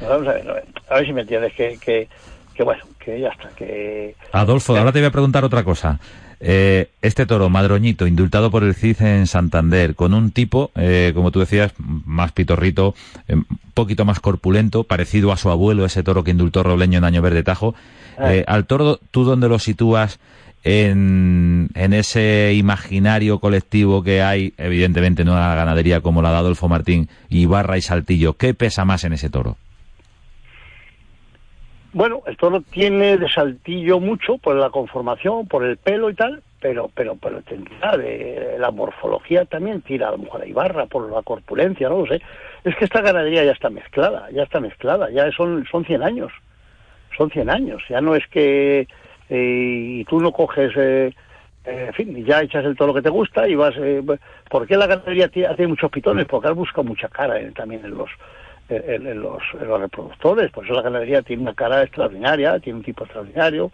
Vamos 0.02 0.28
a 0.28 0.34
ver, 0.34 0.66
a 0.90 0.96
ver 0.96 1.06
si 1.06 1.14
me 1.14 1.22
entiendes, 1.22 1.54
que, 1.54 1.78
que, 1.80 2.08
que 2.54 2.64
bueno, 2.64 2.84
que 3.00 3.20
ya 3.20 3.30
está, 3.30 3.50
que... 3.56 4.16
Adolfo, 4.34 4.76
ahora 4.76 4.92
te 4.92 5.00
voy 5.00 5.08
a 5.08 5.12
preguntar 5.12 5.44
otra 5.46 5.64
cosa. 5.64 6.00
Eh, 6.42 6.90
este 7.02 7.26
toro, 7.26 7.50
Madroñito, 7.50 8.08
indultado 8.08 8.50
por 8.50 8.64
el 8.64 8.74
CID 8.74 9.02
en 9.02 9.28
Santander, 9.28 9.96
con 9.96 10.14
un 10.14 10.32
tipo, 10.32 10.72
eh, 10.76 11.12
como 11.14 11.32
tú 11.32 11.40
decías, 11.40 11.74
más 11.78 12.32
pitorrito, 12.32 12.96
un 13.28 13.42
eh, 13.42 13.44
poquito 13.74 14.06
más 14.06 14.20
corpulento, 14.20 14.86
parecido 14.86 15.32
a 15.32 15.38
su 15.38 15.50
abuelo, 15.50 15.86
ese 15.86 16.04
toro 16.04 16.24
que 16.24 16.32
indultó 16.32 16.64
Robleño 16.64 16.98
en 16.98 17.04
Año 17.04 17.22
Verde 17.22 17.44
Tajo. 17.44 17.76
Ah. 18.18 18.34
al 18.48 18.66
toro, 18.66 19.00
¿tú 19.12 19.24
dónde 19.24 19.48
lo 19.48 19.60
sitúas 19.60 20.20
en, 20.66 21.70
en, 21.74 21.94
ese 21.94 22.54
imaginario 22.54 23.40
colectivo 23.40 24.04
que 24.04 24.22
hay, 24.22 24.54
evidentemente, 24.58 25.22
en 25.22 25.30
una 25.30 25.56
ganadería 25.56 26.02
como 26.02 26.22
la 26.22 26.32
de 26.32 26.38
Adolfo 26.38 26.68
Martín, 26.68 27.08
Ibarra 27.30 27.78
y 27.78 27.82
Saltillo? 27.82 28.34
¿Qué 28.34 28.54
pesa 28.54 28.84
más 28.84 29.06
en 29.06 29.14
ese 29.14 29.30
toro? 29.30 29.56
Bueno, 31.92 32.22
el 32.28 32.38
toro 32.38 32.62
tiene 32.62 33.18
de 33.18 33.30
saltillo 33.30 34.00
mucho 34.00 34.38
por 34.38 34.56
la 34.56 34.70
conformación, 34.70 35.48
por 35.48 35.64
el 35.64 35.78
pelo 35.78 36.10
y 36.10 36.14
tal, 36.14 36.44
pero 36.62 36.90
pero 36.94 37.16
pero 37.16 37.42
tendrá 37.42 37.98
de 37.98 38.58
la 38.60 38.70
morfología 38.70 39.46
también 39.46 39.82
tira 39.82 40.10
a 40.10 40.12
lo 40.12 40.20
mejor 40.20 40.42
a 40.42 40.46
Ibarra 40.46 40.86
por 40.86 41.12
la 41.12 41.24
corpulencia, 41.24 41.90
no 41.90 42.00
lo 42.00 42.06
sé. 42.06 42.22
Es 42.64 42.76
que 42.76 42.86
esta 42.86 43.02
ganadería 43.02 43.44
ya 43.44 43.54
está 43.54 43.70
mezclada, 43.70 44.30
ya 44.32 44.44
está 44.44 44.60
mezclada, 44.60 45.10
ya 45.10 45.32
son 45.32 45.66
son 45.72 45.84
100 45.86 46.04
años. 46.04 46.32
Son 47.18 47.30
100 47.32 47.50
años, 47.50 47.82
ya 47.90 48.02
no 48.02 48.14
es 48.14 48.26
que 48.28 48.88
eh, 49.30 49.84
y 50.00 50.06
tú 50.06 50.20
no 50.20 50.32
coges 50.32 50.72
eh, 50.78 51.12
eh, 51.66 51.86
en 51.88 51.94
fin, 51.94 52.26
ya 52.26 52.42
echas 52.42 52.66
el 52.66 52.76
toro 52.76 52.94
que 52.94 53.02
te 53.02 53.10
gusta 53.10 53.48
y 53.48 53.56
vas 53.56 53.76
eh, 53.78 54.02
¿por 54.50 54.66
qué 54.66 54.78
la 54.78 54.88
ganadería 54.88 55.28
tiene, 55.28 55.68
muchos 55.68 55.92
pitones? 55.92 56.26
Porque 56.26 56.48
él 56.48 56.54
busca 56.54 56.82
mucha 56.82 57.08
cara 57.10 57.36
también 57.54 57.84
en 57.84 57.98
los 57.98 58.10
en, 58.70 59.22
los, 59.22 59.42
los, 59.54 59.82
reproductores. 59.82 60.52
Por 60.52 60.66
eso 60.66 60.74
la 60.74 60.82
ganadería 60.82 61.22
tiene 61.22 61.44
una 61.44 61.54
cara 61.54 61.84
extraordinaria, 61.84 62.60
tiene 62.60 62.80
un 62.80 62.86
tipo 62.86 63.04
extraordinario, 63.04 63.72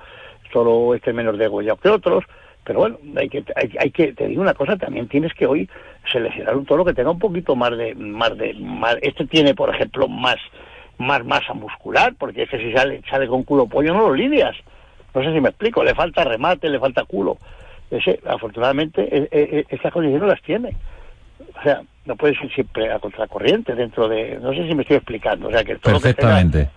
solo 0.51 0.95
este 0.95 1.13
menos 1.13 1.37
de 1.37 1.43
degollado 1.43 1.77
que 1.77 1.89
otros. 1.89 2.23
Pero 2.63 2.79
bueno, 2.79 2.97
hay 3.15 3.29
que, 3.29 3.43
hay, 3.55 3.91
que, 3.91 4.13
te 4.13 4.27
digo 4.27 4.41
una 4.41 4.55
cosa, 4.55 4.75
también 4.75 5.07
tienes 5.07 5.33
que 5.35 5.45
hoy 5.45 5.69
seleccionar 6.11 6.57
un 6.57 6.65
toro 6.65 6.83
que 6.83 6.93
tenga 6.93 7.11
un 7.11 7.19
poquito 7.19 7.55
más 7.55 7.77
de, 7.77 7.93
más 7.93 8.35
de, 8.37 8.55
más, 8.55 8.97
este 9.01 9.27
tiene, 9.27 9.53
por 9.53 9.73
ejemplo, 9.73 10.07
más, 10.07 10.37
más 10.97 11.23
masa 11.23 11.53
muscular, 11.53 12.15
porque 12.17 12.43
es 12.43 12.49
que 12.49 12.57
si 12.57 12.73
sale, 12.73 13.01
sale 13.07 13.27
con 13.27 13.43
culo 13.43 13.67
pollo 13.67 13.93
no 13.93 14.07
lo 14.07 14.15
lidias. 14.15 14.55
No 15.13 15.23
sé 15.23 15.31
si 15.31 15.39
me 15.39 15.49
explico, 15.49 15.83
le 15.83 15.93
falta 15.93 16.23
remate, 16.23 16.67
le 16.69 16.79
falta 16.79 17.05
culo. 17.05 17.37
Ese, 17.91 18.19
afortunadamente, 18.25 19.03
e, 19.15 19.29
e, 19.31 19.59
e, 19.59 19.65
estas 19.69 19.93
condiciones 19.93 20.27
las 20.27 20.41
tiene. 20.41 20.75
O 21.59 21.61
sea, 21.61 21.83
no 22.05 22.15
puedes 22.15 22.41
ir 22.43 22.53
siempre 22.53 22.91
a 22.91 22.99
contracorriente 22.99 23.73
dentro 23.75 24.07
de... 24.07 24.39
No 24.39 24.53
sé 24.53 24.67
si 24.67 24.75
me 24.75 24.83
estoy 24.83 24.97
explicando. 24.97 25.47
O 25.47 25.51
sea, 25.51 25.63
que 25.63 25.75
todo 25.75 25.93
Perfectamente. 25.93 26.69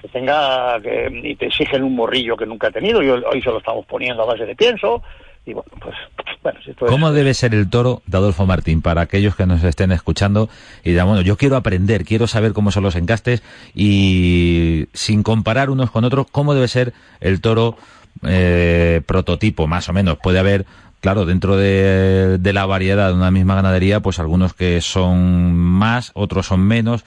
Que 0.00 0.08
tenga, 0.08 0.80
que 0.80 1.08
y 1.24 1.34
te 1.36 1.46
exigen 1.46 1.82
un 1.82 1.96
morrillo 1.96 2.36
que 2.36 2.46
nunca 2.46 2.68
ha 2.68 2.70
tenido. 2.70 3.02
Y 3.02 3.10
hoy 3.10 3.42
se 3.42 3.50
lo 3.50 3.58
estamos 3.58 3.84
poniendo 3.86 4.22
a 4.22 4.26
base 4.26 4.46
de 4.46 4.54
pienso. 4.54 5.02
Y 5.44 5.52
bueno, 5.52 5.70
pues... 5.80 5.94
Bueno, 6.42 6.60
¿Cómo 6.78 7.10
debe 7.10 7.34
ser 7.34 7.54
el 7.54 7.68
toro 7.68 8.02
de 8.06 8.18
Adolfo 8.18 8.46
Martín 8.46 8.80
para 8.80 9.00
aquellos 9.00 9.34
que 9.34 9.46
nos 9.46 9.64
estén 9.64 9.90
escuchando 9.90 10.48
y 10.84 10.90
digan, 10.90 11.08
bueno, 11.08 11.22
yo 11.22 11.36
quiero 11.36 11.56
aprender, 11.56 12.04
quiero 12.04 12.28
saber 12.28 12.52
cómo 12.52 12.70
son 12.70 12.84
los 12.84 12.94
encastes 12.94 13.42
y 13.74 14.86
sin 14.92 15.24
comparar 15.24 15.70
unos 15.70 15.90
con 15.90 16.04
otros, 16.04 16.26
cómo 16.30 16.54
debe 16.54 16.68
ser 16.68 16.92
el 17.18 17.40
toro 17.40 17.76
eh, 18.22 19.02
prototipo, 19.06 19.66
más 19.66 19.88
o 19.88 19.92
menos? 19.92 20.18
Puede 20.18 20.38
haber 20.38 20.66
claro, 21.06 21.24
dentro 21.24 21.56
de, 21.56 22.40
la 22.52 22.66
variedad 22.66 23.10
de 23.10 23.14
una 23.14 23.30
misma 23.30 23.54
ganadería, 23.54 24.00
pues 24.00 24.18
algunos 24.18 24.54
que 24.54 24.80
son 24.80 25.54
más, 25.54 26.10
otros 26.14 26.46
son 26.46 26.62
menos. 26.62 27.04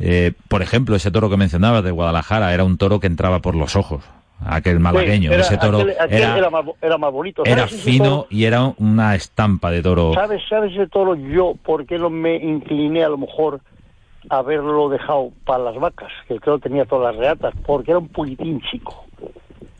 Eh, 0.00 0.32
por 0.48 0.62
ejemplo, 0.62 0.96
ese 0.96 1.12
toro 1.12 1.30
que 1.30 1.36
mencionabas 1.36 1.84
de 1.84 1.92
Guadalajara 1.92 2.52
era 2.52 2.64
un 2.64 2.76
toro 2.76 2.98
que 2.98 3.06
entraba 3.06 3.38
por 3.38 3.54
los 3.54 3.76
ojos, 3.76 4.02
aquel 4.44 4.80
malagueño. 4.80 5.30
ese 5.30 5.58
toro 5.58 5.78
era, 6.10 6.50
más, 6.50 7.12
bonito. 7.12 7.44
Era 7.44 7.68
fino 7.68 8.26
y 8.30 8.46
era 8.46 8.74
una 8.78 9.14
estampa 9.14 9.70
de 9.70 9.80
toro. 9.80 10.12
¿Sabes, 10.14 10.42
¿Sabes 10.48 10.72
ese 10.72 10.88
toro 10.88 11.14
yo 11.14 11.54
por 11.62 11.86
qué 11.86 11.98
no 11.98 12.10
me 12.10 12.34
incliné 12.34 13.04
a 13.04 13.08
lo 13.08 13.16
mejor 13.16 13.60
a 14.28 14.38
haberlo 14.38 14.88
dejado 14.88 15.30
para 15.44 15.62
las 15.62 15.76
vacas? 15.76 16.10
Que 16.26 16.40
creo 16.40 16.56
que 16.56 16.68
tenía 16.68 16.84
todas 16.84 17.14
las 17.14 17.20
reatas, 17.20 17.54
porque 17.64 17.92
era 17.92 18.00
un 18.00 18.08
poquitín 18.08 18.60
chico 18.62 19.05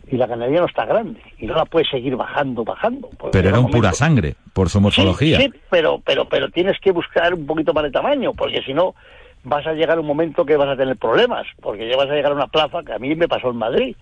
y 0.08 0.16
la 0.16 0.26
ganadería 0.26 0.60
no 0.60 0.66
está 0.66 0.84
grande 0.84 1.20
y 1.38 1.46
no 1.46 1.54
la 1.54 1.64
puedes 1.64 1.88
seguir 1.88 2.16
bajando, 2.16 2.64
bajando. 2.64 3.10
Pero 3.32 3.48
era 3.48 3.58
un 3.58 3.70
pura 3.70 3.92
sangre, 3.92 4.36
por 4.52 4.68
su 4.68 4.80
morfología. 4.80 5.38
Sí, 5.38 5.52
pero, 5.68 6.00
pero, 6.04 6.28
pero 6.28 6.48
tienes 6.50 6.78
que 6.80 6.92
buscar 6.92 7.34
un 7.34 7.46
poquito 7.46 7.72
más 7.74 7.84
de 7.84 7.90
tamaño, 7.90 8.32
porque 8.32 8.62
si 8.62 8.72
no 8.72 8.94
vas 9.42 9.66
a 9.66 9.72
llegar 9.72 9.98
a 9.98 10.00
un 10.00 10.06
momento 10.06 10.44
que 10.44 10.56
vas 10.56 10.68
a 10.68 10.76
tener 10.76 10.96
problemas, 10.96 11.46
porque 11.60 11.88
ya 11.88 11.96
vas 11.96 12.08
a 12.08 12.14
llegar 12.14 12.32
a 12.32 12.36
una 12.36 12.46
plaza 12.46 12.82
que 12.84 12.92
a 12.92 12.98
mí 12.98 13.14
me 13.14 13.28
pasó 13.28 13.50
en 13.50 13.56
Madrid, 13.56 13.96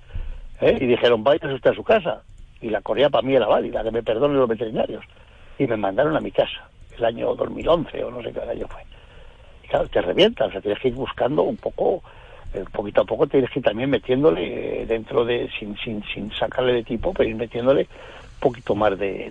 ¿eh? 0.61 0.79
y 0.81 0.87
dijeron, 0.87 1.25
vaya 1.25 1.53
usted 1.53 1.71
a 1.71 1.75
su 1.75 1.85
casa, 1.85 2.23
y 2.61 2.69
la 2.69 2.83
correa 2.83 3.09
para 3.09 3.27
mí 3.27 3.35
era 3.35 3.47
válida, 3.47 3.83
que 3.83 3.91
me 3.91 4.03
perdonen 4.03 4.39
los 4.39 4.49
veterinarios, 4.49 5.05
y 5.59 5.67
me 5.67 5.77
mandaron 5.77 6.17
a 6.17 6.21
mi 6.21 6.31
casa, 6.31 6.69
el 6.97 7.05
año 7.05 7.35
2011 7.35 8.05
o 8.05 8.11
no 8.11 8.23
sé 8.23 8.33
qué 8.33 8.41
año 8.41 8.67
fue. 8.69 8.83
Y 9.65 9.69
claro, 9.69 9.89
te 9.89 10.03
revientas, 10.03 10.49
o 10.49 10.53
sea, 10.53 10.61
tienes 10.61 10.81
que 10.81 10.89
ir 10.89 10.95
buscando 10.95 11.43
un 11.43 11.57
poco 11.57 12.03
poquito 12.71 13.03
a 13.03 13.05
poco 13.05 13.27
tienes 13.27 13.51
que 13.51 13.59
ir 13.59 13.65
también 13.65 13.91
metiéndole 13.91 14.83
eh, 14.83 14.87
dentro 14.87 15.25
de, 15.25 15.51
sin, 15.59 15.77
sin, 15.79 16.03
sin 16.13 16.31
sacarle 16.33 16.73
de 16.73 16.83
tipo, 16.85 17.13
pero 17.13 17.29
ir 17.29 17.37
metiéndole 17.37 17.83
un 17.83 18.41
poquito 18.41 18.75
más 18.75 18.99
de, 18.99 19.31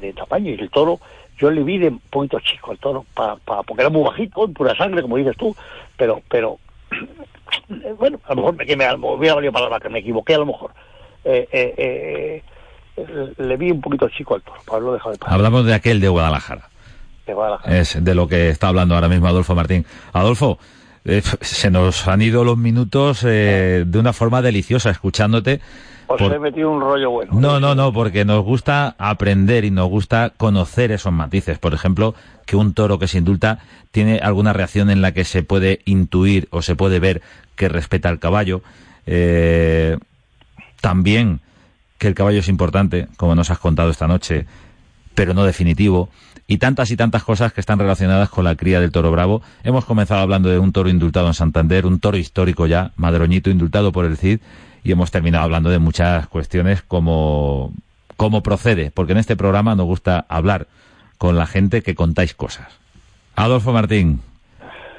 de, 0.00 0.12
tamaño. 0.12 0.52
Y 0.52 0.60
el 0.60 0.70
toro, 0.70 1.00
yo 1.38 1.50
le 1.50 1.62
vi 1.62 1.78
de 1.78 1.88
un 1.88 1.98
poquito 1.98 2.38
chico 2.40 2.72
el 2.72 2.78
toro, 2.78 3.04
pa, 3.14 3.36
pa, 3.36 3.62
porque 3.62 3.82
era 3.82 3.90
muy 3.90 4.02
bajito, 4.02 4.44
en 4.44 4.54
pura 4.54 4.76
sangre, 4.76 5.02
como 5.02 5.16
dices 5.16 5.36
tú, 5.36 5.54
pero, 5.96 6.22
pero 6.28 6.58
bueno, 7.98 8.20
a 8.24 8.34
lo 8.34 8.42
mejor 8.42 8.56
me, 8.56 8.64
me 8.64 9.08
hubiera 9.08 9.34
valido 9.34 9.52
la 9.52 9.68
vaca, 9.68 9.88
me 9.88 10.00
equivoqué 10.00 10.34
a 10.34 10.38
lo 10.38 10.46
mejor. 10.46 10.72
Eh, 11.24 11.48
eh, 11.52 12.42
le 13.38 13.56
vi 13.56 13.70
un 13.70 13.80
poquito 13.80 14.08
chico 14.08 14.34
al 14.34 14.42
toro, 14.42 14.60
para 14.64 15.12
de 15.12 15.18
Hablamos 15.26 15.64
de 15.64 15.74
aquel 15.74 16.00
de 16.00 16.08
Guadalajara. 16.08 16.68
De 17.26 17.34
Guadalajara. 17.34 17.78
Es 17.78 18.02
de 18.02 18.14
lo 18.14 18.28
que 18.28 18.48
está 18.48 18.68
hablando 18.68 18.94
ahora 18.94 19.08
mismo 19.08 19.26
Adolfo 19.26 19.54
Martín. 19.54 19.86
Adolfo, 20.12 20.58
eh, 21.04 21.22
se 21.40 21.70
nos 21.70 22.06
han 22.08 22.22
ido 22.22 22.44
los 22.44 22.58
minutos 22.58 23.24
eh, 23.26 23.84
de 23.86 23.98
una 23.98 24.12
forma 24.12 24.42
deliciosa 24.42 24.90
escuchándote. 24.90 25.60
Os 26.06 26.20
he 26.20 26.38
metido 26.40 26.70
un 26.70 26.80
rollo 26.80 27.10
bueno. 27.10 27.32
No, 27.34 27.60
no, 27.60 27.76
no, 27.76 27.92
porque 27.92 28.24
nos 28.24 28.44
gusta 28.44 28.96
aprender 28.98 29.64
y 29.64 29.70
nos 29.70 29.88
gusta 29.88 30.32
conocer 30.36 30.90
esos 30.90 31.12
matices. 31.12 31.58
Por 31.58 31.72
ejemplo, 31.72 32.16
que 32.46 32.56
un 32.56 32.74
toro 32.74 32.98
que 32.98 33.06
se 33.06 33.18
indulta 33.18 33.60
tiene 33.92 34.18
alguna 34.18 34.52
reacción 34.52 34.90
en 34.90 35.02
la 35.02 35.12
que 35.12 35.24
se 35.24 35.44
puede 35.44 35.80
intuir 35.84 36.48
o 36.50 36.62
se 36.62 36.74
puede 36.74 36.98
ver 36.98 37.22
que 37.54 37.68
respeta 37.68 38.08
al 38.08 38.18
caballo. 38.18 38.60
Eh, 39.06 39.98
también 40.80 41.40
que 41.98 42.08
el 42.08 42.14
caballo 42.14 42.40
es 42.40 42.48
importante, 42.48 43.06
como 43.16 43.36
nos 43.36 43.50
has 43.50 43.58
contado 43.58 43.90
esta 43.90 44.08
noche, 44.08 44.46
pero 45.14 45.32
no 45.32 45.44
definitivo 45.44 46.08
y 46.50 46.58
tantas 46.58 46.90
y 46.90 46.96
tantas 46.96 47.22
cosas 47.22 47.52
que 47.52 47.60
están 47.60 47.78
relacionadas 47.78 48.28
con 48.28 48.44
la 48.44 48.56
cría 48.56 48.80
del 48.80 48.90
toro 48.90 49.12
bravo. 49.12 49.40
Hemos 49.62 49.84
comenzado 49.84 50.20
hablando 50.20 50.48
de 50.48 50.58
un 50.58 50.72
toro 50.72 50.88
indultado 50.88 51.28
en 51.28 51.34
Santander, 51.34 51.86
un 51.86 52.00
toro 52.00 52.16
histórico 52.16 52.66
ya, 52.66 52.90
madroñito 52.96 53.50
indultado 53.50 53.92
por 53.92 54.04
el 54.04 54.16
CID, 54.16 54.40
y 54.82 54.90
hemos 54.90 55.12
terminado 55.12 55.44
hablando 55.44 55.70
de 55.70 55.78
muchas 55.78 56.26
cuestiones 56.26 56.82
como 56.82 57.72
cómo 58.16 58.42
procede, 58.42 58.90
porque 58.90 59.12
en 59.12 59.18
este 59.18 59.36
programa 59.36 59.76
nos 59.76 59.86
gusta 59.86 60.26
hablar 60.28 60.66
con 61.18 61.36
la 61.36 61.46
gente 61.46 61.82
que 61.82 61.94
contáis 61.94 62.34
cosas. 62.34 62.66
Adolfo 63.36 63.72
Martín, 63.72 64.20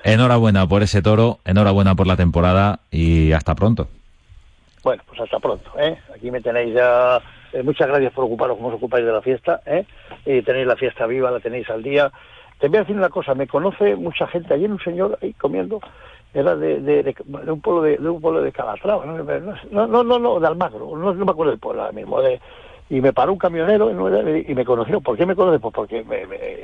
enhorabuena 0.05 0.65
por 0.67 0.83
ese 0.83 1.01
toro, 1.01 1.39
enhorabuena 1.43 1.95
por 1.95 2.07
la 2.07 2.15
temporada 2.15 2.79
y 2.91 3.33
hasta 3.33 3.55
pronto. 3.55 3.89
Bueno, 4.83 5.03
pues 5.05 5.19
hasta 5.19 5.37
pronto. 5.37 5.69
¿eh? 5.77 5.99
Aquí 6.15 6.31
me 6.31 6.39
tenéis 6.39 6.73
ya 6.73 7.19
eh, 7.53 7.63
muchas 7.63 7.87
gracias 7.87 8.13
por 8.13 8.25
ocuparos 8.25 8.57
como 8.57 8.69
os 8.69 8.75
ocupáis 8.75 9.05
de 9.05 9.11
la 9.11 9.21
fiesta. 9.21 9.61
¿eh? 9.65 9.85
Y 10.25 10.41
tenéis 10.41 10.67
la 10.67 10.75
fiesta 10.75 11.05
viva, 11.05 11.31
la 11.31 11.39
tenéis 11.39 11.69
al 11.69 11.83
día. 11.83 12.11
Te 12.59 12.67
voy 12.67 12.77
a 12.77 12.81
decir 12.81 12.95
una 12.95 13.09
cosa, 13.09 13.33
me 13.33 13.47
conoce 13.47 13.95
mucha 13.95 14.27
gente. 14.27 14.53
Ayer 14.53 14.71
un 14.71 14.79
señor 14.79 15.17
ahí 15.21 15.33
comiendo, 15.33 15.79
era 16.33 16.55
de, 16.55 16.79
de, 16.79 17.15
un 17.51 17.59
pueblo 17.59 17.81
de, 17.81 17.97
un 18.09 18.21
pueblo 18.21 18.41
de 18.41 18.51
Calatrava, 18.51 19.05
no, 19.05 19.87
no, 19.87 20.03
no, 20.03 20.19
no, 20.19 20.39
de 20.39 20.47
Almagro, 20.47 20.95
no, 20.95 21.13
me 21.13 21.31
acuerdo 21.31 21.51
del 21.51 21.59
pueblo 21.59 21.81
ahora 21.81 21.93
mismo. 21.93 22.21
De, 22.21 22.39
y 22.89 22.99
me 22.99 23.13
paró 23.13 23.31
un 23.31 23.39
camionero 23.39 23.89
y 23.89 24.53
me 24.53 24.65
conoció. 24.65 24.99
¿Por 24.99 25.17
qué 25.17 25.25
me 25.25 25.33
conoce? 25.33 25.59
Pues 25.59 25.73
porque 25.73 26.05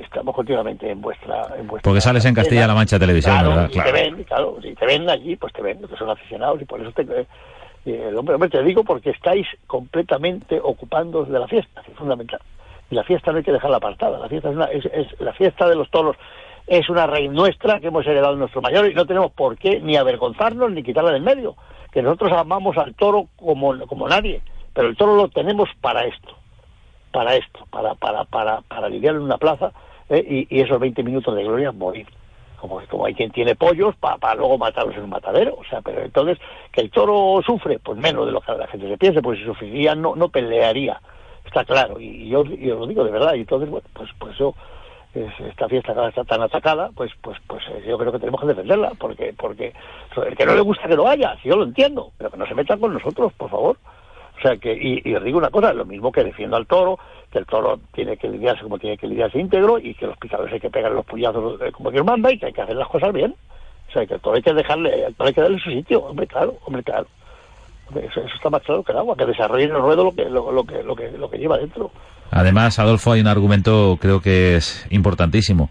estamos 0.01 0.35
continuamente 0.35 0.91
en 0.91 1.01
vuestra, 1.01 1.55
en 1.57 1.67
vuestra... 1.67 1.89
Porque 1.89 2.01
sales 2.01 2.25
en 2.25 2.35
Castilla-La 2.35 2.75
Mancha 2.75 2.99
Televisión, 2.99 3.47
¿verdad? 3.47 3.69
Claro. 3.71 3.91
te 3.91 3.93
ven, 3.93 4.23
claro, 4.25 4.57
si 4.61 4.75
te 4.75 4.85
ven 4.85 5.09
allí, 5.09 5.37
pues 5.37 5.53
te 5.53 5.61
ven, 5.61 5.79
que 5.79 5.95
son 5.95 6.09
aficionados 6.09 6.61
y 6.61 6.65
por 6.65 6.81
eso 6.81 6.91
te, 6.91 7.05
el 7.93 8.17
hombre, 8.17 8.35
hombre, 8.35 8.49
te 8.49 8.63
digo 8.63 8.83
porque 8.83 9.11
estáis 9.11 9.47
completamente 9.65 10.59
ocupándoos 10.61 11.29
de 11.29 11.39
la 11.39 11.47
fiesta, 11.47 11.81
es 11.87 11.93
fundamental. 11.95 12.39
Y 12.89 12.95
la 12.95 13.03
fiesta 13.03 13.31
no 13.31 13.37
hay 13.37 13.43
que 13.43 13.51
dejarla 13.51 13.77
apartada, 13.77 14.17
la 14.17 14.29
fiesta 14.29 14.51
es, 14.71 15.19
la 15.19 15.33
fiesta 15.33 15.67
de 15.67 15.75
los 15.75 15.89
toros. 15.89 16.15
es 16.67 16.89
una 16.89 17.05
raíz 17.05 17.31
nuestra 17.31 17.79
que 17.79 17.87
hemos 17.87 18.05
heredado 18.05 18.33
de 18.33 18.39
nuestro 18.39 18.61
mayor 18.61 18.89
y 18.89 18.93
no 18.93 19.05
tenemos 19.05 19.31
por 19.31 19.57
qué 19.57 19.79
ni 19.79 19.97
avergonzarnos 19.97 20.71
ni 20.71 20.83
quitarla 20.83 21.11
del 21.11 21.21
medio. 21.21 21.55
Que 21.91 22.01
nosotros 22.01 22.31
amamos 22.33 22.77
al 22.77 22.93
toro 22.95 23.27
como, 23.37 23.77
como 23.87 24.07
nadie, 24.07 24.41
pero 24.73 24.89
el 24.89 24.97
toro 24.97 25.15
lo 25.15 25.29
tenemos 25.29 25.69
para 25.81 26.05
esto, 26.05 26.35
para 27.11 27.35
esto, 27.35 27.65
para, 27.71 27.95
para, 27.95 28.25
para, 28.25 28.61
para 28.61 28.89
lidiar 28.89 29.15
en 29.15 29.21
una 29.21 29.37
plaza 29.37 29.71
¿eh? 30.09 30.47
y, 30.49 30.61
esos 30.61 30.79
20 30.79 31.03
minutos 31.03 31.35
de 31.35 31.43
gloria 31.43 31.71
morir. 31.71 32.07
Como, 32.59 32.81
como 32.89 33.05
hay 33.05 33.13
quien 33.13 33.31
tiene 33.31 33.55
pollos 33.55 33.95
para 33.97 34.35
luego 34.35 34.57
matarlos 34.57 34.95
en 34.95 35.03
un 35.03 35.09
matadero. 35.09 35.55
O 35.55 35.63
sea, 35.65 35.81
pero 35.81 36.01
entonces, 36.01 36.37
que 36.71 36.81
el 36.81 36.89
toro 36.89 37.41
sufre, 37.45 37.79
pues 37.79 37.99
menos 37.99 38.25
de 38.25 38.31
lo 38.31 38.41
que 38.41 38.51
la 38.53 38.67
gente 38.67 38.87
se 38.87 38.97
piense, 38.97 39.21
pues 39.21 39.39
si 39.39 39.45
sufriría 39.45 39.95
no, 39.95 40.15
no 40.15 40.29
pelearía. 40.29 40.99
Está 41.45 41.63
claro, 41.63 41.99
y 41.99 42.27
yo, 42.27 42.43
yo 42.43 42.79
lo 42.79 42.87
digo 42.87 43.03
de 43.03 43.11
verdad. 43.11 43.35
Y 43.35 43.41
entonces, 43.41 43.69
bueno, 43.69 43.87
pues, 43.93 44.09
pues 44.19 44.37
yo 44.37 44.53
esta 45.13 45.67
fiesta 45.67 46.07
está 46.07 46.23
tan 46.23 46.41
atacada, 46.41 46.91
pues 46.95 47.11
pues 47.21 47.37
pues 47.47 47.63
eh, 47.69 47.83
yo 47.87 47.97
creo 47.97 48.11
que 48.11 48.19
tenemos 48.19 48.41
que 48.41 48.47
defenderla, 48.47 48.91
porque 48.99 49.33
porque 49.37 49.73
el 50.25 50.35
que 50.35 50.45
no 50.45 50.55
le 50.55 50.61
gusta 50.61 50.87
que 50.87 50.95
lo 50.95 51.07
haya, 51.07 51.35
si 51.41 51.49
yo 51.49 51.55
lo 51.55 51.63
entiendo, 51.63 52.11
pero 52.17 52.29
que 52.29 52.37
no 52.37 52.45
se 52.45 52.55
metan 52.55 52.79
con 52.79 52.93
nosotros, 52.93 53.33
por 53.33 53.49
favor. 53.49 53.77
O 54.37 54.41
sea 54.41 54.55
que, 54.57 54.73
y, 54.73 55.13
os 55.15 55.23
digo 55.23 55.39
una 55.39 55.49
cosa, 55.49 55.73
lo 55.73 55.85
mismo 55.85 56.11
que 56.11 56.23
defiendo 56.23 56.57
al 56.57 56.67
toro, 56.67 56.99
que 57.31 57.39
el 57.39 57.45
toro 57.45 57.79
tiene 57.93 58.17
que 58.17 58.29
lidiarse 58.29 58.61
como 58.61 58.77
tiene 58.77 58.97
que 58.97 59.07
lidiarse 59.07 59.39
íntegro 59.39 59.79
y 59.79 59.95
que 59.95 60.05
los 60.05 60.17
picadores 60.17 60.53
hay 60.53 60.59
que 60.59 60.69
pegar 60.69 60.91
los 60.91 61.05
puñazos 61.05 61.59
eh, 61.61 61.71
como 61.71 61.89
Dios 61.89 62.05
manda 62.05 62.31
y 62.31 62.37
que 62.37 62.47
hay 62.47 62.53
que 62.53 62.61
hacer 62.61 62.75
las 62.75 62.87
cosas 62.87 63.11
bien. 63.13 63.33
O 63.89 63.91
sea 63.91 64.05
que 64.05 64.13
el 64.13 64.19
toro 64.19 64.35
hay 64.35 64.43
que 64.43 64.53
dejarle, 64.53 65.13
hay 65.17 65.33
que 65.33 65.41
darle 65.41 65.59
su 65.59 65.71
sitio, 65.71 66.03
hombre, 66.03 66.27
claro, 66.27 66.55
hombre, 66.65 66.83
claro. 66.83 67.07
Eso, 67.95 68.21
está 68.21 68.49
más 68.49 68.61
claro 68.63 68.83
que 68.83 68.91
el 68.91 68.97
agua, 68.97 69.15
que 69.15 69.25
desarrolle 69.25 69.63
el 69.63 69.71
ruedo 69.71 70.03
lo 70.03 70.11
que, 70.11 70.25
lo, 70.25 70.51
lo, 70.51 70.63
que, 70.65 70.83
lo, 70.83 70.95
que, 70.95 71.11
lo 71.11 71.29
que 71.29 71.37
lleva 71.37 71.57
dentro. 71.57 71.89
Además, 72.31 72.77
Adolfo, 72.79 73.13
hay 73.13 73.21
un 73.21 73.27
argumento 73.27 73.97
creo 73.99 74.21
que 74.21 74.57
es 74.57 74.85
importantísimo. 74.89 75.69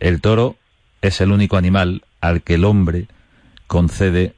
El 0.00 0.20
toro 0.20 0.56
es 1.00 1.20
el 1.20 1.32
único 1.32 1.56
animal 1.56 2.02
al 2.20 2.42
que 2.42 2.54
el 2.54 2.64
hombre 2.64 3.06
concede 3.66 4.34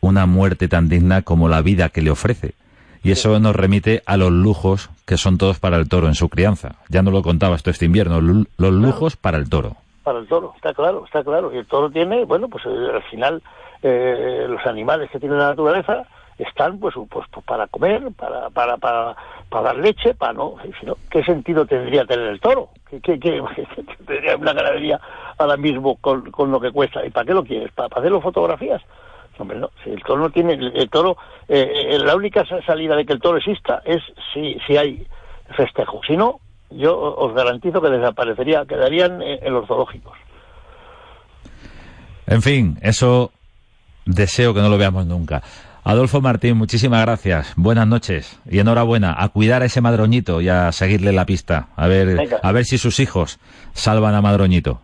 una 0.00 0.26
muerte 0.26 0.68
tan 0.68 0.88
digna 0.88 1.22
como 1.22 1.48
la 1.48 1.62
vida 1.62 1.90
que 1.90 2.02
le 2.02 2.10
ofrece. 2.10 2.54
Y 3.04 3.12
eso 3.12 3.38
nos 3.38 3.54
remite 3.54 4.02
a 4.06 4.16
los 4.16 4.32
lujos 4.32 4.88
que 5.06 5.18
son 5.18 5.36
todos 5.36 5.60
para 5.60 5.76
el 5.76 5.88
toro 5.88 6.06
en 6.08 6.14
su 6.14 6.30
crianza. 6.30 6.76
Ya 6.88 7.02
no 7.02 7.10
lo 7.10 7.22
contaba 7.22 7.54
esto 7.54 7.70
este 7.70 7.84
invierno, 7.84 8.20
los 8.20 8.72
lujos 8.72 9.16
para 9.16 9.36
el 9.36 9.48
toro. 9.50 9.76
Para 10.02 10.20
el 10.20 10.26
toro, 10.26 10.54
está 10.56 10.72
claro, 10.72 11.04
está 11.04 11.22
claro. 11.22 11.52
Y 11.52 11.58
el 11.58 11.66
toro 11.66 11.90
tiene, 11.90 12.24
bueno, 12.24 12.48
pues 12.48 12.64
eh, 12.64 12.90
al 12.94 13.02
final 13.04 13.42
eh, 13.82 14.46
los 14.48 14.64
animales 14.66 15.10
que 15.10 15.20
tiene 15.20 15.36
la 15.36 15.48
naturaleza 15.48 16.06
están 16.38 16.78
pues, 16.78 16.94
pues, 17.10 17.26
pues, 17.30 17.44
para 17.44 17.66
comer, 17.66 18.10
para, 18.16 18.48
para, 18.48 18.78
para, 18.78 19.14
para 19.50 19.64
dar 19.64 19.76
leche, 19.76 20.14
para 20.14 20.32
no, 20.32 20.54
¿qué 21.10 21.22
sentido 21.24 21.66
tendría 21.66 22.06
tener 22.06 22.28
el 22.28 22.40
toro? 22.40 22.70
¿Qué, 22.88 23.00
qué, 23.00 23.18
qué, 23.20 23.40
tendría 24.06 24.36
una 24.36 24.54
ganadería 24.54 24.98
ahora 25.36 25.58
mismo 25.58 25.96
con, 25.96 26.30
con, 26.30 26.50
lo 26.50 26.58
que 26.58 26.72
cuesta? 26.72 27.04
¿Y 27.04 27.10
para 27.10 27.26
qué 27.26 27.34
lo 27.34 27.44
quieres? 27.44 27.70
¿Para, 27.72 27.90
para 27.90 28.00
hacerlo 28.00 28.22
fotografías? 28.22 28.82
Hombre, 29.38 29.58
no, 29.58 29.70
si 29.82 29.90
el 29.90 30.02
toro 30.02 30.22
no 30.22 30.30
tiene, 30.30 30.52
el, 30.54 30.88
toro, 30.90 31.16
eh, 31.48 31.88
eh, 31.90 31.98
la 31.98 32.14
única 32.14 32.44
salida 32.64 32.94
de 32.94 33.04
que 33.04 33.12
el 33.12 33.20
toro 33.20 33.38
exista 33.38 33.82
es 33.84 34.02
si, 34.32 34.56
si 34.66 34.76
hay 34.76 35.06
festejo. 35.56 36.00
Si 36.06 36.16
no, 36.16 36.40
yo 36.70 36.96
os 36.96 37.34
garantizo 37.34 37.80
que 37.80 37.88
desaparecería, 37.88 38.64
quedarían 38.64 39.20
en 39.22 39.52
los 39.52 39.66
zoológicos. 39.66 40.16
En 42.26 42.42
fin, 42.42 42.78
eso 42.80 43.32
deseo 44.06 44.54
que 44.54 44.60
no 44.60 44.68
lo 44.68 44.78
veamos 44.78 45.06
nunca. 45.06 45.42
Adolfo 45.84 46.22
Martín, 46.22 46.56
muchísimas 46.56 47.02
gracias. 47.02 47.52
Buenas 47.56 47.86
noches 47.86 48.40
y 48.50 48.58
enhorabuena. 48.58 49.14
A 49.18 49.28
cuidar 49.28 49.60
a 49.60 49.66
ese 49.66 49.82
madroñito 49.82 50.40
y 50.40 50.48
a 50.48 50.72
seguirle 50.72 51.12
la 51.12 51.26
pista. 51.26 51.68
A 51.76 51.86
ver, 51.88 52.38
a 52.42 52.52
ver 52.52 52.64
si 52.64 52.78
sus 52.78 53.00
hijos 53.00 53.38
salvan 53.74 54.14
a 54.14 54.22
madroñito. 54.22 54.80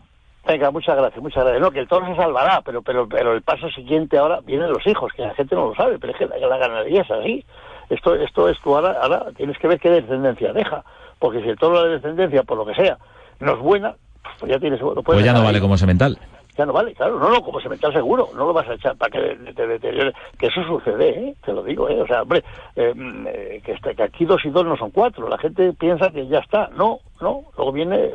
Venga, 0.50 0.72
muchas 0.72 0.96
gracias, 0.96 1.22
muchas 1.22 1.44
gracias. 1.44 1.62
No, 1.62 1.70
que 1.70 1.78
el 1.78 1.86
toro 1.86 2.06
se 2.06 2.16
salvará, 2.16 2.60
pero, 2.62 2.82
pero, 2.82 3.08
pero 3.08 3.34
el 3.34 3.42
paso 3.42 3.70
siguiente 3.70 4.18
ahora 4.18 4.40
vienen 4.40 4.72
los 4.72 4.84
hijos, 4.84 5.12
que 5.12 5.22
la 5.22 5.32
gente 5.34 5.54
no 5.54 5.66
lo 5.66 5.74
sabe, 5.76 5.96
pero 6.00 6.12
es 6.12 6.18
que 6.18 6.26
la, 6.26 6.58
ganadería 6.58 7.02
es 7.02 7.10
así. 7.12 7.44
Esto, 7.88 8.16
esto 8.16 8.48
es 8.48 8.58
tú 8.60 8.74
ahora, 8.74 8.98
ahora 9.00 9.26
tienes 9.36 9.56
que 9.58 9.68
ver 9.68 9.78
qué 9.78 9.90
descendencia 9.90 10.52
deja, 10.52 10.82
porque 11.20 11.40
si 11.40 11.50
el 11.50 11.56
toro 11.56 11.84
de 11.84 11.90
descendencia, 11.90 12.42
por 12.42 12.58
lo 12.58 12.66
que 12.66 12.74
sea, 12.74 12.98
no 13.38 13.52
es 13.52 13.58
buena, 13.60 13.94
pues 14.40 14.50
ya 14.50 14.58
tienes... 14.58 14.80
pues 15.04 15.24
ya 15.24 15.32
no 15.32 15.44
vale 15.44 15.60
como 15.60 15.76
semental 15.76 16.18
ya 16.58 16.66
no 16.66 16.72
vale, 16.72 16.94
claro, 16.94 17.18
no, 17.18 17.30
no, 17.30 17.40
como 17.42 17.60
semental 17.60 17.92
seguro, 17.92 18.28
no 18.34 18.46
lo 18.46 18.52
vas 18.52 18.68
a 18.68 18.74
echar 18.74 18.96
para 18.96 19.10
que 19.10 19.52
te 19.54 19.66
deteriore, 19.66 20.12
que 20.38 20.48
eso 20.48 20.62
sucede, 20.64 21.08
¿eh? 21.08 21.34
te 21.42 21.52
lo 21.52 21.62
digo, 21.62 21.88
¿eh? 21.88 22.00
o 22.02 22.06
sea, 22.06 22.22
hombre, 22.22 22.44
eh, 22.76 22.92
mm, 22.94 23.26
eh, 23.28 23.62
que, 23.64 23.72
este, 23.72 23.94
que 23.94 24.02
aquí 24.02 24.24
dos 24.26 24.44
y 24.44 24.50
dos 24.50 24.66
no 24.66 24.76
son 24.76 24.90
cuatro, 24.90 25.26
la 25.28 25.38
gente 25.38 25.72
piensa 25.72 26.10
que 26.10 26.26
ya 26.26 26.40
está, 26.40 26.68
no, 26.76 26.98
no, 27.20 27.44
luego 27.56 27.72
viene 27.72 28.10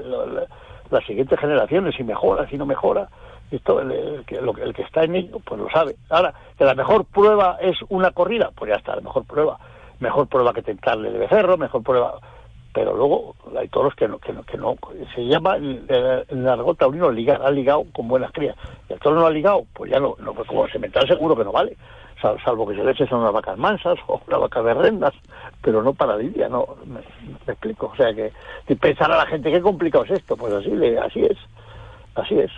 las 0.89 1.05
siguientes 1.05 1.39
generaciones 1.39 1.99
y 1.99 2.03
mejora, 2.03 2.47
si 2.49 2.57
no 2.57 2.65
mejora, 2.65 3.09
esto, 3.51 3.79
el, 3.79 4.23
que, 4.25 4.35
el 4.35 4.73
que 4.73 4.81
está 4.81 5.03
en 5.03 5.15
ello, 5.15 5.39
pues 5.45 5.59
lo 5.59 5.69
sabe. 5.69 5.95
Ahora, 6.09 6.33
que 6.57 6.65
la 6.65 6.73
mejor 6.73 7.05
prueba 7.05 7.57
es 7.61 7.77
una 7.89 8.11
corrida, 8.11 8.51
pues 8.55 8.69
ya 8.69 8.77
está, 8.77 8.95
la 8.95 9.01
mejor 9.01 9.25
prueba. 9.25 9.57
Mejor 9.99 10.27
prueba 10.27 10.53
que 10.53 10.61
tentarle 10.61 11.09
de 11.11 11.19
becerro, 11.19 11.57
mejor 11.57 11.81
prueba 11.81 12.19
pero 12.75 12.93
luego 12.93 13.35
hay 13.57 13.69
toros 13.69 13.95
que 13.95 14.05
no, 14.05 14.19
que 14.19 14.33
no, 14.33 14.43
que 14.43 14.57
no 14.57 14.75
se 15.15 15.25
llama 15.25 15.55
en 15.55 15.85
el 15.87 16.49
argot 16.49 16.77
taurino 16.77 17.09
ligar, 17.09 17.41
ha 17.41 17.49
ligado 17.49 17.85
con 17.93 18.09
buenas 18.09 18.33
crías. 18.33 18.57
Y 18.89 18.93
el 18.93 18.99
toro 18.99 19.15
no 19.15 19.25
ha 19.25 19.31
ligado, 19.31 19.65
pues 19.71 19.89
ya 19.89 19.99
no, 20.01 20.17
no 20.19 20.33
pues 20.33 20.45
como 20.45 20.67
semental 20.67 21.07
seguro 21.07 21.37
que 21.37 21.45
no 21.45 21.53
vale, 21.53 21.77
salvo 22.21 22.67
que 22.67 22.75
se 22.75 22.83
le 22.83 22.91
echen 22.91 23.07
unas 23.13 23.31
vacas 23.31 23.57
mansas 23.57 23.97
o 24.07 24.21
una 24.27 24.39
vaca 24.39 24.61
de 24.61 24.73
rendas, 24.73 25.13
pero 25.61 25.81
no 25.81 25.93
para 25.93 26.17
lidia, 26.17 26.49
no, 26.49 26.67
me, 26.85 26.99
explico. 27.49 27.91
O 27.93 27.95
sea 27.95 28.13
que 28.13 28.33
si 28.67 28.75
pensar 28.75 29.09
a 29.09 29.19
la 29.19 29.25
gente 29.25 29.49
qué 29.49 29.61
complicado 29.61 30.03
es 30.03 30.11
esto, 30.11 30.35
pues 30.35 30.51
así, 30.51 30.69
así 31.01 31.23
es, 31.23 31.37
así 32.15 32.37
es. 32.37 32.51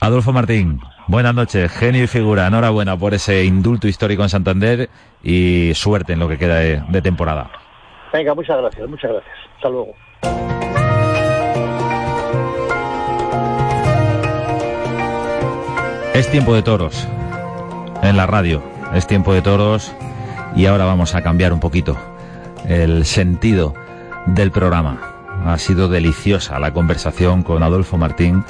Adolfo 0.00 0.34
Martín, 0.34 0.80
buenas 1.06 1.34
noches, 1.34 1.72
genio 1.72 2.04
y 2.04 2.08
figura, 2.08 2.46
enhorabuena 2.46 2.94
por 2.94 3.14
ese 3.14 3.42
indulto 3.46 3.88
histórico 3.88 4.22
en 4.22 4.28
Santander 4.28 4.90
y 5.22 5.72
suerte 5.72 6.12
en 6.12 6.18
lo 6.18 6.28
que 6.28 6.36
queda 6.36 6.58
de 6.58 7.00
temporada. 7.00 7.63
Venga, 8.14 8.32
muchas 8.32 8.56
gracias, 8.56 8.88
muchas 8.88 9.10
gracias. 9.10 9.36
Hasta 9.56 9.68
luego. 9.70 9.92
Es 16.14 16.30
tiempo 16.30 16.54
de 16.54 16.62
toros 16.62 17.08
en 18.04 18.16
la 18.16 18.26
radio, 18.26 18.62
es 18.94 19.08
tiempo 19.08 19.34
de 19.34 19.42
toros 19.42 19.92
y 20.54 20.66
ahora 20.66 20.84
vamos 20.84 21.16
a 21.16 21.22
cambiar 21.22 21.52
un 21.52 21.58
poquito 21.58 21.96
el 22.68 23.04
sentido 23.04 23.74
del 24.26 24.52
programa. 24.52 25.00
Ha 25.44 25.58
sido 25.58 25.88
deliciosa 25.88 26.60
la 26.60 26.72
conversación 26.72 27.42
con 27.42 27.64
Adolfo 27.64 27.98
Martín 27.98 28.44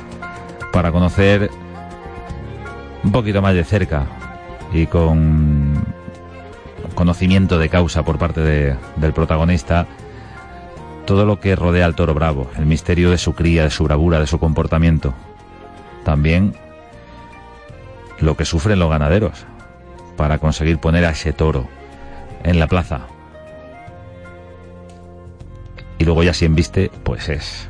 para 0.74 0.92
conocer 0.92 1.48
un 3.02 3.12
poquito 3.12 3.40
más 3.40 3.54
de 3.54 3.64
cerca 3.64 4.04
y 4.74 4.86
con 4.88 5.93
conocimiento 6.94 7.58
de 7.58 7.68
causa 7.68 8.04
por 8.04 8.18
parte 8.18 8.40
del 8.40 9.12
protagonista 9.12 9.86
todo 11.06 11.26
lo 11.26 11.40
que 11.40 11.54
rodea 11.54 11.84
al 11.84 11.94
toro 11.94 12.14
bravo, 12.14 12.50
el 12.56 12.66
misterio 12.66 13.10
de 13.10 13.18
su 13.18 13.34
cría, 13.34 13.64
de 13.64 13.70
su 13.70 13.84
bravura, 13.84 14.20
de 14.20 14.26
su 14.26 14.38
comportamiento. 14.38 15.14
También 16.04 16.54
lo 18.20 18.36
que 18.36 18.44
sufren 18.44 18.78
los 18.78 18.90
ganaderos 18.90 19.44
para 20.16 20.38
conseguir 20.38 20.78
poner 20.78 21.04
a 21.04 21.10
ese 21.10 21.32
toro 21.32 21.68
en 22.42 22.58
la 22.58 22.66
plaza. 22.66 23.00
Y 25.98 26.04
luego 26.04 26.22
ya 26.22 26.32
si 26.32 26.48
viste 26.48 26.90
pues 27.02 27.28
es 27.28 27.68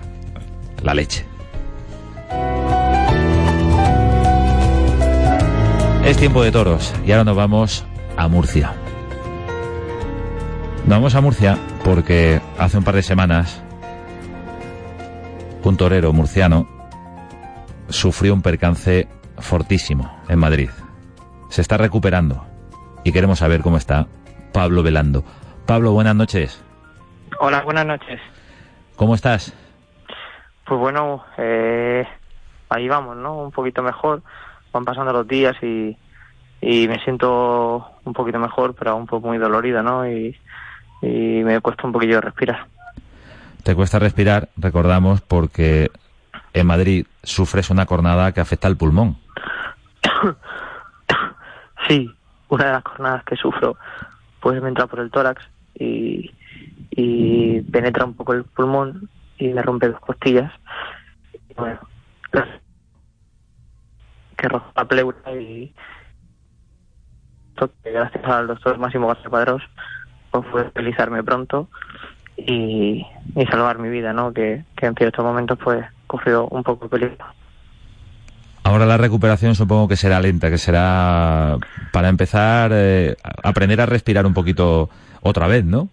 la 0.82 0.94
leche. 0.94 1.26
Es 6.04 6.18
tiempo 6.18 6.42
de 6.42 6.52
toros 6.52 6.92
y 7.06 7.12
ahora 7.12 7.24
nos 7.24 7.36
vamos 7.36 7.84
a 8.16 8.28
Murcia. 8.28 8.74
Nos 10.84 10.98
vamos 10.98 11.14
a 11.14 11.22
Murcia 11.22 11.56
porque 11.82 12.42
hace 12.58 12.76
un 12.76 12.84
par 12.84 12.94
de 12.94 13.02
semanas 13.02 13.64
un 15.62 15.78
torero 15.78 16.12
murciano 16.12 16.68
sufrió 17.88 18.34
un 18.34 18.42
percance 18.42 19.08
fortísimo 19.38 20.14
en 20.28 20.38
Madrid. 20.38 20.68
Se 21.48 21.62
está 21.62 21.78
recuperando 21.78 22.44
y 23.02 23.12
queremos 23.12 23.38
saber 23.38 23.62
cómo 23.62 23.78
está 23.78 24.08
Pablo 24.52 24.82
Velando. 24.82 25.24
Pablo, 25.66 25.92
buenas 25.92 26.16
noches. 26.16 26.62
Hola, 27.40 27.62
buenas 27.62 27.86
noches. 27.86 28.20
¿Cómo 28.96 29.14
estás? 29.14 29.56
Pues 30.66 30.78
bueno, 30.78 31.24
eh, 31.38 32.06
ahí 32.68 32.88
vamos, 32.88 33.16
¿no? 33.16 33.38
Un 33.38 33.52
poquito 33.52 33.82
mejor. 33.82 34.22
Van 34.70 34.84
pasando 34.84 35.14
los 35.14 35.26
días 35.26 35.56
y, 35.62 35.96
y 36.60 36.88
me 36.88 37.02
siento 37.04 37.86
un 38.04 38.12
poquito 38.12 38.38
mejor, 38.38 38.74
pero 38.74 38.90
aún 38.90 39.06
poco 39.06 39.28
muy 39.28 39.38
dolorido, 39.38 39.82
¿no? 39.82 40.06
Y, 40.06 40.36
y 41.04 41.44
me 41.44 41.60
cuesta 41.60 41.86
un 41.86 41.92
poquillo 41.92 42.20
respirar. 42.20 42.66
Te 43.62 43.74
cuesta 43.74 43.98
respirar, 43.98 44.48
recordamos, 44.56 45.20
porque 45.20 45.90
en 46.52 46.66
Madrid 46.66 47.06
sufres 47.22 47.70
una 47.70 47.86
cornada 47.86 48.32
que 48.32 48.40
afecta 48.40 48.68
al 48.68 48.76
pulmón. 48.76 49.18
sí, 51.88 52.10
una 52.48 52.66
de 52.66 52.72
las 52.72 52.82
cornadas 52.82 53.24
que 53.24 53.36
sufro 53.36 53.76
pues 54.40 54.60
me 54.60 54.68
entra 54.68 54.86
por 54.86 55.00
el 55.00 55.10
tórax 55.10 55.42
y, 55.74 56.30
y 56.90 57.62
penetra 57.62 58.04
un 58.04 58.14
poco 58.14 58.34
el 58.34 58.44
pulmón 58.44 59.08
y 59.38 59.48
me 59.48 59.62
rompe 59.62 59.88
dos 59.88 60.00
costillas 60.00 60.52
bueno, 61.56 61.80
que 64.36 64.48
roza 64.48 64.66
la 64.76 64.84
pleura 64.84 65.32
y 65.32 65.74
gracias 67.84 68.24
al 68.24 68.48
doctor 68.48 68.78
Máximo 68.78 69.06
García 69.06 69.30
Padrós 69.30 69.62
pues 70.42 70.46
pude 70.50 70.62
utilizarme 70.62 71.22
pronto 71.22 71.68
y, 72.36 73.06
y 73.36 73.46
salvar 73.46 73.78
mi 73.78 73.88
vida, 73.88 74.12
¿no? 74.12 74.32
Que, 74.32 74.64
que 74.76 74.86
en 74.86 74.94
ciertos 74.94 75.24
momentos 75.24 75.58
pues 75.62 75.84
cogió 76.06 76.46
un 76.48 76.62
poco 76.62 76.86
de 76.86 76.90
peligro. 76.90 77.24
Ahora 78.64 78.86
la 78.86 78.96
recuperación 78.96 79.54
supongo 79.54 79.88
que 79.88 79.96
será 79.96 80.20
lenta, 80.20 80.48
que 80.50 80.58
será 80.58 81.58
para 81.92 82.08
empezar 82.08 82.70
eh, 82.72 83.14
aprender 83.42 83.80
a 83.80 83.86
respirar 83.86 84.26
un 84.26 84.34
poquito 84.34 84.88
otra 85.20 85.46
vez, 85.46 85.64
¿no? 85.64 85.88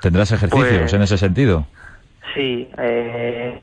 ¿Tendrás 0.00 0.30
ejercicios 0.32 0.80
Pues- 0.80 0.92
en 0.92 1.02
ese 1.02 1.16
sentido? 1.18 1.66
Sí, 2.34 2.68
eh, 2.78 3.60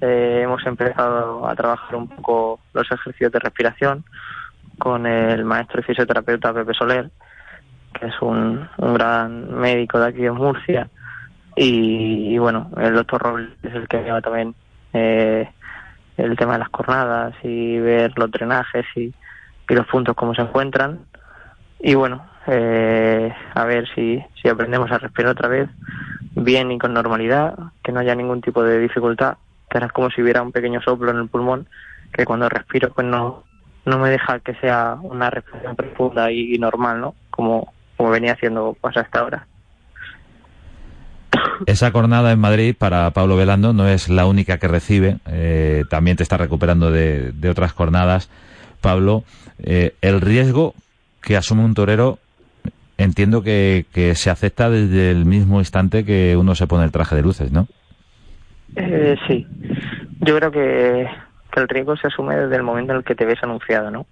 eh, 0.00 0.40
hemos 0.42 0.64
empezado 0.66 1.48
a 1.48 1.54
trabajar 1.54 1.96
un 1.96 2.08
poco 2.08 2.60
los 2.74 2.90
ejercicios 2.90 3.32
de 3.32 3.38
respiración 3.38 4.04
con 4.78 5.06
el 5.06 5.44
maestro 5.44 5.80
y 5.80 5.84
fisioterapeuta 5.84 6.52
Pepe 6.52 6.74
Soler, 6.74 7.10
que 7.98 8.06
es 8.06 8.22
un, 8.22 8.68
un 8.78 8.94
gran 8.94 9.52
médico 9.58 9.98
de 9.98 10.06
aquí 10.06 10.22
de 10.22 10.32
Murcia. 10.32 10.88
Y, 11.56 12.36
bueno, 12.38 12.70
el 12.76 12.94
doctor 12.94 13.22
Robles 13.22 13.50
es 13.62 13.74
el 13.74 13.88
que 13.88 14.02
lleva 14.02 14.20
también 14.20 14.54
eh, 14.92 15.48
el 16.16 16.36
tema 16.36 16.54
de 16.54 16.58
las 16.60 16.68
cornadas 16.68 17.34
y 17.42 17.78
ver 17.78 18.12
los 18.16 18.30
drenajes 18.30 18.84
y, 18.94 19.14
y 19.68 19.74
los 19.74 19.86
puntos 19.86 20.14
cómo 20.14 20.34
se 20.34 20.42
encuentran. 20.42 21.00
Y 21.80 21.94
bueno, 21.94 22.26
eh, 22.46 23.32
a 23.54 23.64
ver 23.64 23.88
si, 23.94 24.22
si 24.40 24.48
aprendemos 24.48 24.90
a 24.90 24.98
respirar 24.98 25.32
otra 25.32 25.48
vez 25.48 25.68
bien 26.34 26.70
y 26.70 26.78
con 26.78 26.92
normalidad, 26.92 27.56
que 27.82 27.92
no 27.92 28.00
haya 28.00 28.14
ningún 28.14 28.40
tipo 28.40 28.62
de 28.62 28.78
dificultad, 28.78 29.38
que 29.70 29.78
es 29.78 29.92
como 29.92 30.10
si 30.10 30.22
hubiera 30.22 30.42
un 30.42 30.52
pequeño 30.52 30.80
soplo 30.82 31.10
en 31.10 31.18
el 31.18 31.28
pulmón, 31.28 31.66
que 32.12 32.24
cuando 32.24 32.48
respiro 32.48 32.90
pues 32.92 33.06
no, 33.06 33.44
no 33.84 33.98
me 33.98 34.10
deja 34.10 34.40
que 34.40 34.54
sea 34.56 34.98
una 35.00 35.30
respiración 35.30 35.76
profunda 35.76 36.30
y, 36.30 36.58
normal, 36.58 37.00
¿no? 37.00 37.14
Como, 37.30 37.72
como 37.96 38.10
venía 38.10 38.32
haciendo 38.32 38.76
pues 38.80 38.96
hasta 38.96 39.20
ahora. 39.20 39.46
Esa 41.66 41.90
jornada 41.90 42.32
en 42.32 42.38
Madrid 42.38 42.74
para 42.78 43.10
Pablo 43.10 43.36
Velando 43.36 43.72
no 43.72 43.88
es 43.88 44.08
la 44.08 44.26
única 44.26 44.58
que 44.58 44.68
recibe, 44.68 45.18
eh, 45.26 45.84
también 45.88 46.16
te 46.16 46.22
está 46.22 46.36
recuperando 46.36 46.90
de, 46.90 47.32
de 47.32 47.50
otras 47.50 47.72
jornadas. 47.72 48.30
Pablo, 48.80 49.24
eh, 49.62 49.94
el 50.00 50.20
riesgo 50.20 50.74
que 51.22 51.36
asume 51.36 51.64
un 51.64 51.74
torero 51.74 52.18
entiendo 52.98 53.42
que, 53.42 53.86
que 53.92 54.14
se 54.14 54.30
acepta 54.30 54.70
desde 54.70 55.10
el 55.10 55.24
mismo 55.24 55.58
instante 55.58 56.04
que 56.04 56.36
uno 56.36 56.54
se 56.54 56.66
pone 56.66 56.84
el 56.84 56.92
traje 56.92 57.16
de 57.16 57.22
luces, 57.22 57.52
¿no? 57.52 57.68
Eh, 58.74 59.16
sí, 59.26 59.46
yo 60.20 60.36
creo 60.36 60.50
que, 60.50 61.08
que 61.52 61.60
el 61.60 61.68
riesgo 61.68 61.96
se 61.96 62.08
asume 62.08 62.36
desde 62.36 62.56
el 62.56 62.62
momento 62.62 62.92
en 62.92 62.98
el 62.98 63.04
que 63.04 63.14
te 63.14 63.24
ves 63.24 63.42
anunciado, 63.42 63.90
¿no? 63.90 64.06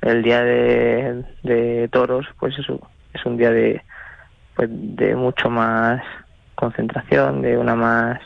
El 0.00 0.22
día 0.22 0.42
de, 0.42 1.22
de 1.42 1.88
toros, 1.88 2.26
pues 2.38 2.58
es 2.58 2.68
un, 2.68 2.80
es 3.12 3.24
un 3.26 3.36
día 3.36 3.50
de, 3.50 3.82
pues 4.54 4.68
de 4.70 5.14
mucho 5.14 5.50
más 5.50 6.02
concentración, 6.54 7.42
de 7.42 7.56
una 7.56 7.74
más 7.74 8.20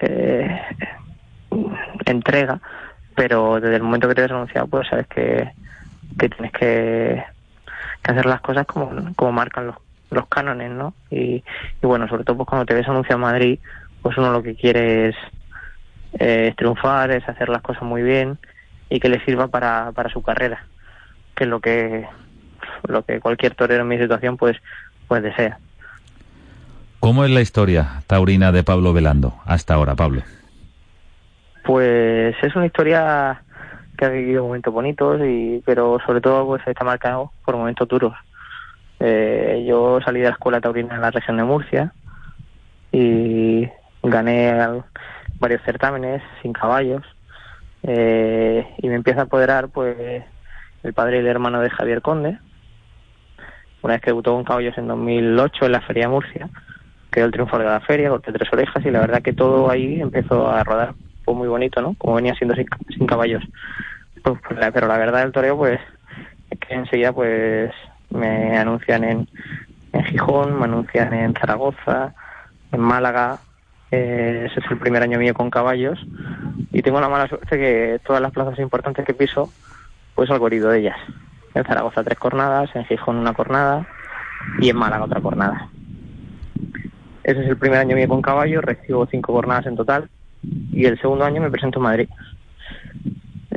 eh, 0.00 0.60
entrega, 2.04 2.60
pero 3.14 3.60
desde 3.60 3.76
el 3.76 3.82
momento 3.82 4.08
que 4.08 4.14
te 4.14 4.22
ves 4.22 4.30
anunciado, 4.30 4.66
pues 4.66 4.86
sabes 4.88 5.06
que, 5.06 5.50
que 6.18 6.28
tienes 6.28 6.52
que, 6.52 7.24
que 8.02 8.12
hacer 8.12 8.26
las 8.26 8.40
cosas 8.40 8.66
como, 8.66 9.14
como 9.16 9.32
marcan 9.32 9.68
los, 9.68 9.76
los 10.10 10.26
cánones, 10.28 10.70
¿no? 10.70 10.94
Y, 11.10 11.42
y 11.82 11.86
bueno, 11.86 12.08
sobre 12.08 12.24
todo 12.24 12.36
pues 12.36 12.48
cuando 12.48 12.66
te 12.66 12.74
ves 12.74 12.88
anunciado 12.88 13.16
en 13.16 13.22
Madrid, 13.22 13.58
pues 14.02 14.16
uno 14.18 14.32
lo 14.32 14.42
que 14.42 14.54
quiere 14.54 15.08
es, 15.08 15.16
eh, 16.18 16.48
es 16.48 16.56
triunfar, 16.56 17.10
es 17.10 17.28
hacer 17.28 17.48
las 17.48 17.62
cosas 17.62 17.82
muy 17.82 18.02
bien 18.02 18.38
y 18.90 19.00
que 19.00 19.08
le 19.08 19.24
sirva 19.24 19.48
para, 19.48 19.92
para 19.92 20.10
su 20.10 20.22
carrera, 20.22 20.66
que 21.34 21.44
es 21.44 21.50
lo 21.50 21.60
que 21.60 22.06
lo 22.86 23.02
que 23.04 23.20
cualquier 23.20 23.54
torero 23.54 23.82
en 23.82 23.88
mi 23.88 23.98
situación 23.98 24.36
pues 24.36 24.56
pues 25.06 25.22
desea. 25.22 25.58
¿Cómo 27.00 27.24
es 27.24 27.30
la 27.30 27.40
historia 27.40 28.02
taurina 28.06 28.52
de 28.52 28.64
Pablo 28.64 28.92
Velando 28.92 29.34
hasta 29.46 29.74
ahora, 29.74 29.94
Pablo? 29.94 30.22
Pues 31.64 32.36
es 32.42 32.56
una 32.56 32.66
historia 32.66 33.42
que 33.96 34.04
ha 34.04 34.08
vivido 34.08 34.44
momentos 34.44 34.72
bonitos 34.72 35.20
y 35.24 35.62
pero 35.64 35.98
sobre 36.04 36.20
todo 36.20 36.46
pues 36.46 36.62
está 36.66 36.84
marcado 36.84 37.32
por 37.44 37.56
momentos 37.56 37.88
duros. 37.88 38.14
Eh, 39.00 39.64
yo 39.66 40.00
salí 40.04 40.20
de 40.20 40.26
la 40.26 40.32
escuela 40.32 40.60
taurina 40.60 40.96
en 40.96 41.00
la 41.00 41.10
región 41.10 41.36
de 41.36 41.44
Murcia 41.44 41.92
y 42.90 43.68
gané 44.02 44.82
varios 45.38 45.62
certámenes 45.62 46.22
sin 46.42 46.52
caballos 46.52 47.04
eh, 47.84 48.66
y 48.78 48.88
me 48.88 48.96
empieza 48.96 49.20
a 49.20 49.24
apoderar 49.24 49.68
pues 49.68 50.24
el 50.82 50.92
padre 50.94 51.16
y 51.16 51.20
el 51.20 51.26
hermano 51.26 51.60
de 51.60 51.70
Javier 51.70 52.02
Conde 52.02 52.38
una 53.82 53.94
vez 53.94 54.02
que 54.02 54.10
debutó 54.10 54.34
con 54.34 54.44
caballos 54.44 54.76
en 54.78 54.88
2008 54.88 55.66
en 55.66 55.72
la 55.72 55.80
feria 55.80 56.08
Murcia 56.08 56.48
quedó 57.10 57.26
el 57.26 57.32
triunfo 57.32 57.58
de 57.58 57.64
la 57.64 57.80
feria 57.80 58.10
corté 58.10 58.32
tres 58.32 58.52
orejas 58.52 58.84
y 58.84 58.90
la 58.90 59.00
verdad 59.00 59.22
que 59.22 59.32
todo 59.32 59.70
ahí 59.70 60.00
empezó 60.00 60.48
a 60.48 60.62
rodar. 60.64 60.94
Fue 61.24 61.34
muy 61.34 61.48
bonito 61.48 61.80
no 61.80 61.94
como 61.94 62.16
venía 62.16 62.34
siendo 62.34 62.54
sin, 62.54 63.06
caballos. 63.06 63.42
Pues, 64.22 64.38
pues, 64.46 64.70
pero 64.72 64.86
la 64.86 64.98
verdad 64.98 65.22
del 65.22 65.32
toreo 65.32 65.56
pues 65.56 65.80
es 66.50 66.58
que 66.58 66.74
enseguida 66.74 67.12
pues 67.12 67.72
me 68.10 68.56
anuncian 68.56 69.04
en, 69.04 69.28
en 69.92 70.04
Gijón 70.04 70.58
me 70.58 70.64
anuncian 70.64 71.12
en 71.12 71.34
Zaragoza 71.34 72.14
en 72.72 72.80
Málaga. 72.80 73.38
Eh, 73.90 74.48
ese 74.50 74.60
es 74.60 74.70
el 74.70 74.78
primer 74.78 75.02
año 75.02 75.18
mío 75.18 75.32
con 75.32 75.50
caballos. 75.50 75.98
Y 76.72 76.82
tengo 76.82 77.00
la 77.00 77.08
mala 77.08 77.26
suerte 77.26 77.58
que 77.58 78.00
todas 78.04 78.20
las 78.20 78.32
plazas 78.32 78.58
importantes 78.58 79.04
que 79.06 79.14
piso 79.14 79.50
pues 80.14 80.30
algo 80.30 80.48
herido 80.48 80.68
de 80.68 80.80
ellas 80.80 80.98
en 81.54 81.64
Zaragoza 81.64 82.04
tres 82.04 82.18
cornadas 82.18 82.70
en 82.74 82.84
Gijón 82.84 83.16
una 83.16 83.32
cornada 83.34 83.86
y 84.60 84.70
en 84.70 84.76
Málaga 84.76 85.04
otra 85.04 85.20
cornada 85.20 85.68
ese 87.24 87.42
es 87.42 87.48
el 87.48 87.56
primer 87.58 87.78
año 87.80 87.96
mío 87.96 88.08
con 88.08 88.22
caballos 88.22 88.64
recibo 88.64 89.06
cinco 89.06 89.32
cornadas 89.34 89.66
en 89.66 89.76
total 89.76 90.08
y 90.72 90.86
el 90.86 90.98
segundo 91.00 91.24
año 91.24 91.42
me 91.42 91.50
presento 91.50 91.78
en 91.78 91.82
Madrid. 91.82 92.08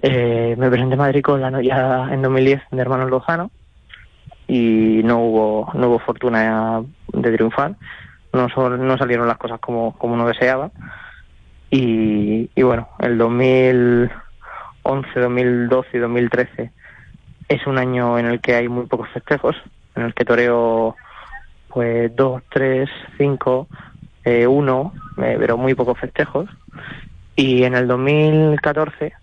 Eh, 0.02 0.56
me 0.58 0.70
presenté 0.70 0.94
en 0.96 1.00
Madrid 1.00 1.22
con 1.22 1.42
la 1.42 1.52
novia 1.52 2.08
en 2.12 2.22
2010 2.22 2.62
de 2.72 2.82
Hermanos 2.82 3.10
Lozano 3.10 3.52
y 4.48 5.02
no 5.04 5.20
hubo 5.20 5.72
no 5.74 5.88
hubo 5.88 6.00
fortuna 6.00 6.82
de 7.14 7.32
triunfar. 7.32 7.76
No 8.34 8.50
sol- 8.50 8.86
no 8.86 8.98
salieron 8.98 9.28
las 9.28 9.38
cosas 9.38 9.60
como 9.60 9.98
como 9.98 10.16
uno 10.16 10.28
deseaba. 10.28 10.72
Y, 11.70 12.50
y 12.54 12.64
bueno 12.64 12.90
el 13.00 13.18
2011 13.18 15.20
2012 15.20 15.90
y 15.94 16.00
2013 16.00 16.72
es 17.52 17.68
un 17.68 17.78
año 17.78 18.18
en 18.18 18.28
el 18.28 18.40
que 18.40 18.56
hay 18.56 18.70
muy 18.70 18.86
pocos 18.86 19.10
festejos 19.10 19.58
en 19.96 20.04
el 20.04 20.14
que 20.14 20.24
toreo 20.24 20.96
pues 21.68 22.16
dos 22.16 22.42
tres 22.50 22.90
cinco 23.18 23.68
eh, 24.24 24.48
uno 24.48 24.94
eh, 25.18 25.36
pero 25.38 25.58
muy 25.58 25.74
pocos 25.74 26.00
festejos. 26.00 26.50
Y 27.36 27.64
en 27.64 27.76
el 27.76 27.88
2014 27.88 29.14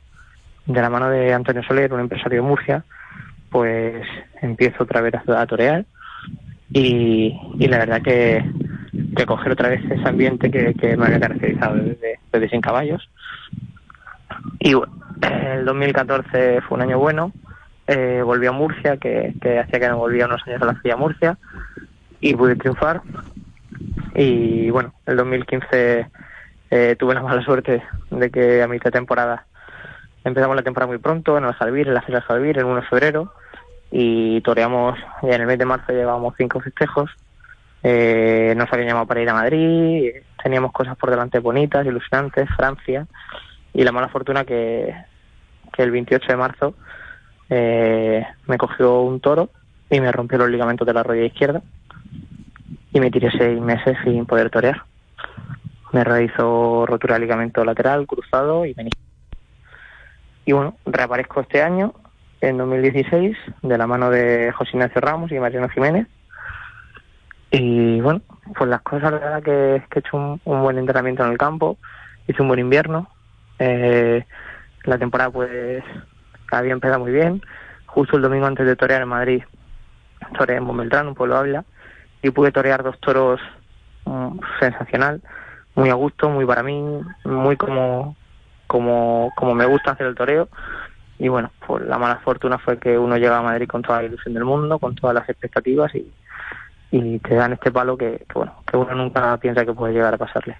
de 0.66 0.82
la 0.82 0.90
mano 0.90 1.08
de 1.08 1.32
Antonio 1.32 1.62
Soler 1.62 1.92
un 1.94 2.00
empresario 2.00 2.42
de 2.42 2.48
Murcia 2.48 2.84
pues 3.50 4.06
empiezo 4.42 4.82
otra 4.82 5.00
vez 5.00 5.14
a, 5.14 5.40
a 5.40 5.46
torear. 5.46 5.86
Y, 6.70 7.34
la 7.58 7.78
verdad 7.78 8.02
que, 8.02 8.44
que 9.16 9.24
coger 9.24 9.52
otra 9.52 9.70
vez 9.70 9.82
ese 9.90 10.06
ambiente 10.06 10.50
que, 10.50 10.96
me 10.98 11.06
había 11.06 11.20
caracterizado 11.20 11.76
desde, 11.76 12.18
desde 12.30 12.50
Sin 12.50 12.60
Caballos. 12.60 13.08
Y 14.58 14.74
bueno, 14.74 14.92
el 15.22 15.64
2014 15.64 16.60
fue 16.60 16.76
un 16.76 16.82
año 16.82 16.98
bueno, 16.98 17.32
eh, 17.88 18.20
volví 18.22 18.46
a 18.46 18.52
Murcia, 18.52 18.98
que, 18.98 19.32
hacía 19.42 19.80
que 19.80 19.88
no 19.88 19.96
volvía 19.96 20.26
unos 20.26 20.46
años 20.46 20.60
a 20.60 20.66
la 20.66 20.74
Feria 20.74 20.96
Murcia, 20.96 21.38
y 22.20 22.34
pude 22.34 22.54
triunfar. 22.54 23.00
Y 24.14 24.68
bueno, 24.68 24.92
el 25.06 25.16
2015 25.16 26.06
eh, 26.70 26.96
tuve 26.98 27.14
la 27.14 27.22
mala 27.22 27.42
suerte 27.42 27.82
de 28.10 28.30
que 28.30 28.62
a 28.62 28.68
mitad 28.68 28.90
de 28.90 28.98
temporada 28.98 29.46
empezamos 30.22 30.54
la 30.54 30.62
temporada 30.62 30.88
muy 30.88 30.98
pronto, 30.98 31.38
en 31.38 31.44
el 31.44 31.54
Jalvir, 31.54 31.88
en 31.88 31.94
la 31.94 32.02
Feria 32.02 32.18
del 32.18 32.26
Jalvir, 32.26 32.58
el 32.58 32.64
1 32.64 32.76
de 32.76 32.82
febrero, 32.82 33.32
y 33.90 34.42
toreamos, 34.42 34.98
ya 35.22 35.36
en 35.36 35.40
el 35.40 35.46
mes 35.46 35.58
de 35.58 35.64
marzo 35.64 35.90
llevábamos 35.92 36.34
cinco 36.36 36.60
festejos, 36.60 37.10
eh, 37.82 38.52
nos 38.54 38.70
habían 38.70 38.88
llamado 38.88 39.06
para 39.06 39.22
ir 39.22 39.30
a 39.30 39.34
Madrid, 39.34 40.10
teníamos 40.42 40.72
cosas 40.72 40.94
por 40.98 41.10
delante 41.10 41.38
bonitas, 41.38 41.86
ilusionantes, 41.86 42.50
Francia, 42.54 43.06
y 43.72 43.82
la 43.82 43.92
mala 43.92 44.08
fortuna 44.08 44.44
que, 44.44 44.94
que 45.72 45.82
el 45.82 45.90
28 45.90 46.26
de 46.28 46.36
marzo 46.36 46.74
eh, 47.50 48.26
me 48.46 48.58
cogió 48.58 49.00
un 49.00 49.20
toro 49.20 49.50
y 49.90 50.00
me 50.00 50.12
rompió 50.12 50.38
los 50.38 50.50
ligamentos 50.50 50.86
de 50.86 50.92
la 50.92 51.02
rodilla 51.02 51.26
izquierda 51.26 51.62
y 52.92 53.00
me 53.00 53.10
tiré 53.10 53.30
seis 53.30 53.60
meses 53.60 53.96
sin 54.04 54.26
poder 54.26 54.50
torear. 54.50 54.82
Me 55.92 56.04
realizó 56.04 56.84
rotura 56.86 57.14
de 57.14 57.20
ligamento 57.20 57.64
lateral, 57.64 58.06
cruzado 58.06 58.66
y 58.66 58.74
menisco. 58.74 59.00
Y 60.44 60.52
bueno, 60.52 60.76
reaparezco 60.86 61.40
este 61.40 61.62
año, 61.62 61.94
en 62.40 62.58
2016, 62.58 63.36
de 63.62 63.78
la 63.78 63.86
mano 63.86 64.10
de 64.10 64.52
José 64.52 64.70
Ignacio 64.74 65.00
Ramos 65.00 65.30
y 65.32 65.38
Mariano 65.38 65.68
Jiménez. 65.68 66.06
Y 67.50 68.00
bueno, 68.00 68.20
pues 68.56 68.68
las 68.68 68.82
cosas, 68.82 69.12
la 69.12 69.18
verdad 69.18 69.42
que, 69.42 69.82
que 69.90 69.98
he 69.98 70.00
hecho 70.00 70.16
un, 70.16 70.40
un 70.44 70.62
buen 70.62 70.78
entrenamiento 70.78 71.24
en 71.24 71.32
el 71.32 71.38
campo, 71.38 71.78
hice 72.26 72.42
un 72.42 72.48
buen 72.48 72.60
invierno. 72.60 73.08
Eh, 73.58 74.24
la 74.84 74.98
temporada 74.98 75.30
pues 75.30 75.82
había 76.50 76.72
empezado 76.72 77.00
muy 77.00 77.12
bien. 77.12 77.42
Justo 77.86 78.16
el 78.16 78.22
domingo 78.22 78.46
antes 78.46 78.66
de 78.66 78.76
torear 78.76 79.02
en 79.02 79.08
Madrid, 79.08 79.42
toreé 80.36 80.58
en 80.58 80.64
Montbeltrán, 80.64 81.08
un 81.08 81.14
pueblo 81.14 81.36
habla, 81.36 81.64
y 82.22 82.30
pude 82.30 82.52
torear 82.52 82.82
dos 82.82 82.98
toros 83.00 83.40
mm, 84.04 84.38
sensacional, 84.60 85.22
muy 85.74 85.90
a 85.90 85.94
gusto, 85.94 86.28
muy 86.28 86.44
para 86.44 86.62
mí, 86.62 87.00
muy 87.24 87.56
como, 87.56 88.16
como, 88.66 89.32
como 89.36 89.54
me 89.54 89.66
gusta 89.66 89.92
hacer 89.92 90.06
el 90.06 90.14
toreo. 90.14 90.48
Y 91.18 91.28
bueno, 91.28 91.50
pues 91.66 91.84
la 91.84 91.98
mala 91.98 92.16
fortuna 92.20 92.58
fue 92.58 92.78
que 92.78 92.96
uno 92.96 93.16
llega 93.16 93.38
a 93.38 93.42
Madrid 93.42 93.66
con 93.66 93.82
toda 93.82 94.02
la 94.02 94.08
ilusión 94.08 94.34
del 94.34 94.44
mundo, 94.44 94.78
con 94.78 94.94
todas 94.94 95.14
las 95.14 95.28
expectativas 95.28 95.92
y, 95.94 96.12
y 96.90 97.18
te 97.18 97.34
dan 97.34 97.52
este 97.54 97.72
palo 97.72 97.96
que, 97.96 98.24
que 98.28 98.34
bueno, 98.34 98.54
que 98.66 98.76
uno 98.76 98.94
nunca 98.94 99.36
piensa 99.38 99.64
que 99.64 99.72
puede 99.72 99.94
llegar 99.94 100.14
a 100.14 100.18
pasarle. 100.18 100.56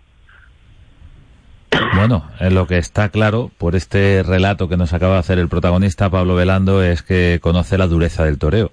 Bueno, 1.95 2.25
lo 2.41 2.67
que 2.67 2.79
está 2.79 3.09
claro 3.09 3.51
por 3.59 3.77
este 3.77 4.23
relato 4.23 4.69
que 4.69 4.77
nos 4.77 4.93
acaba 4.93 5.15
de 5.15 5.21
hacer 5.21 5.39
el 5.39 5.49
protagonista 5.49 6.11
Pablo 6.11 6.35
Velando 6.35 6.83
es 6.83 7.03
que 7.03 7.39
conoce 7.43 7.79
la 7.79 7.87
dureza 7.87 8.25
del 8.25 8.39
toreo. 8.39 8.71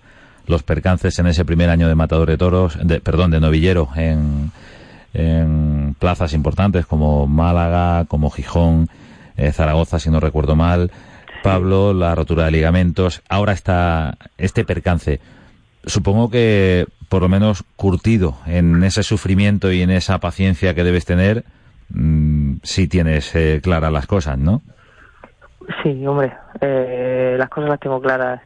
Los 0.47 0.63
percances 0.63 1.17
en 1.19 1.27
ese 1.27 1.43
primer 1.43 1.69
año 1.69 1.87
de 1.87 1.95
matador 1.95 2.29
de 2.29 2.37
toros, 2.37 2.77
de, 2.81 3.01
perdón, 3.01 3.31
de 3.31 3.39
novillero 3.39 3.89
en, 3.95 4.51
en 5.13 5.95
plazas 5.97 6.33
importantes 6.33 6.85
como 6.85 7.27
Málaga, 7.27 8.05
como 8.05 8.29
Gijón, 8.29 8.89
eh, 9.37 9.51
Zaragoza, 9.51 9.99
si 9.99 10.09
no 10.09 10.19
recuerdo 10.19 10.55
mal. 10.55 10.91
Pablo, 11.43 11.93
la 11.93 12.15
rotura 12.15 12.45
de 12.45 12.51
ligamentos. 12.51 13.21
Ahora 13.27 13.53
está 13.53 14.17
este 14.37 14.65
percance. 14.65 15.19
Supongo 15.85 16.29
que 16.29 16.87
por 17.09 17.21
lo 17.21 17.29
menos 17.29 17.63
curtido 17.75 18.37
en 18.47 18.83
ese 18.83 19.03
sufrimiento 19.03 19.71
y 19.71 19.81
en 19.81 19.91
esa 19.91 20.19
paciencia 20.19 20.73
que 20.73 20.83
debes 20.83 21.05
tener, 21.05 21.45
Mm, 21.89 22.44
si 22.63 22.87
tienes 22.87 23.35
eh, 23.35 23.59
claras 23.61 23.91
las 23.91 24.07
cosas, 24.07 24.37
¿no? 24.37 24.61
Sí, 25.81 26.05
hombre, 26.05 26.33
eh, 26.61 27.35
las 27.37 27.49
cosas 27.49 27.69
las 27.69 27.79
tengo 27.79 28.01
claras 28.01 28.41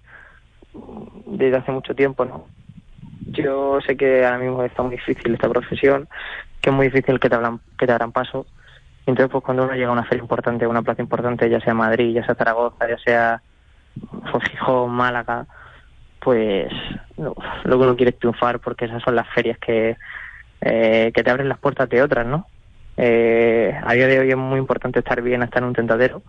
desde 1.26 1.58
hace 1.58 1.72
mucho 1.72 1.94
tiempo, 1.96 2.26
¿no? 2.26 2.46
Yo 3.32 3.80
sé 3.86 3.98
que 3.98 4.26
ahora 4.26 4.40
mismo 4.40 4.64
está 4.64 4.82
muy 4.84 4.96
difícil 4.96 5.34
esta 5.34 5.50
profesión, 5.50 6.08
que 6.62 6.70
es 6.70 6.76
muy 6.76 6.88
difícil 6.88 7.20
que 7.20 7.30
te, 7.30 7.36
hablan, 7.36 7.60
que 7.78 7.86
te 7.86 7.98
paso. 8.10 8.46
Entonces, 9.06 9.32
pues 9.32 9.44
cuando 9.44 9.64
uno 9.64 9.74
llega 9.74 9.90
a 9.90 9.94
una 9.94 10.06
feria 10.06 10.22
importante, 10.22 10.66
a 10.66 10.70
una 10.70 10.82
plaza 10.82 11.02
importante, 11.02 11.50
ya 11.50 11.60
sea 11.60 11.74
Madrid, 11.74 12.14
ya 12.14 12.26
sea 12.26 12.36
Zaragoza, 12.36 12.88
ya 12.88 12.98
sea 12.98 13.42
Gijón, 14.50 14.92
Málaga, 14.92 15.46
pues 16.20 16.72
lo 17.18 17.34
que 17.64 17.76
uno 17.76 17.96
quiere 17.96 18.12
es 18.12 18.20
triunfar 18.20 18.60
porque 18.60 18.86
esas 18.86 19.02
son 19.04 19.16
las 19.16 19.28
ferias 19.30 19.58
que, 19.58 19.98
eh, 20.62 21.12
que 21.14 21.24
te 21.24 21.32
abren 21.32 21.50
las 21.50 21.60
puertas 21.60 21.90
de 21.90 22.02
otras, 22.02 22.26
¿no? 22.26 22.48
Eh, 23.02 23.74
a 23.82 23.94
día 23.94 24.08
de 24.08 24.20
hoy 24.20 24.30
es 24.30 24.36
muy 24.36 24.60
importante 24.60 25.00
estar 25.00 25.22
bien 25.22 25.42
hasta 25.42 25.60
en 25.60 25.66
un 25.66 25.74
tentadero, 25.74 26.22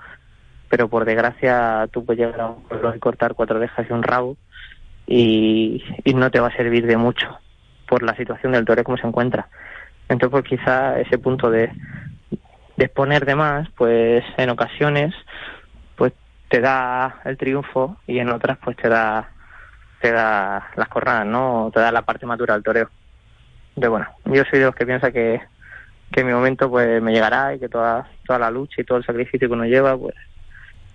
pero 0.68 0.86
por 0.86 1.04
desgracia 1.04 1.88
tú 1.90 2.04
puedes 2.04 2.24
llegar 2.24 2.40
a 2.40 2.46
un 2.50 2.62
pueblo 2.62 2.94
y 2.94 3.00
cortar 3.00 3.34
cuatro 3.34 3.56
orejas 3.56 3.84
y 3.90 3.92
un 3.92 4.04
rabo 4.04 4.36
y, 5.04 5.82
no 6.14 6.30
te 6.30 6.38
va 6.38 6.46
a 6.46 6.56
servir 6.56 6.86
de 6.86 6.96
mucho 6.96 7.26
por 7.88 8.04
la 8.04 8.14
situación 8.14 8.52
del 8.52 8.64
toreo 8.64 8.84
como 8.84 8.98
se 8.98 9.06
encuentra. 9.08 9.48
Entonces, 10.08 10.30
pues 10.30 10.44
quizá 10.44 11.00
ese 11.00 11.18
punto 11.18 11.50
de, 11.50 11.72
exponer 12.76 13.26
de 13.26 13.34
más, 13.34 13.68
pues 13.76 14.22
en 14.36 14.50
ocasiones, 14.50 15.12
pues 15.96 16.12
te 16.48 16.60
da 16.60 17.20
el 17.24 17.36
triunfo 17.36 17.96
y 18.06 18.20
en 18.20 18.28
otras, 18.28 18.58
pues 18.58 18.76
te 18.76 18.88
da 18.88 19.28
te 20.00 20.12
da 20.12 20.70
las 20.76 20.88
corradas, 20.88 21.26
¿no? 21.26 21.72
Te 21.74 21.80
da 21.80 21.90
la 21.90 22.02
parte 22.02 22.26
madura 22.26 22.54
del 22.54 22.62
toreo. 22.62 22.88
Entonces, 23.70 23.90
bueno, 23.90 24.06
yo 24.26 24.44
soy 24.48 24.60
de 24.60 24.66
los 24.66 24.74
que 24.76 24.86
piensa 24.86 25.10
que 25.10 25.40
que 26.12 26.24
mi 26.24 26.32
momento 26.32 26.68
pues 26.68 27.00
me 27.02 27.12
llegará 27.12 27.54
y 27.54 27.58
que 27.58 27.68
toda, 27.68 28.08
toda 28.26 28.38
la 28.38 28.50
lucha 28.50 28.80
y 28.80 28.84
todo 28.84 28.98
el 28.98 29.04
sacrificio 29.04 29.48
que 29.48 29.54
uno 29.54 29.64
lleva, 29.64 29.96
pues 29.96 30.14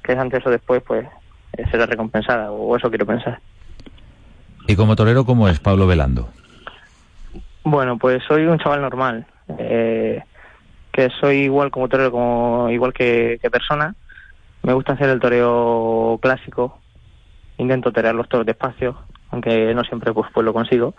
que 0.04 0.14
es 0.14 0.20
antes 0.20 0.46
o 0.46 0.50
después, 0.50 0.84
pues 0.84 1.08
eh, 1.58 1.66
será 1.72 1.86
recompensada, 1.86 2.52
o 2.52 2.76
eso 2.76 2.90
quiero 2.90 3.06
pensar. 3.06 3.40
¿Y 4.68 4.76
como 4.76 4.96
torero 4.96 5.26
cómo 5.26 5.48
es 5.50 5.60
Pablo 5.60 5.88
Velando? 5.88 6.30
Bueno, 7.64 7.98
pues 7.98 8.24
soy 8.28 8.46
un 8.46 8.60
chaval 8.60 8.82
normal, 8.82 9.26
eh, 9.58 10.22
que 10.92 11.10
soy 11.20 11.38
igual 11.38 11.72
como 11.72 11.90
torero, 11.90 12.12
como 12.12 12.70
igual 12.70 12.94
que, 12.94 13.40
persona. 13.52 13.96
Me 14.62 14.74
gusta 14.74 14.94
hacer 14.94 15.10
el 15.10 15.20
toreo 15.20 16.20
clásico, 16.22 16.80
intento 17.58 17.92
torear 17.92 18.16
los 18.16 18.30
toros 18.30 18.46
despacio, 18.46 18.98
aunque 19.32 19.74
no 19.74 19.84
siempre 19.84 20.14
pues, 20.14 20.30
pues 20.34 20.46
lo 20.46 20.54
consigo, 20.54 20.94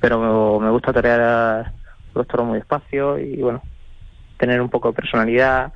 pero 0.00 0.58
me, 0.58 0.66
me 0.66 0.70
gusta 0.70 0.92
torear 0.92 1.72
los 2.14 2.26
toros 2.26 2.46
muy 2.46 2.58
despacio 2.58 3.18
y 3.18 3.36
bueno, 3.36 3.62
tener 4.38 4.60
un 4.60 4.68
poco 4.68 4.88
de 4.88 4.94
personalidad 4.94 5.72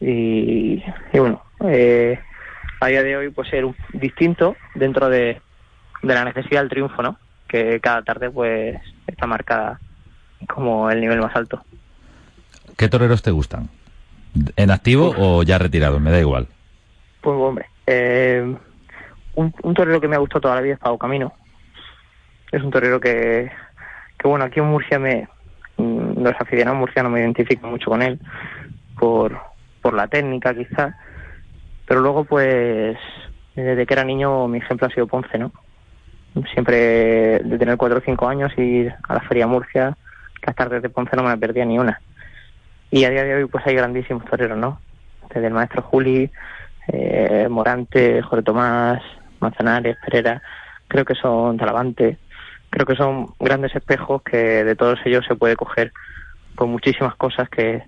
y, 0.00 0.82
bueno, 1.14 1.42
eh, 1.64 2.18
a 2.80 2.86
día 2.88 3.02
de 3.02 3.16
hoy 3.16 3.30
pues 3.30 3.48
ser 3.48 3.64
un, 3.64 3.74
distinto 3.94 4.56
dentro 4.74 5.08
de, 5.08 5.40
de 6.02 6.14
la 6.14 6.24
necesidad 6.24 6.60
del 6.60 6.68
triunfo, 6.68 7.02
¿no? 7.02 7.18
Que 7.48 7.80
cada 7.80 8.02
tarde 8.02 8.30
pues 8.30 8.76
está 9.06 9.26
marcada 9.26 9.80
como 10.48 10.90
el 10.90 11.00
nivel 11.00 11.20
más 11.20 11.34
alto. 11.34 11.64
¿Qué 12.76 12.88
toreros 12.88 13.22
te 13.22 13.30
gustan? 13.30 13.70
¿En 14.56 14.70
activo 14.70 15.14
o 15.16 15.42
ya 15.42 15.58
retirado? 15.58 15.98
Me 15.98 16.10
da 16.10 16.20
igual. 16.20 16.46
Pues 17.22 17.36
hombre, 17.38 17.66
eh, 17.86 18.54
un, 19.34 19.54
un 19.62 19.74
torero 19.74 20.00
que 20.00 20.08
me 20.08 20.16
ha 20.16 20.20
gustado 20.20 20.42
toda 20.42 20.56
la 20.56 20.60
vida 20.60 20.74
es 20.74 20.80
Pau 20.80 20.98
Camino. 20.98 21.32
Es 22.52 22.62
un 22.62 22.70
torero 22.70 23.00
que, 23.00 23.50
que 24.18 24.28
bueno, 24.28 24.44
aquí 24.44 24.60
en 24.60 24.66
Murcia 24.66 24.98
me, 24.98 25.26
los 25.78 26.34
aficionados 26.40 26.78
murcianos 26.78 27.12
me 27.12 27.20
identifican 27.20 27.70
mucho 27.70 27.90
con 27.90 28.02
él 28.02 28.18
por, 28.98 29.38
por 29.82 29.94
la 29.94 30.08
técnica 30.08 30.54
quizás, 30.54 30.94
pero 31.86 32.00
luego 32.00 32.24
pues 32.24 32.96
desde 33.54 33.86
que 33.86 33.94
era 33.94 34.04
niño 34.04 34.48
mi 34.48 34.58
ejemplo 34.58 34.86
ha 34.86 34.90
sido 34.90 35.06
Ponce, 35.06 35.38
¿no? 35.38 35.52
Siempre 36.52 37.38
de 37.38 37.58
tener 37.58 37.76
cuatro 37.76 37.98
o 37.98 38.02
cinco 38.04 38.28
años 38.28 38.52
ir 38.58 38.94
a 39.08 39.14
la 39.14 39.20
Feria 39.20 39.46
Murcia, 39.46 39.96
las 40.46 40.56
tardes 40.56 40.82
de 40.82 40.90
Ponce 40.90 41.16
no 41.16 41.22
me 41.22 41.36
perdía 41.38 41.64
ni 41.64 41.78
una. 41.78 42.00
Y 42.90 43.04
a 43.04 43.10
día 43.10 43.24
de 43.24 43.34
hoy 43.34 43.46
pues 43.46 43.66
hay 43.66 43.74
grandísimos 43.74 44.24
toreros, 44.26 44.58
¿no? 44.58 44.80
Desde 45.32 45.48
el 45.48 45.54
maestro 45.54 45.82
Juli, 45.82 46.30
eh, 46.88 47.48
Morante, 47.50 48.22
Jorge 48.22 48.44
Tomás, 48.44 49.02
Manzanares, 49.40 49.96
Pereira, 50.04 50.40
creo 50.88 51.04
que 51.04 51.14
son 51.14 51.56
Talavante, 51.56 52.18
creo 52.76 52.84
que 52.84 52.96
son 52.96 53.28
grandes 53.40 53.74
espejos 53.74 54.20
que 54.20 54.36
de 54.36 54.76
todos 54.76 54.98
ellos 55.06 55.24
se 55.26 55.34
puede 55.34 55.56
coger 55.56 55.94
con 56.54 56.68
muchísimas 56.68 57.14
cosas 57.14 57.48
que, 57.48 57.82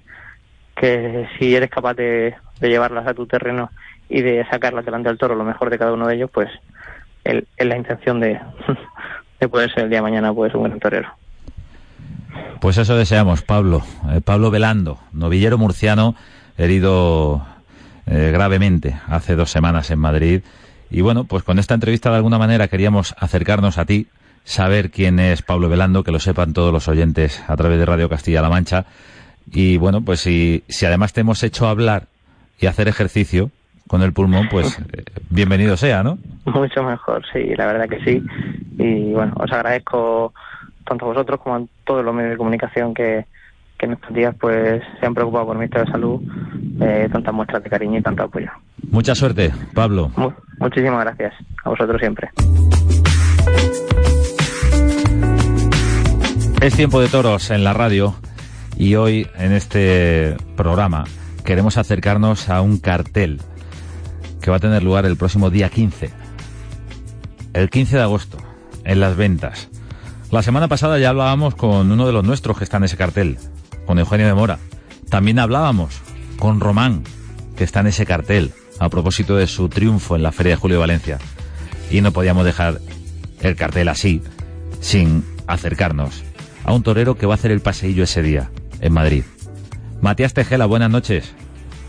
que 0.74 1.28
si 1.38 1.54
eres 1.54 1.68
capaz 1.68 1.92
de, 1.92 2.34
llevarlas 2.62 3.06
a 3.06 3.12
tu 3.12 3.26
terreno 3.26 3.70
y 4.08 4.22
de 4.22 4.46
sacarlas 4.50 4.86
delante 4.86 5.10
del 5.10 5.18
toro 5.18 5.34
lo 5.34 5.44
mejor 5.44 5.68
de 5.68 5.78
cada 5.78 5.92
uno 5.92 6.06
de 6.06 6.14
ellos, 6.14 6.30
pues 6.32 6.48
es 7.22 7.44
la 7.58 7.76
intención 7.76 8.18
de, 8.18 8.40
de 9.40 9.48
poder 9.50 9.70
ser 9.74 9.84
el 9.84 9.90
día 9.90 9.98
de 9.98 10.04
mañana 10.04 10.32
pues 10.32 10.54
un 10.54 10.60
buen 10.60 10.80
torero. 10.80 11.10
Pues 12.58 12.78
eso 12.78 12.96
deseamos, 12.96 13.42
Pablo. 13.42 13.82
Eh, 14.10 14.22
Pablo 14.22 14.50
Velando, 14.50 14.98
novillero 15.12 15.58
murciano, 15.58 16.14
herido 16.56 17.46
eh, 18.06 18.30
gravemente 18.32 18.96
hace 19.06 19.36
dos 19.36 19.50
semanas 19.50 19.90
en 19.90 19.98
Madrid. 19.98 20.40
Y 20.90 21.02
bueno, 21.02 21.24
pues 21.24 21.42
con 21.42 21.58
esta 21.58 21.74
entrevista 21.74 22.08
de 22.08 22.16
alguna 22.16 22.38
manera 22.38 22.68
queríamos 22.68 23.14
acercarnos 23.18 23.76
a 23.76 23.84
ti, 23.84 24.08
saber 24.48 24.90
quién 24.90 25.20
es 25.20 25.42
Pablo 25.42 25.68
Velando, 25.68 26.02
que 26.02 26.10
lo 26.10 26.18
sepan 26.18 26.54
todos 26.54 26.72
los 26.72 26.88
oyentes 26.88 27.44
a 27.48 27.56
través 27.56 27.78
de 27.78 27.84
Radio 27.84 28.08
Castilla-La 28.08 28.48
Mancha. 28.48 28.86
Y 29.50 29.76
bueno, 29.76 30.00
pues 30.02 30.20
si, 30.20 30.64
si 30.68 30.86
además 30.86 31.12
te 31.12 31.20
hemos 31.20 31.42
hecho 31.42 31.68
hablar 31.68 32.04
y 32.58 32.66
hacer 32.66 32.88
ejercicio 32.88 33.50
con 33.86 34.02
el 34.02 34.14
pulmón, 34.14 34.48
pues 34.50 34.78
eh, 34.92 35.04
bienvenido 35.28 35.76
sea, 35.76 36.02
¿no? 36.02 36.18
Mucho 36.46 36.82
mejor, 36.82 37.22
sí, 37.30 37.54
la 37.56 37.66
verdad 37.66 37.88
que 37.88 38.02
sí. 38.04 38.22
Y 38.78 39.12
bueno, 39.12 39.34
os 39.36 39.52
agradezco 39.52 40.32
tanto 40.86 41.04
a 41.04 41.08
vosotros 41.08 41.40
como 41.40 41.56
a 41.56 41.62
todos 41.84 42.02
los 42.02 42.14
medios 42.14 42.32
de 42.32 42.38
comunicación 42.38 42.94
que, 42.94 43.26
que 43.78 43.84
en 43.84 43.92
estos 43.92 44.14
días 44.14 44.34
pues 44.40 44.82
se 44.98 45.06
han 45.06 45.14
preocupado 45.14 45.46
por 45.48 45.58
mi 45.58 45.66
estado 45.66 45.84
de 45.84 45.92
salud, 45.92 46.22
eh, 46.80 47.06
tantas 47.12 47.34
muestras 47.34 47.62
de 47.62 47.68
cariño 47.68 47.98
y 47.98 48.02
tanto 48.02 48.22
apoyo. 48.22 48.50
Mucha 48.90 49.14
suerte, 49.14 49.52
Pablo. 49.74 50.10
muchísimas 50.58 51.04
gracias. 51.04 51.34
A 51.64 51.68
vosotros 51.68 52.00
siempre. 52.00 52.30
Es 56.60 56.74
tiempo 56.74 57.00
de 57.00 57.08
toros 57.08 57.50
en 57.50 57.62
la 57.62 57.72
radio 57.72 58.16
y 58.76 58.96
hoy 58.96 59.28
en 59.36 59.52
este 59.52 60.36
programa 60.56 61.04
queremos 61.44 61.78
acercarnos 61.78 62.48
a 62.48 62.62
un 62.62 62.78
cartel 62.78 63.40
que 64.42 64.50
va 64.50 64.56
a 64.56 64.60
tener 64.60 64.82
lugar 64.82 65.06
el 65.06 65.16
próximo 65.16 65.50
día 65.50 65.68
15. 65.68 66.10
El 67.52 67.70
15 67.70 67.96
de 67.96 68.02
agosto, 68.02 68.38
en 68.84 68.98
las 68.98 69.16
ventas. 69.16 69.68
La 70.32 70.42
semana 70.42 70.66
pasada 70.66 70.98
ya 70.98 71.10
hablábamos 71.10 71.54
con 71.54 71.92
uno 71.92 72.06
de 72.06 72.12
los 72.12 72.24
nuestros 72.24 72.58
que 72.58 72.64
está 72.64 72.78
en 72.78 72.84
ese 72.84 72.96
cartel, 72.96 73.38
con 73.86 74.00
Eugenio 74.00 74.26
de 74.26 74.34
Mora. 74.34 74.58
También 75.08 75.38
hablábamos 75.38 76.00
con 76.40 76.58
Román, 76.58 77.04
que 77.56 77.62
está 77.62 77.80
en 77.80 77.86
ese 77.86 78.04
cartel, 78.04 78.52
a 78.80 78.88
propósito 78.88 79.36
de 79.36 79.46
su 79.46 79.68
triunfo 79.68 80.16
en 80.16 80.24
la 80.24 80.32
Feria 80.32 80.54
de 80.54 80.56
Julio 80.56 80.78
de 80.78 80.80
Valencia. 80.80 81.18
Y 81.88 82.00
no 82.00 82.10
podíamos 82.10 82.44
dejar 82.44 82.80
el 83.42 83.54
cartel 83.54 83.88
así, 83.88 84.22
sin 84.80 85.24
acercarnos 85.46 86.27
a 86.68 86.72
un 86.74 86.82
torero 86.82 87.14
que 87.14 87.24
va 87.24 87.32
a 87.32 87.36
hacer 87.36 87.50
el 87.50 87.60
paseillo 87.60 88.02
ese 88.02 88.20
día, 88.20 88.50
en 88.82 88.92
Madrid. 88.92 89.24
Matías 90.02 90.34
Tejela, 90.34 90.66
buenas 90.66 90.90
noches. 90.90 91.34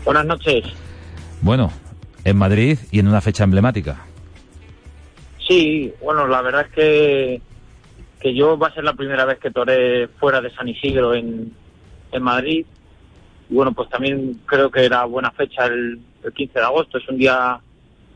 Buenas 0.06 0.24
noches. 0.24 0.64
Bueno, 1.42 1.70
en 2.24 2.38
Madrid 2.38 2.78
y 2.90 2.98
en 3.00 3.06
una 3.06 3.20
fecha 3.20 3.44
emblemática. 3.44 4.06
Sí, 5.46 5.92
bueno, 6.02 6.26
la 6.26 6.40
verdad 6.40 6.62
es 6.66 6.72
que, 6.72 7.42
que 8.20 8.34
yo 8.34 8.58
va 8.58 8.68
a 8.68 8.72
ser 8.72 8.84
la 8.84 8.94
primera 8.94 9.26
vez 9.26 9.38
que 9.38 9.50
toré 9.50 10.08
fuera 10.18 10.40
de 10.40 10.50
San 10.54 10.66
Isidro 10.66 11.14
en, 11.14 11.52
en 12.10 12.22
Madrid. 12.22 12.64
Y 13.50 13.54
bueno, 13.54 13.72
pues 13.72 13.90
también 13.90 14.40
creo 14.46 14.70
que 14.70 14.86
era 14.86 15.04
buena 15.04 15.30
fecha 15.32 15.66
el, 15.66 16.00
el 16.24 16.32
15 16.32 16.58
de 16.58 16.64
agosto. 16.64 16.96
Es 16.96 17.06
un 17.06 17.18
día 17.18 17.60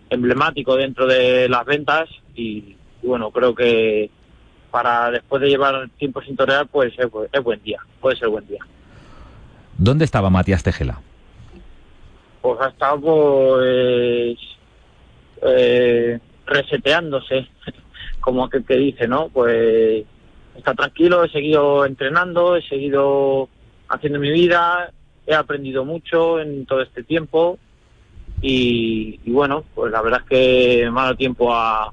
emblemático 0.08 0.76
dentro 0.76 1.06
de 1.06 1.46
las 1.46 1.66
ventas 1.66 2.08
y, 2.34 2.74
y 3.02 3.06
bueno, 3.06 3.30
creo 3.32 3.54
que 3.54 4.08
para 4.74 5.08
después 5.12 5.40
de 5.40 5.50
llevar 5.50 5.88
tiempo 5.98 6.20
sin 6.20 6.34
torear, 6.34 6.66
pues 6.66 6.92
es, 6.98 7.06
es 7.30 7.44
buen 7.44 7.62
día, 7.62 7.78
puede 8.00 8.16
ser 8.16 8.26
buen 8.26 8.44
día. 8.48 8.58
¿Dónde 9.78 10.04
estaba 10.04 10.30
Matías 10.30 10.64
Tejela? 10.64 11.00
Pues 12.42 12.60
ha 12.60 12.70
estado 12.70 13.00
pues 13.00 14.36
eh, 15.42 16.18
reseteándose, 16.44 17.46
como 18.20 18.44
aquel 18.44 18.64
que 18.64 18.74
dice, 18.74 19.06
¿no? 19.06 19.28
Pues 19.28 20.06
está 20.56 20.74
tranquilo, 20.74 21.22
he 21.22 21.30
seguido 21.30 21.86
entrenando, 21.86 22.56
he 22.56 22.62
seguido 22.62 23.48
haciendo 23.88 24.18
mi 24.18 24.32
vida, 24.32 24.90
he 25.24 25.36
aprendido 25.36 25.84
mucho 25.84 26.40
en 26.40 26.66
todo 26.66 26.82
este 26.82 27.04
tiempo 27.04 27.60
y, 28.42 29.20
y 29.24 29.30
bueno, 29.30 29.62
pues 29.72 29.92
la 29.92 30.02
verdad 30.02 30.22
es 30.24 30.28
que 30.28 30.90
me 30.90 31.00
ha 31.00 31.04
dado 31.04 31.14
tiempo 31.16 31.54
a, 31.54 31.92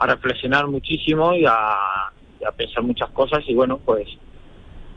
a 0.00 0.06
reflexionar 0.06 0.66
muchísimo 0.66 1.34
y 1.34 1.44
a, 1.46 1.76
y 2.40 2.44
a 2.44 2.50
pensar 2.52 2.82
muchas 2.82 3.10
cosas 3.10 3.44
y 3.46 3.54
bueno, 3.54 3.78
pues 3.78 4.08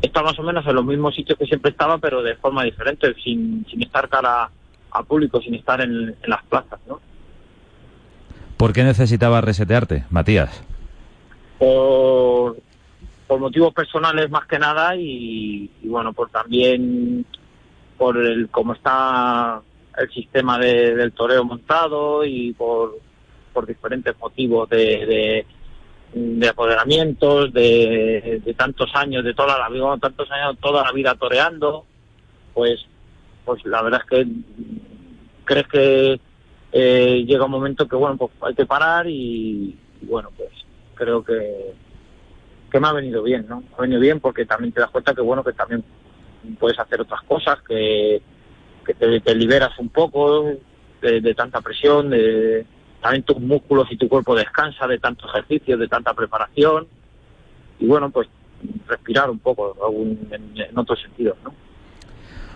está 0.01 0.23
más 0.23 0.37
o 0.39 0.43
menos 0.43 0.65
en 0.65 0.75
los 0.75 0.85
mismos 0.85 1.13
sitios 1.15 1.37
que 1.37 1.45
siempre 1.45 1.71
estaba, 1.71 1.97
pero 1.97 2.21
de 2.23 2.35
forma 2.37 2.63
diferente, 2.63 3.13
sin, 3.23 3.65
sin 3.69 3.83
estar 3.83 4.09
cara 4.09 4.49
a 4.91 5.03
público, 5.03 5.39
sin 5.41 5.55
estar 5.55 5.81
en, 5.81 5.91
en 6.21 6.29
las 6.29 6.43
plazas, 6.43 6.79
¿no? 6.87 6.99
¿Por 8.57 8.71
qué 8.73 8.83
necesitabas 8.83 9.43
resetearte, 9.43 10.05
Matías? 10.09 10.63
Por, 11.59 12.57
por 13.27 13.39
motivos 13.39 13.73
personales 13.73 14.29
más 14.29 14.45
que 14.47 14.59
nada 14.59 14.95
y, 14.95 15.69
y 15.81 15.87
bueno, 15.87 16.13
por 16.13 16.29
también 16.29 17.25
por 17.97 18.17
el 18.17 18.49
cómo 18.49 18.73
está 18.73 19.61
el 19.97 20.09
sistema 20.11 20.57
de- 20.59 20.95
del 20.95 21.11
toreo 21.13 21.43
montado 21.43 22.25
y 22.25 22.53
por, 22.53 22.97
por 23.53 23.65
diferentes 23.65 24.17
motivos 24.19 24.69
de, 24.69 25.05
de, 25.05 25.45
de 26.13 26.47
apoderamientos, 26.47 27.51
de, 27.53 28.53
tantos 28.57 28.91
años, 28.93 29.23
de 29.23 29.33
toda 29.33 29.57
la 29.57 29.69
vida, 29.69 29.97
tantos 29.99 30.29
años, 30.31 30.57
toda 30.61 30.83
la 30.83 30.91
vida 30.91 31.15
toreando, 31.15 31.85
pues, 32.53 32.85
pues 33.45 33.65
la 33.65 33.81
verdad 33.81 34.01
es 34.03 34.09
que 34.09 34.27
crees 35.43 35.67
que 35.67 36.19
eh, 36.71 37.23
llega 37.25 37.45
un 37.45 37.51
momento 37.51 37.87
que 37.87 37.95
bueno, 37.95 38.17
pues 38.17 38.31
hay 38.41 38.55
que 38.55 38.65
parar 38.65 39.07
y, 39.07 39.77
bueno, 40.01 40.29
pues 40.37 40.49
creo 40.95 41.23
que 41.23 41.73
que 42.71 42.79
me 42.79 42.87
ha 42.87 42.93
venido 42.93 43.21
bien, 43.21 43.45
¿no? 43.47 43.63
Ha 43.77 43.81
venido 43.81 44.01
bien 44.01 44.19
porque 44.19 44.47
también 44.47 44.73
te 44.73 44.81
das 44.81 44.89
cuenta 44.89 45.13
que 45.13 45.21
bueno, 45.21 45.43
que 45.43 45.53
también 45.53 45.83
puedes 46.59 46.79
hacer 46.79 47.01
otras 47.01 47.21
cosas, 47.21 47.61
que, 47.61 48.19
te, 48.97 49.35
liberas 49.35 49.77
un 49.77 49.89
poco 49.89 50.49
de 50.99 51.35
tanta 51.35 51.61
presión, 51.61 52.09
de 52.09 52.65
también 53.03 53.23
tus 53.23 53.39
músculos 53.39 53.91
y 53.91 53.97
tu 53.97 54.07
cuerpo 54.07 54.33
descansa 54.33 54.87
de 54.87 54.97
tanto 54.97 55.27
ejercicio, 55.27 55.77
de 55.77 55.89
tanta 55.89 56.13
preparación 56.13 56.87
y 57.79 57.85
bueno, 57.85 58.09
pues 58.09 58.29
respirar 58.87 59.29
un 59.29 59.39
poco 59.39 59.75
en, 60.01 60.53
en 60.55 60.77
otros 60.77 61.01
sentidos, 61.01 61.37
¿no? 61.43 61.53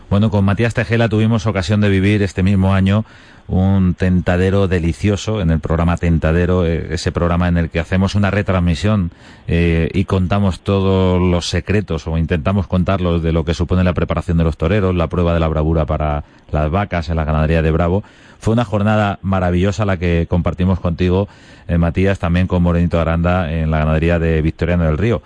Bueno, 0.10 0.32
con 0.32 0.46
Matías 0.46 0.74
Tejela 0.74 1.10
tuvimos 1.10 1.46
ocasión 1.48 1.82
de 1.82 1.90
vivir 1.90 2.22
este 2.22 2.42
mismo 2.42 2.74
año 2.74 3.04
un 3.50 3.94
tentadero 3.94 4.70
delicioso 4.70 5.42
en 5.42 5.52
el 5.52 5.60
programa 5.60 5.98
Tentadero, 5.98 6.66
eh, 6.66 6.88
ese 6.92 7.12
programa 7.12 7.50
en 7.50 7.58
el 7.58 7.70
que 7.70 7.82
hacemos 7.82 8.16
una 8.16 8.32
retransmisión 8.32 9.12
eh, 9.50 9.90
y 9.94 10.06
contamos 10.06 10.62
todos 10.62 11.22
los 11.22 11.50
secretos 11.50 12.08
o 12.08 12.18
intentamos 12.18 12.68
contarlos 12.68 13.22
de 13.22 13.34
lo 13.34 13.44
que 13.44 13.54
supone 13.54 13.84
la 13.84 13.94
preparación 13.94 14.38
de 14.38 14.46
los 14.46 14.56
toreros, 14.56 14.96
la 14.96 15.08
prueba 15.08 15.34
de 15.34 15.42
la 15.42 15.50
bravura 15.50 15.86
para 15.86 16.24
las 16.52 16.72
vacas 16.72 17.10
en 17.10 17.18
la 17.18 17.26
ganadería 17.26 17.62
de 17.62 17.72
Bravo. 17.72 18.04
Fue 18.40 18.54
una 18.54 18.64
jornada 18.64 19.20
maravillosa 19.22 19.86
la 19.86 19.98
que 19.98 20.26
compartimos 20.30 20.80
contigo, 20.80 21.28
eh, 21.68 21.78
Matías, 21.78 22.18
también 22.18 22.48
con 22.48 22.64
Morenito 22.64 22.98
Aranda 22.98 23.52
en 23.52 23.72
la 23.72 23.80
ganadería 23.80 24.20
de 24.20 24.42
Victoriano 24.42 24.86
del 24.86 24.98
Río 24.98 25.22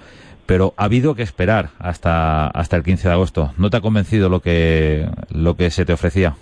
pero 0.45 0.73
ha 0.77 0.85
habido 0.85 1.15
que 1.15 1.23
esperar 1.23 1.69
hasta 1.79 2.47
hasta 2.47 2.75
el 2.77 2.83
15 2.83 3.07
de 3.07 3.13
agosto. 3.13 3.53
¿No 3.57 3.69
te 3.69 3.77
ha 3.77 3.81
convencido 3.81 4.29
lo 4.29 4.39
que 4.39 5.07
lo 5.29 5.55
que 5.55 5.69
se 5.69 5.85
te 5.85 5.93
ofrecía? 5.93 6.35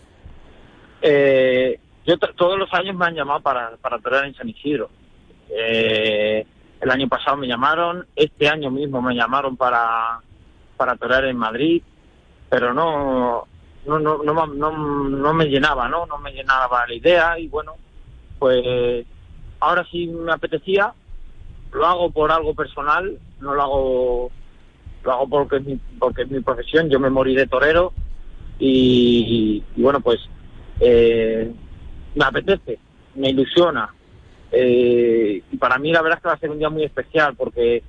Eh, 1.02 1.80
yo 2.06 2.18
todos 2.18 2.58
los 2.58 2.74
años 2.74 2.96
me 2.96 3.06
han 3.06 3.16
llamado 3.16 3.42
para, 3.42 3.78
para 3.78 4.26
en 4.26 4.34
San 4.36 4.50
Isidro. 4.50 4.90
Eh, 5.50 6.46
el 6.82 6.90
año 6.90 7.08
pasado 7.08 7.38
me 7.38 7.48
llamaron, 7.48 8.06
este 8.16 8.48
año 8.48 8.72
mismo 8.72 9.02
me 9.02 9.14
llamaron 9.14 9.58
para, 9.58 10.20
para 10.78 11.30
en 11.30 11.38
Madrid, 11.38 11.82
pero 12.50 12.74
no 12.74 13.46
no, 13.86 14.00
no, 14.00 14.48
no, 14.48 14.74
no 15.10 15.34
me 15.34 15.46
llenaba, 15.46 15.88
¿no? 15.88 16.06
No 16.06 16.18
me 16.18 16.32
llenaba 16.32 16.86
la 16.88 16.94
idea 16.94 17.40
y 17.40 17.48
bueno, 17.48 17.76
pues 18.38 19.06
ahora 19.60 19.86
sí 19.92 20.08
me 20.08 20.32
apetecía, 20.32 20.94
lo 21.72 21.86
hago 21.86 22.12
por 22.12 22.32
algo 22.32 22.54
personal, 22.54 23.18
no 23.42 23.54
lo 23.54 23.62
hago 23.62 24.32
lo 25.04 25.12
hago 25.12 25.30
porque 25.30 25.58
es 25.58 25.66
mi, 25.66 25.80
porque 25.98 26.24
es 26.24 26.32
mi 26.32 26.42
profesión, 26.42 26.90
yo 26.90 27.00
me 27.00 27.10
morí 27.10 27.36
de 27.36 27.48
torero 27.48 27.94
y, 28.60 29.64
bueno 29.78 30.02
pues 30.02 30.20
eh, 30.80 31.52
me 32.16 32.26
apetece, 32.26 32.80
me 33.16 33.30
ilusiona 33.30 33.94
eh, 34.52 35.42
y 35.52 35.58
para 35.58 35.78
mí 35.78 35.92
la 35.92 36.02
verdad 36.02 36.18
es 36.18 36.24
que 36.24 36.30
va 36.30 36.34
a 36.36 36.40
ser 36.40 36.50
un 36.50 36.60
día 36.60 36.70
muy 36.70 36.84
especial 36.84 37.36
porque 37.36 37.82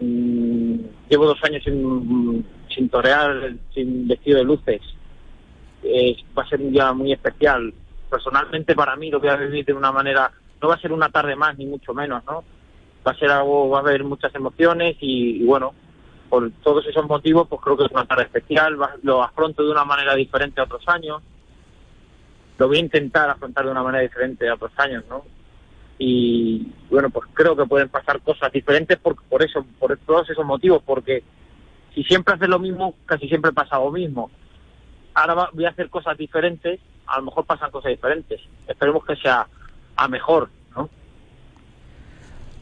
mm, 0.00 0.74
llevo 1.08 1.26
dos 1.26 1.42
años 1.44 1.62
sin, 1.64 2.44
sin 2.74 2.88
torear, 2.88 3.54
sin 3.72 4.08
vestido 4.08 4.38
de 4.38 4.44
luces, 4.44 4.80
va 6.36 6.42
a 6.42 6.48
ser 6.48 6.60
un 6.60 6.72
día 6.72 6.92
muy 6.92 7.12
especial. 7.12 7.72
Personalmente 8.10 8.74
para 8.74 8.96
mí 8.96 9.10
lo 9.10 9.20
voy 9.20 9.28
a 9.28 9.36
vivir 9.36 9.64
de 9.64 9.72
una 9.72 9.90
manera, 9.90 10.30
no 10.60 10.68
va 10.68 10.74
a 10.74 10.80
ser 10.80 10.92
una 10.92 11.08
tarde 11.08 11.34
más 11.34 11.56
ni 11.56 11.66
mucho 11.66 11.94
menos, 11.94 12.22
¿no? 12.24 12.44
Va 13.06 13.12
a 13.12 13.16
ser 13.16 13.30
algo, 13.30 13.68
va 13.70 13.78
a 13.78 13.80
haber 13.80 14.04
muchas 14.04 14.34
emociones 14.34 14.96
y, 15.00 15.44
bueno, 15.44 15.74
por 16.28 16.50
todos 16.62 16.86
esos 16.86 17.06
motivos, 17.06 17.48
pues 17.48 17.60
creo 17.60 17.76
que 17.76 17.84
es 17.84 17.90
una 17.90 18.06
tarde 18.06 18.24
especial, 18.24 18.80
va- 18.80 18.96
lo 19.02 19.22
afronto 19.22 19.62
de 19.64 19.70
una 19.70 19.84
manera 19.84 20.14
diferente 20.14 20.60
a 20.60 20.64
otros 20.64 20.82
años, 20.88 21.20
lo 22.58 22.68
voy 22.68 22.76
a 22.76 22.80
intentar 22.80 23.28
afrontar 23.28 23.64
de 23.64 23.70
una 23.72 23.82
manera 23.82 24.02
diferente 24.02 24.48
a 24.48 24.54
otros 24.54 24.72
años, 24.76 25.04
¿no? 25.08 25.24
Y 25.98 26.68
bueno, 26.90 27.10
pues 27.10 27.28
creo 27.34 27.56
que 27.56 27.64
pueden 27.66 27.88
pasar 27.88 28.20
cosas 28.22 28.50
diferentes 28.52 28.98
por, 28.98 29.16
por 29.24 29.42
eso, 29.42 29.64
por 29.78 29.96
todos 29.98 30.28
esos 30.30 30.44
motivos, 30.44 30.82
porque 30.84 31.22
si 31.94 32.02
siempre 32.04 32.34
haces 32.34 32.48
lo 32.48 32.58
mismo, 32.58 32.94
casi 33.04 33.28
siempre 33.28 33.52
pasa 33.52 33.78
lo 33.78 33.90
mismo. 33.90 34.30
Ahora 35.14 35.34
va- 35.34 35.50
voy 35.52 35.64
a 35.66 35.70
hacer 35.70 35.90
cosas 35.90 36.16
diferentes, 36.16 36.80
a 37.06 37.18
lo 37.18 37.24
mejor 37.24 37.44
pasan 37.44 37.70
cosas 37.70 37.90
diferentes. 37.90 38.40
Esperemos 38.66 39.04
que 39.04 39.16
sea 39.16 39.46
a 39.96 40.08
mejor, 40.08 40.48
¿no? 40.74 40.88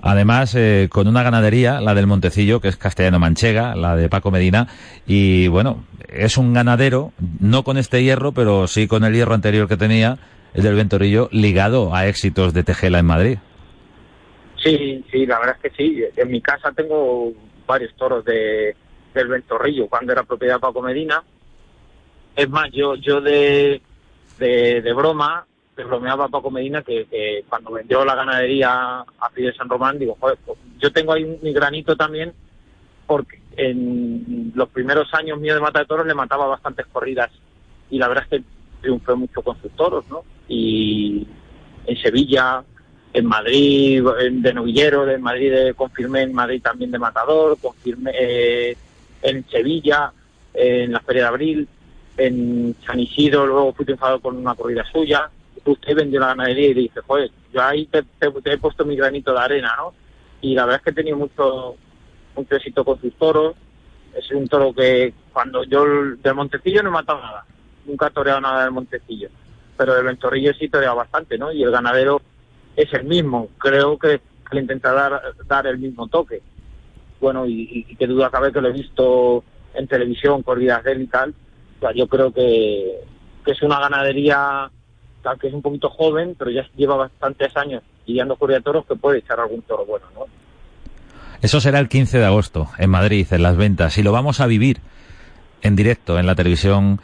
Además, 0.02 0.54
eh, 0.54 0.88
con 0.90 1.08
una 1.08 1.22
ganadería, 1.22 1.80
la 1.80 1.94
del 1.94 2.06
Montecillo, 2.06 2.60
que 2.60 2.68
es 2.68 2.76
castellano-manchega, 2.76 3.76
la 3.76 3.96
de 3.96 4.08
Paco 4.08 4.30
Medina, 4.30 4.68
y 5.06 5.48
bueno, 5.48 5.84
es 6.08 6.38
un 6.38 6.54
ganadero, 6.54 7.12
no 7.38 7.64
con 7.64 7.76
este 7.76 8.02
hierro, 8.02 8.32
pero 8.32 8.66
sí 8.66 8.86
con 8.86 9.04
el 9.04 9.12
hierro 9.12 9.34
anterior 9.34 9.68
que 9.68 9.76
tenía, 9.76 10.18
el 10.54 10.62
del 10.62 10.74
Ventorillo, 10.74 11.28
ligado 11.32 11.94
a 11.94 12.06
éxitos 12.06 12.54
de 12.54 12.64
Tejela 12.64 12.98
en 12.98 13.06
Madrid. 13.06 13.38
Sí, 14.62 15.04
sí, 15.10 15.26
la 15.26 15.38
verdad 15.38 15.56
es 15.62 15.70
que 15.70 15.76
sí. 15.76 16.02
En 16.16 16.30
mi 16.30 16.40
casa 16.40 16.72
tengo 16.72 17.32
varios 17.66 17.94
toros 17.96 18.24
de 18.24 18.74
del 19.14 19.28
Ventorrillo, 19.28 19.88
cuando 19.88 20.12
era 20.12 20.22
propiedad 20.22 20.54
de 20.54 20.60
Paco 20.60 20.82
Medina. 20.82 21.22
Es 22.36 22.48
más, 22.48 22.70
yo 22.72 22.94
yo 22.94 23.20
de, 23.20 23.80
de, 24.38 24.80
de 24.82 24.92
broma, 24.92 25.46
bromeaba 25.76 26.28
Paco 26.28 26.50
Medina 26.50 26.82
que, 26.82 27.06
que 27.06 27.44
cuando 27.48 27.72
vendió 27.72 28.04
la 28.04 28.14
ganadería 28.14 29.00
a 29.00 29.30
Fidel 29.32 29.54
San 29.56 29.68
Román, 29.68 29.98
digo, 29.98 30.16
joder, 30.20 30.38
pues 30.44 30.58
yo 30.78 30.92
tengo 30.92 31.12
ahí 31.12 31.38
mi 31.42 31.52
granito 31.52 31.96
también, 31.96 32.32
porque 33.06 33.40
en 33.56 34.52
los 34.54 34.68
primeros 34.68 35.12
años 35.14 35.38
míos 35.38 35.56
de 35.56 35.62
mata 35.62 35.80
de 35.80 35.86
toros 35.86 36.06
le 36.06 36.14
mataba 36.14 36.46
bastantes 36.46 36.86
corridas 36.86 37.30
y 37.90 37.98
la 37.98 38.08
verdad 38.08 38.24
es 38.24 38.38
que 38.38 38.44
triunfé 38.80 39.14
mucho 39.14 39.42
con 39.42 39.60
sus 39.60 39.70
toros, 39.72 40.04
¿no? 40.08 40.24
Y 40.48 41.26
en 41.86 41.96
Sevilla, 41.96 42.62
en 43.12 43.26
Madrid 43.26 44.02
de 44.30 44.54
novillero, 44.54 45.08
en 45.10 45.22
Madrid 45.22 45.52
de, 45.52 45.74
confirmé 45.74 46.22
en 46.22 46.32
Madrid 46.32 46.62
también 46.62 46.90
de 46.90 46.98
matador, 46.98 47.58
confirmé 47.60 48.12
eh, 48.18 48.76
en 49.22 49.44
Sevilla, 49.48 50.12
en 50.54 50.92
la 50.92 51.00
Feria 51.00 51.22
de 51.22 51.28
Abril, 51.28 51.68
en 52.16 52.74
San 52.86 53.00
Isidro, 53.00 53.46
luego 53.46 53.72
fui 53.72 53.84
triunfador 53.84 54.20
con 54.20 54.36
una 54.36 54.54
corrida 54.54 54.84
suya. 54.90 55.30
Usted 55.64 55.94
vendió 55.96 56.20
la 56.20 56.28
ganadería 56.28 56.70
y 56.70 56.74
dije, 56.74 57.00
joder, 57.06 57.30
yo 57.52 57.62
ahí 57.62 57.86
te, 57.86 58.02
te- 58.02 58.32
he 58.52 58.58
puesto 58.58 58.84
mi 58.84 58.96
granito 58.96 59.32
de 59.32 59.40
arena, 59.40 59.74
¿no? 59.76 59.94
Y 60.40 60.54
la 60.54 60.64
verdad 60.64 60.78
es 60.80 60.84
que 60.84 60.90
he 60.90 60.94
tenido 60.94 61.16
mucho, 61.18 61.76
mucho 62.36 62.56
éxito 62.56 62.84
con 62.84 63.00
sus 63.00 63.14
toros 63.18 63.54
Es 64.14 64.30
un 64.32 64.48
toro 64.48 64.74
que 64.74 65.14
cuando 65.32 65.64
yo 65.64 65.84
del 65.86 66.34
Montecillo 66.34 66.82
no 66.82 66.90
he 66.90 66.92
matado 66.92 67.20
nada, 67.22 67.44
nunca 67.86 68.08
he 68.08 68.10
toreado 68.10 68.40
nada 68.40 68.64
del 68.64 68.72
Montecillo, 68.72 69.30
pero 69.76 69.94
del 69.94 70.04
Ventorrillo 70.06 70.52
sí 70.54 70.68
toreado 70.68 70.96
bastante, 70.96 71.38
¿no? 71.38 71.52
Y 71.52 71.62
el 71.62 71.70
ganadero 71.70 72.20
es 72.76 72.92
el 72.94 73.04
mismo, 73.04 73.48
creo 73.58 73.98
que 73.98 74.20
le 74.52 74.60
intenta 74.60 74.92
dar, 74.92 75.22
dar 75.46 75.66
el 75.68 75.78
mismo 75.78 76.08
toque. 76.08 76.42
Bueno, 77.20 77.46
y, 77.46 77.84
y, 77.88 77.96
qué 77.96 78.06
duda 78.06 78.30
cabe 78.30 78.52
que 78.52 78.60
lo 78.60 78.68
he 78.68 78.72
visto 78.72 79.44
en 79.74 79.86
televisión, 79.86 80.42
corridas 80.42 80.82
de 80.84 80.92
él 80.92 81.02
y 81.02 81.06
tal. 81.06 81.34
O 81.80 81.90
yo 81.92 82.06
creo 82.08 82.32
que, 82.32 83.00
que 83.44 83.52
es 83.52 83.62
una 83.62 83.78
ganadería 83.80 84.70
tal 85.22 85.38
que 85.38 85.48
es 85.48 85.54
un 85.54 85.62
poquito 85.62 85.88
joven, 85.88 86.34
pero 86.38 86.50
ya 86.50 86.62
lleva 86.76 86.96
bastantes 86.96 87.56
años 87.56 87.82
guiando 88.06 88.36
corrida 88.36 88.58
de 88.58 88.64
toros 88.64 88.86
que 88.86 88.96
puede 88.96 89.18
echar 89.18 89.40
algún 89.40 89.62
toro 89.62 89.84
bueno, 89.86 90.06
¿no? 90.14 90.26
Eso 91.42 91.60
será 91.60 91.78
el 91.78 91.88
15 91.88 92.18
de 92.18 92.26
agosto 92.26 92.68
en 92.78 92.90
Madrid, 92.90 93.26
en 93.30 93.42
las 93.42 93.56
ventas, 93.56 93.96
y 93.96 94.02
lo 94.02 94.12
vamos 94.12 94.40
a 94.40 94.46
vivir 94.46 94.80
en 95.62 95.74
directo 95.74 96.18
en 96.18 96.26
la 96.26 96.34
televisión 96.34 97.00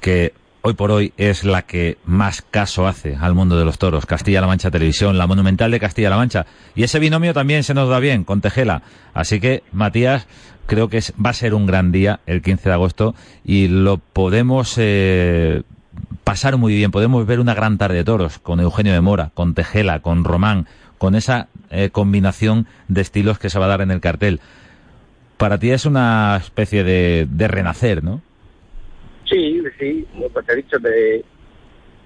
que 0.00 0.32
hoy 0.62 0.74
por 0.74 0.90
hoy 0.90 1.12
es 1.16 1.44
la 1.44 1.62
que 1.62 1.98
más 2.04 2.42
caso 2.42 2.86
hace 2.86 3.16
al 3.16 3.34
mundo 3.34 3.58
de 3.58 3.64
los 3.64 3.78
toros. 3.78 4.06
Castilla-La 4.06 4.46
Mancha 4.46 4.70
Televisión, 4.70 5.18
la 5.18 5.26
monumental 5.26 5.70
de 5.70 5.80
Castilla-La 5.80 6.16
Mancha. 6.16 6.46
Y 6.74 6.82
ese 6.82 6.98
binomio 6.98 7.34
también 7.34 7.64
se 7.64 7.74
nos 7.74 7.88
da 7.88 7.98
bien 7.98 8.24
con 8.24 8.40
Tejela. 8.40 8.82
Así 9.14 9.40
que, 9.40 9.62
Matías, 9.72 10.26
creo 10.66 10.88
que 10.88 11.00
va 11.24 11.30
a 11.30 11.34
ser 11.34 11.54
un 11.54 11.66
gran 11.66 11.90
día 11.90 12.20
el 12.26 12.42
15 12.42 12.68
de 12.68 12.74
agosto 12.74 13.14
y 13.44 13.68
lo 13.68 13.98
podemos 13.98 14.74
eh, 14.76 15.62
pasar 16.28 16.58
muy 16.58 16.74
bien. 16.74 16.90
Podemos 16.90 17.26
ver 17.26 17.40
una 17.40 17.54
gran 17.54 17.78
tarde 17.78 17.96
de 17.96 18.04
toros 18.04 18.38
con 18.38 18.60
Eugenio 18.60 18.92
de 18.92 19.00
Mora, 19.00 19.30
con 19.32 19.54
Tejela, 19.54 20.00
con 20.00 20.24
Román, 20.24 20.66
con 20.98 21.14
esa 21.14 21.48
eh, 21.70 21.88
combinación 21.88 22.66
de 22.86 23.00
estilos 23.00 23.38
que 23.38 23.48
se 23.48 23.58
va 23.58 23.64
a 23.64 23.68
dar 23.68 23.80
en 23.80 23.90
el 23.90 24.02
cartel. 24.02 24.38
Para 25.38 25.56
ti 25.56 25.70
es 25.70 25.86
una 25.86 26.36
especie 26.36 26.84
de, 26.84 27.26
de 27.30 27.48
renacer, 27.48 28.04
¿no? 28.04 28.20
Sí, 29.24 29.62
sí, 29.78 30.06
que 30.12 30.42
te 30.42 30.52
he 30.52 30.56
dicho, 30.56 30.78
te, 30.78 31.24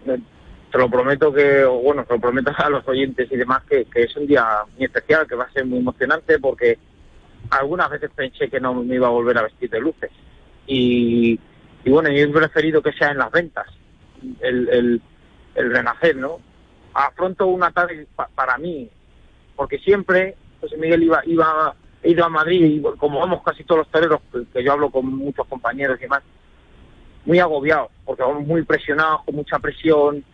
te 0.04 0.78
lo 0.78 0.88
prometo 0.88 1.32
que, 1.32 1.64
bueno, 1.64 2.04
te 2.04 2.14
lo 2.14 2.20
prometo 2.20 2.52
a 2.56 2.70
los 2.70 2.86
oyentes 2.86 3.26
y 3.28 3.36
demás 3.36 3.64
que, 3.68 3.86
que, 3.86 4.04
es 4.04 4.16
un 4.16 4.28
día 4.28 4.46
muy 4.76 4.84
especial, 4.84 5.26
que 5.26 5.34
va 5.34 5.46
a 5.46 5.52
ser 5.52 5.66
muy 5.66 5.80
emocionante 5.80 6.38
porque 6.38 6.78
algunas 7.50 7.90
veces 7.90 8.10
pensé 8.14 8.48
que 8.48 8.60
no 8.60 8.72
me 8.72 8.94
iba 8.94 9.08
a 9.08 9.10
volver 9.10 9.36
a 9.38 9.42
vestir 9.42 9.68
de 9.68 9.80
luces. 9.80 10.12
Y, 10.68 11.40
y 11.84 11.90
bueno, 11.90 12.08
yo 12.08 12.18
he 12.18 12.28
preferido 12.28 12.80
que 12.80 12.92
sea 12.92 13.10
en 13.10 13.18
las 13.18 13.32
ventas, 13.32 13.66
el, 14.40 15.00
el, 15.54 15.70
renacer, 15.70 16.16
¿no? 16.16 16.40
afronto 16.94 17.46
una 17.46 17.70
tarde 17.70 18.06
para 18.34 18.58
mí, 18.58 18.90
porque 19.56 19.78
siempre 19.78 20.36
José 20.60 20.76
Miguel 20.76 21.04
iba, 21.04 21.22
iba, 21.24 21.74
ido 22.02 22.24
a 22.24 22.28
Madrid 22.28 22.64
y 22.64 22.82
como 22.98 23.20
vamos 23.20 23.42
casi 23.42 23.64
todos 23.64 23.80
los 23.80 23.88
toreros, 23.88 24.20
que 24.52 24.62
yo 24.62 24.72
hablo 24.72 24.90
con 24.90 25.06
muchos 25.06 25.46
compañeros 25.46 25.98
y 25.98 26.02
demás, 26.02 26.22
muy 27.24 27.38
agobiados, 27.38 27.90
porque 28.04 28.22
vamos 28.22 28.46
muy 28.46 28.62
presionados, 28.64 29.22
con 29.24 29.36
mucha 29.36 29.58
presión, 29.58 30.24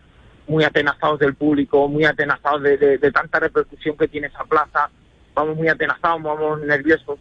muy 0.47 0.63
atenazados 0.63 1.19
del 1.19 1.35
público, 1.35 1.87
muy 1.87 2.05
atenazados 2.05 2.63
de, 2.63 2.77
de, 2.77 3.11
tanta 3.11 3.39
repercusión 3.39 3.95
que 3.95 4.07
tiene 4.07 4.27
esa 4.27 4.43
plaza, 4.45 4.89
vamos 5.35 5.55
muy 5.55 5.67
atenazados, 5.67 6.21
vamos 6.23 6.61
nerviosos, 6.61 7.19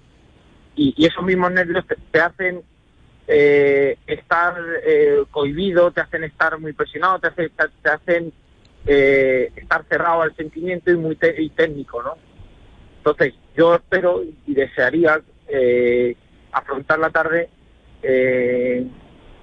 y 0.75 1.05
esos 1.05 1.25
mismos 1.25 1.51
nervios 1.53 1.85
te, 2.13 2.21
hacen 2.21 2.63
eh, 3.29 3.99
estar 4.07 4.57
eh, 4.85 5.23
cohibido, 5.31 5.91
te 5.91 6.01
hacen 6.01 6.25
estar 6.25 6.59
muy 6.59 6.73
presionado, 6.73 7.19
te, 7.19 7.29
hace, 7.29 7.51
te 7.51 7.91
hacen 7.91 8.33
eh, 8.87 9.53
estar 9.55 9.85
cerrado 9.89 10.23
al 10.23 10.35
sentimiento 10.35 10.91
y 10.91 10.97
muy 10.97 11.19
y 11.37 11.51
técnico, 11.51 12.03
¿no? 12.03 12.17
Entonces, 12.97 13.35
yo 13.55 13.75
espero 13.75 14.23
y 14.47 14.55
desearía 14.55 15.21
eh, 15.47 16.17
afrontar 16.53 16.99
la 16.99 17.11
tarde 17.11 17.51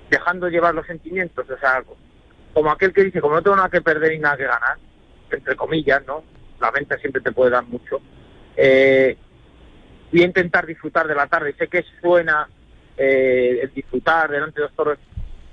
dejando 0.10 0.50
llevar 0.50 0.74
los 0.74 0.88
sentimientos, 0.88 1.48
o 1.50 1.58
sea, 1.58 1.84
como 2.54 2.72
aquel 2.72 2.94
que 2.94 3.04
dice, 3.04 3.22
como 3.22 3.36
no 3.36 3.44
tengo 3.44 3.58
nada 3.58 3.70
que 3.70 3.82
perder 3.82 4.14
y 4.14 4.20
nada 4.20 4.38
que 4.38 4.46
ganar, 4.46 4.78
entre 5.30 5.56
comillas, 5.56 6.04
¿no? 6.08 6.24
La 6.60 6.72
venta 6.72 6.98
siempre 6.98 7.22
te 7.22 7.32
puede 7.32 7.52
dar 7.52 7.66
mucho. 7.66 8.02
Eh, 8.56 9.18
voy 10.12 10.22
a 10.22 10.26
intentar 10.26 10.66
disfrutar 10.66 11.08
de 11.08 11.16
la 11.16 11.28
tarde. 11.28 11.54
Sé 11.58 11.68
que 11.68 11.84
suena 12.02 12.48
eh, 12.98 13.60
el 13.64 13.74
disfrutar 13.74 14.30
delante 14.30 14.62
de 14.62 14.68
los 14.68 14.76
toros 14.76 14.98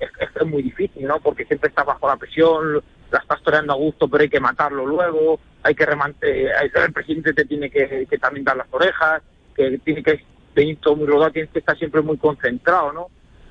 es, 0.00 0.46
muy 0.46 0.62
difícil, 0.62 1.06
¿no? 1.06 1.20
Porque 1.20 1.44
siempre 1.44 1.68
estás 1.68 1.86
bajo 1.86 2.08
la 2.08 2.16
presión, 2.16 2.82
la 3.10 3.18
estás 3.18 3.42
toreando 3.42 3.72
a 3.72 3.76
gusto, 3.76 4.08
pero 4.08 4.22
hay 4.22 4.28
que 4.28 4.40
matarlo 4.40 4.84
luego, 4.84 5.38
hay 5.62 5.74
que 5.74 5.86
remante, 5.86 6.50
el 6.50 6.92
presidente 6.92 7.32
te 7.32 7.44
tiene 7.44 7.70
que, 7.70 8.06
también 8.20 8.44
dar 8.44 8.56
las 8.56 8.66
orejas, 8.70 9.22
que 9.54 9.78
tiene 9.78 10.02
que 10.02 10.24
venir 10.54 10.78
todo 10.80 10.96
muy 10.96 11.06
rodado, 11.06 11.30
tienes 11.32 11.52
que 11.52 11.60
estar 11.60 11.78
siempre 11.78 12.00
muy 12.00 12.16
concentrado, 12.16 12.92
¿no? 12.92 13.08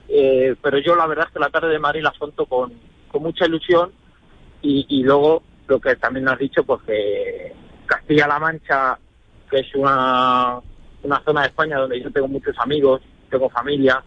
Eh, 0.10 0.56
pero 0.62 0.78
yo 0.80 0.96
la 0.96 1.08
verdad 1.08 1.28
es 1.28 1.34
que 1.34 1.40
la 1.40 1.50
tarde 1.50 1.70
de 1.70 1.80
Madrid 1.80 2.02
la 2.02 2.10
afronto 2.10 2.46
con, 2.46 2.74
con 3.08 3.24
mucha 3.24 3.46
ilusión 3.46 3.92
y, 4.62 4.86
y 4.90 5.04
luego 5.04 5.44
lo 5.68 5.80
que 5.80 5.96
también 5.96 6.28
has 6.28 6.38
dicho, 6.38 6.64
pues 6.64 6.82
que 6.82 7.54
Castilla-La 7.86 8.40
Mancha, 8.40 9.00
que 9.50 9.60
es 9.60 9.76
una, 9.76 10.60
una 11.04 11.24
zona 11.24 11.42
de 11.42 11.48
España 11.48 11.78
donde 11.78 12.02
yo 12.02 12.12
tengo 12.12 12.28
muchos 12.28 12.58
amigos, 12.60 13.02
tengo 13.32 13.50
familia, 13.50 14.04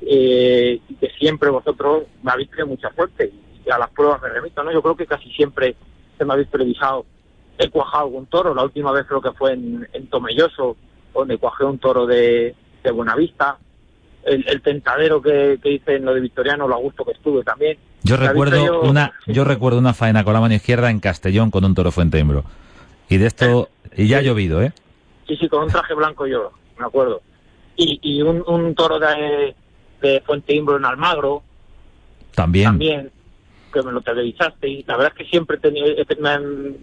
eh, 0.00 0.80
y 0.88 0.94
que 0.94 1.10
siempre 1.18 1.50
vosotros 1.50 2.04
me 2.22 2.32
habéis 2.32 2.48
tenido 2.48 2.68
mucha 2.68 2.90
suerte 2.94 3.30
a 3.70 3.78
las 3.78 3.90
pruebas 3.90 4.20
me 4.22 4.28
remito, 4.28 4.62
¿no? 4.62 4.72
Yo 4.72 4.82
creo 4.82 4.96
que 4.96 5.06
casi 5.06 5.30
siempre 5.30 5.76
se 6.18 6.24
me 6.24 6.32
habéis 6.32 6.48
previsado, 6.48 7.06
he 7.58 7.68
cuajado 7.68 8.04
algún 8.04 8.26
toro, 8.26 8.54
la 8.54 8.64
última 8.64 8.92
vez 8.92 9.06
creo 9.06 9.20
que 9.20 9.32
fue 9.32 9.52
en, 9.52 9.88
en 9.92 10.06
Tomelloso, 10.08 10.76
donde 11.14 11.38
cuajé 11.38 11.64
un 11.64 11.78
toro 11.78 12.06
de, 12.06 12.54
de 12.82 12.90
Buenavista, 12.90 13.58
el, 14.24 14.46
el 14.48 14.60
tentadero 14.60 15.22
que, 15.22 15.58
que, 15.62 15.72
hice 15.72 15.96
en 15.96 16.04
lo 16.04 16.14
de 16.14 16.20
Victoriano, 16.20 16.68
lo 16.68 16.74
a 16.74 16.78
gusto 16.78 17.04
que 17.04 17.12
estuve 17.12 17.42
también. 17.42 17.78
Yo 18.02 18.16
recuerdo 18.16 18.64
yo... 18.64 18.80
una, 18.82 19.12
sí. 19.24 19.32
yo 19.32 19.44
recuerdo 19.44 19.78
una 19.78 19.94
faena 19.94 20.24
con 20.24 20.34
la 20.34 20.40
mano 20.40 20.54
izquierda 20.54 20.90
en 20.90 21.00
Castellón 21.00 21.50
con 21.50 21.64
un 21.64 21.74
toro 21.74 21.90
fuenteimbro. 21.90 22.44
Y 23.08 23.16
de 23.16 23.26
esto, 23.26 23.68
y 23.96 24.08
ya 24.08 24.18
ha 24.18 24.22
llovido, 24.22 24.62
¿eh? 24.62 24.72
Sí, 25.26 25.36
sí, 25.36 25.48
con 25.48 25.64
un 25.64 25.68
traje 25.68 25.94
blanco 25.94 26.26
yo, 26.26 26.52
me 26.78 26.86
acuerdo. 26.86 27.22
Y, 27.82 27.98
y 28.02 28.22
un, 28.22 28.44
un 28.46 28.74
toro 28.74 28.98
de, 28.98 29.54
de 30.02 30.20
Fuenteimbro 30.20 30.76
en 30.76 30.84
Almagro. 30.84 31.42
También. 32.34 32.64
También 32.64 33.10
que 33.72 33.82
me 33.82 33.92
lo 33.92 34.00
televisaste 34.00 34.68
y 34.68 34.82
la 34.84 34.96
verdad 34.96 35.12
es 35.16 35.24
que 35.24 35.30
siempre 35.30 35.56
he 35.56 35.60
tenido, 35.60 35.86
me 36.18 36.28
han, 36.28 36.76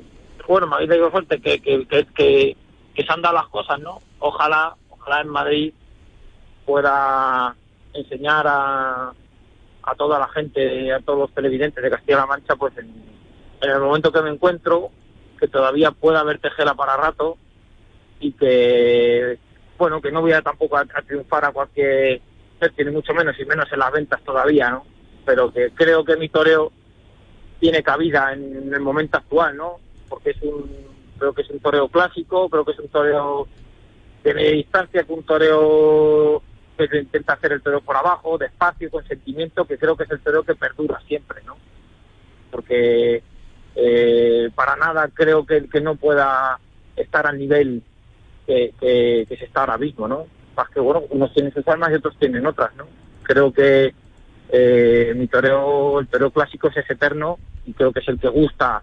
bueno, 0.48 0.68
me 0.68 0.76
habéis 0.76 0.90
que, 1.30 1.60
que, 1.60 1.86
que, 1.86 2.06
que, 2.16 2.58
que 2.96 3.04
se 3.04 3.14
han 3.14 3.22
dado 3.22 3.36
las 3.36 3.48
cosas, 3.48 3.80
¿no? 3.80 4.02
Ojalá, 4.20 4.76
ojalá 4.90 5.22
en 5.22 5.28
Madrid 5.28 5.74
pueda 6.66 7.56
enseñar 7.94 8.46
a, 8.48 9.12
a 9.84 9.96
toda 9.96 10.20
la 10.20 10.28
gente, 10.30 10.94
a 10.94 11.00
todos 11.00 11.20
los 11.20 11.34
televidentes 11.34 11.84
de 11.84 11.90
Castilla-La 11.90 12.26
Mancha, 12.26 12.56
pues 12.56 12.78
en, 12.78 12.88
en, 13.62 13.70
el 13.70 13.80
momento 13.80 14.12
que 14.12 14.22
me 14.22 14.30
encuentro, 14.30 14.90
que 15.40 15.48
todavía 15.48 15.92
pueda 15.92 16.22
haber 16.22 16.40
tejela 16.40 16.74
para 16.76 16.98
rato 16.98 17.38
y 18.20 18.32
que, 18.32 19.38
bueno, 19.78 20.02
que 20.02 20.12
no 20.12 20.22
voy 20.22 20.34
a 20.34 20.42
tampoco 20.42 20.78
a, 20.78 20.86
triunfar 20.86 21.46
a 21.46 21.52
cualquier, 21.52 22.22
tiene 22.76 22.92
mucho 22.92 23.14
menos 23.14 23.40
y 23.40 23.46
menos 23.46 23.72
en 23.72 23.80
las 23.80 23.92
ventas 23.92 24.22
todavía, 24.24 24.70
¿no? 24.70 24.86
pero 25.28 25.52
que 25.52 25.72
creo 25.72 26.06
que 26.06 26.16
mi 26.16 26.30
toreo 26.30 26.72
tiene 27.60 27.84
cabida 27.84 28.32
en 28.32 28.74
el 28.74 28.80
momento 28.80 29.18
actual, 29.18 29.58
¿no? 29.58 29.76
Porque 30.08 30.30
es 30.30 30.42
un, 30.42 30.72
creo 31.18 31.34
que 31.34 31.42
es 31.42 31.50
un 31.50 31.60
toreo 31.60 31.90
clásico, 31.90 32.50
creo 32.50 32.64
que 32.64 32.72
es 32.72 32.80
un 32.80 32.88
toreo 32.88 33.46
de 34.24 34.34
media 34.34 34.52
distancia, 34.52 35.04
que 35.04 35.12
un 35.12 35.24
toreo 35.24 36.42
que 36.78 36.98
intenta 36.98 37.34
hacer 37.34 37.52
el 37.52 37.62
toreo 37.62 37.82
por 37.82 37.98
abajo, 37.98 38.38
despacio, 38.38 38.90
con 38.90 39.06
sentimiento, 39.06 39.66
que 39.66 39.78
creo 39.78 39.98
que 39.98 40.04
es 40.04 40.12
el 40.12 40.22
toreo 40.22 40.44
que 40.44 40.56
perdura 40.56 41.02
siempre, 41.06 41.42
¿no? 41.44 41.58
Porque 42.50 43.22
eh, 43.76 44.50
para 44.56 44.78
nada 44.78 45.10
creo 45.14 45.46
que, 45.46 45.68
que 45.68 45.82
no 45.82 45.96
pueda 45.96 46.58
estar 46.96 47.28
al 47.28 47.38
nivel 47.38 47.84
que, 48.48 49.26
se 49.28 49.46
está 49.46 49.62
ahora 49.62 49.78
mismo, 49.78 50.08
¿no? 50.08 50.26
Más 50.56 50.70
que, 50.70 50.80
bueno, 50.80 51.04
unos 51.10 51.34
tienen 51.34 51.54
sus 51.54 51.68
armas 51.68 51.92
y 51.92 51.96
otros 51.96 52.18
tienen 52.18 52.46
otras, 52.46 52.76
¿no? 52.76 52.86
Creo 53.24 53.52
que 53.52 53.94
eh, 54.50 55.14
mi 55.16 55.28
toreo, 55.28 56.00
el 56.00 56.08
toreo 56.08 56.32
clásico 56.32 56.70
es 56.70 56.90
eterno 56.90 57.38
y 57.66 57.74
creo 57.74 57.92
que 57.92 58.00
es 58.00 58.08
el 58.08 58.20
que 58.20 58.30
gusta 58.30 58.82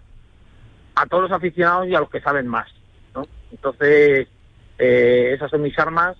a 0.95 1.05
todos 1.07 1.23
los 1.23 1.31
aficionados 1.31 1.87
y 1.87 1.95
a 1.95 1.99
los 1.99 2.09
que 2.09 2.21
saben 2.21 2.47
más, 2.47 2.67
¿no? 3.13 3.27
Entonces, 3.51 4.27
eh, 4.77 5.31
esas 5.33 5.49
son 5.49 5.63
mis 5.63 5.77
armas, 5.79 6.15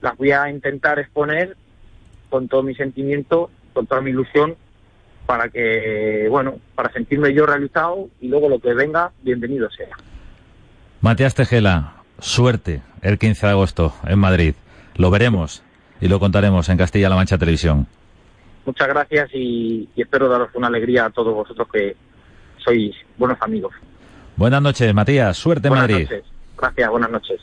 las 0.00 0.16
voy 0.16 0.30
a 0.32 0.50
intentar 0.50 0.98
exponer 0.98 1.56
con 2.28 2.46
todo 2.46 2.62
mi 2.62 2.74
sentimiento, 2.74 3.50
con 3.72 3.86
toda 3.86 4.02
mi 4.02 4.10
ilusión, 4.10 4.56
para 5.26 5.48
que, 5.48 6.26
bueno, 6.30 6.58
para 6.74 6.92
sentirme 6.92 7.32
yo 7.34 7.46
realizado 7.46 8.08
y 8.20 8.28
luego 8.28 8.48
lo 8.48 8.58
que 8.60 8.74
venga, 8.74 9.12
bienvenido 9.22 9.70
sea. 9.70 9.96
Matías 11.00 11.34
Tejela, 11.34 11.97
suerte 12.18 12.82
el 13.02 13.18
15 13.18 13.46
de 13.46 13.52
agosto 13.52 13.94
en 14.04 14.18
Madrid. 14.18 14.54
Lo 14.96 15.10
veremos 15.10 15.62
y 16.00 16.08
lo 16.08 16.20
contaremos 16.20 16.68
en 16.68 16.78
Castilla-La 16.78 17.16
Mancha 17.16 17.38
Televisión 17.38 17.86
muchas 18.68 18.88
gracias 18.88 19.30
y, 19.32 19.88
y, 19.96 20.02
espero 20.02 20.28
daros 20.28 20.50
una 20.54 20.66
alegría 20.66 21.06
a 21.06 21.10
todos 21.10 21.34
vosotros 21.34 21.66
que 21.72 21.96
sois 22.62 22.94
buenos 23.16 23.38
amigos. 23.40 23.72
Buenas 24.36 24.60
noches, 24.60 24.92
Matías. 24.94 25.36
Suerte 25.38 25.68
en 25.68 25.70
buenas 25.70 25.88
Madrid. 25.88 26.04
Noches. 26.04 26.24
Gracias, 26.56 26.90
buenas 26.90 27.10
noches. 27.10 27.40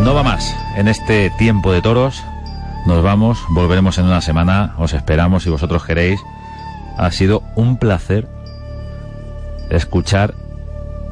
No 0.00 0.14
va 0.14 0.22
más. 0.22 0.56
En 0.76 0.88
este 0.88 1.30
tiempo 1.30 1.72
de 1.72 1.82
toros 1.82 2.24
nos 2.86 3.02
vamos, 3.02 3.38
volveremos 3.50 3.98
en 3.98 4.06
una 4.06 4.22
semana, 4.22 4.74
os 4.78 4.94
esperamos 4.94 5.42
si 5.42 5.50
vosotros 5.50 5.84
queréis. 5.84 6.20
Ha 6.96 7.10
sido 7.10 7.42
un 7.54 7.76
placer 7.76 8.26
escuchar 9.70 10.34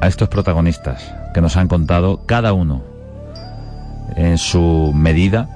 a 0.01 0.07
estos 0.07 0.27
protagonistas 0.27 1.13
que 1.33 1.41
nos 1.41 1.55
han 1.55 1.67
contado 1.67 2.25
cada 2.25 2.51
uno 2.53 2.81
en 4.15 4.37
su 4.39 4.91
medida 4.95 5.47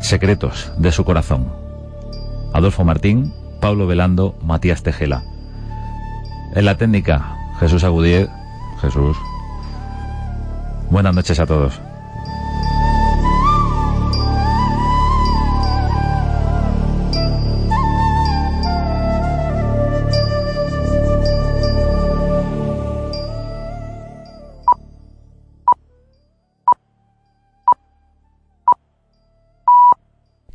secretos 0.00 0.72
de 0.78 0.92
su 0.92 1.04
corazón. 1.04 1.52
Adolfo 2.52 2.84
Martín, 2.84 3.34
Pablo 3.60 3.88
Velando, 3.88 4.36
Matías 4.40 4.84
Tejela. 4.84 5.24
En 6.54 6.64
la 6.64 6.76
técnica, 6.76 7.36
Jesús 7.58 7.82
Agudier. 7.82 8.28
Jesús. 8.80 9.16
Buenas 10.90 11.14
noches 11.14 11.38
a 11.40 11.46
todos. 11.46 11.80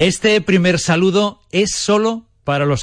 Este 0.01 0.41
primer 0.41 0.79
saludo 0.79 1.41
es 1.51 1.75
solo 1.75 2.25
para 2.43 2.65
los 2.65 2.79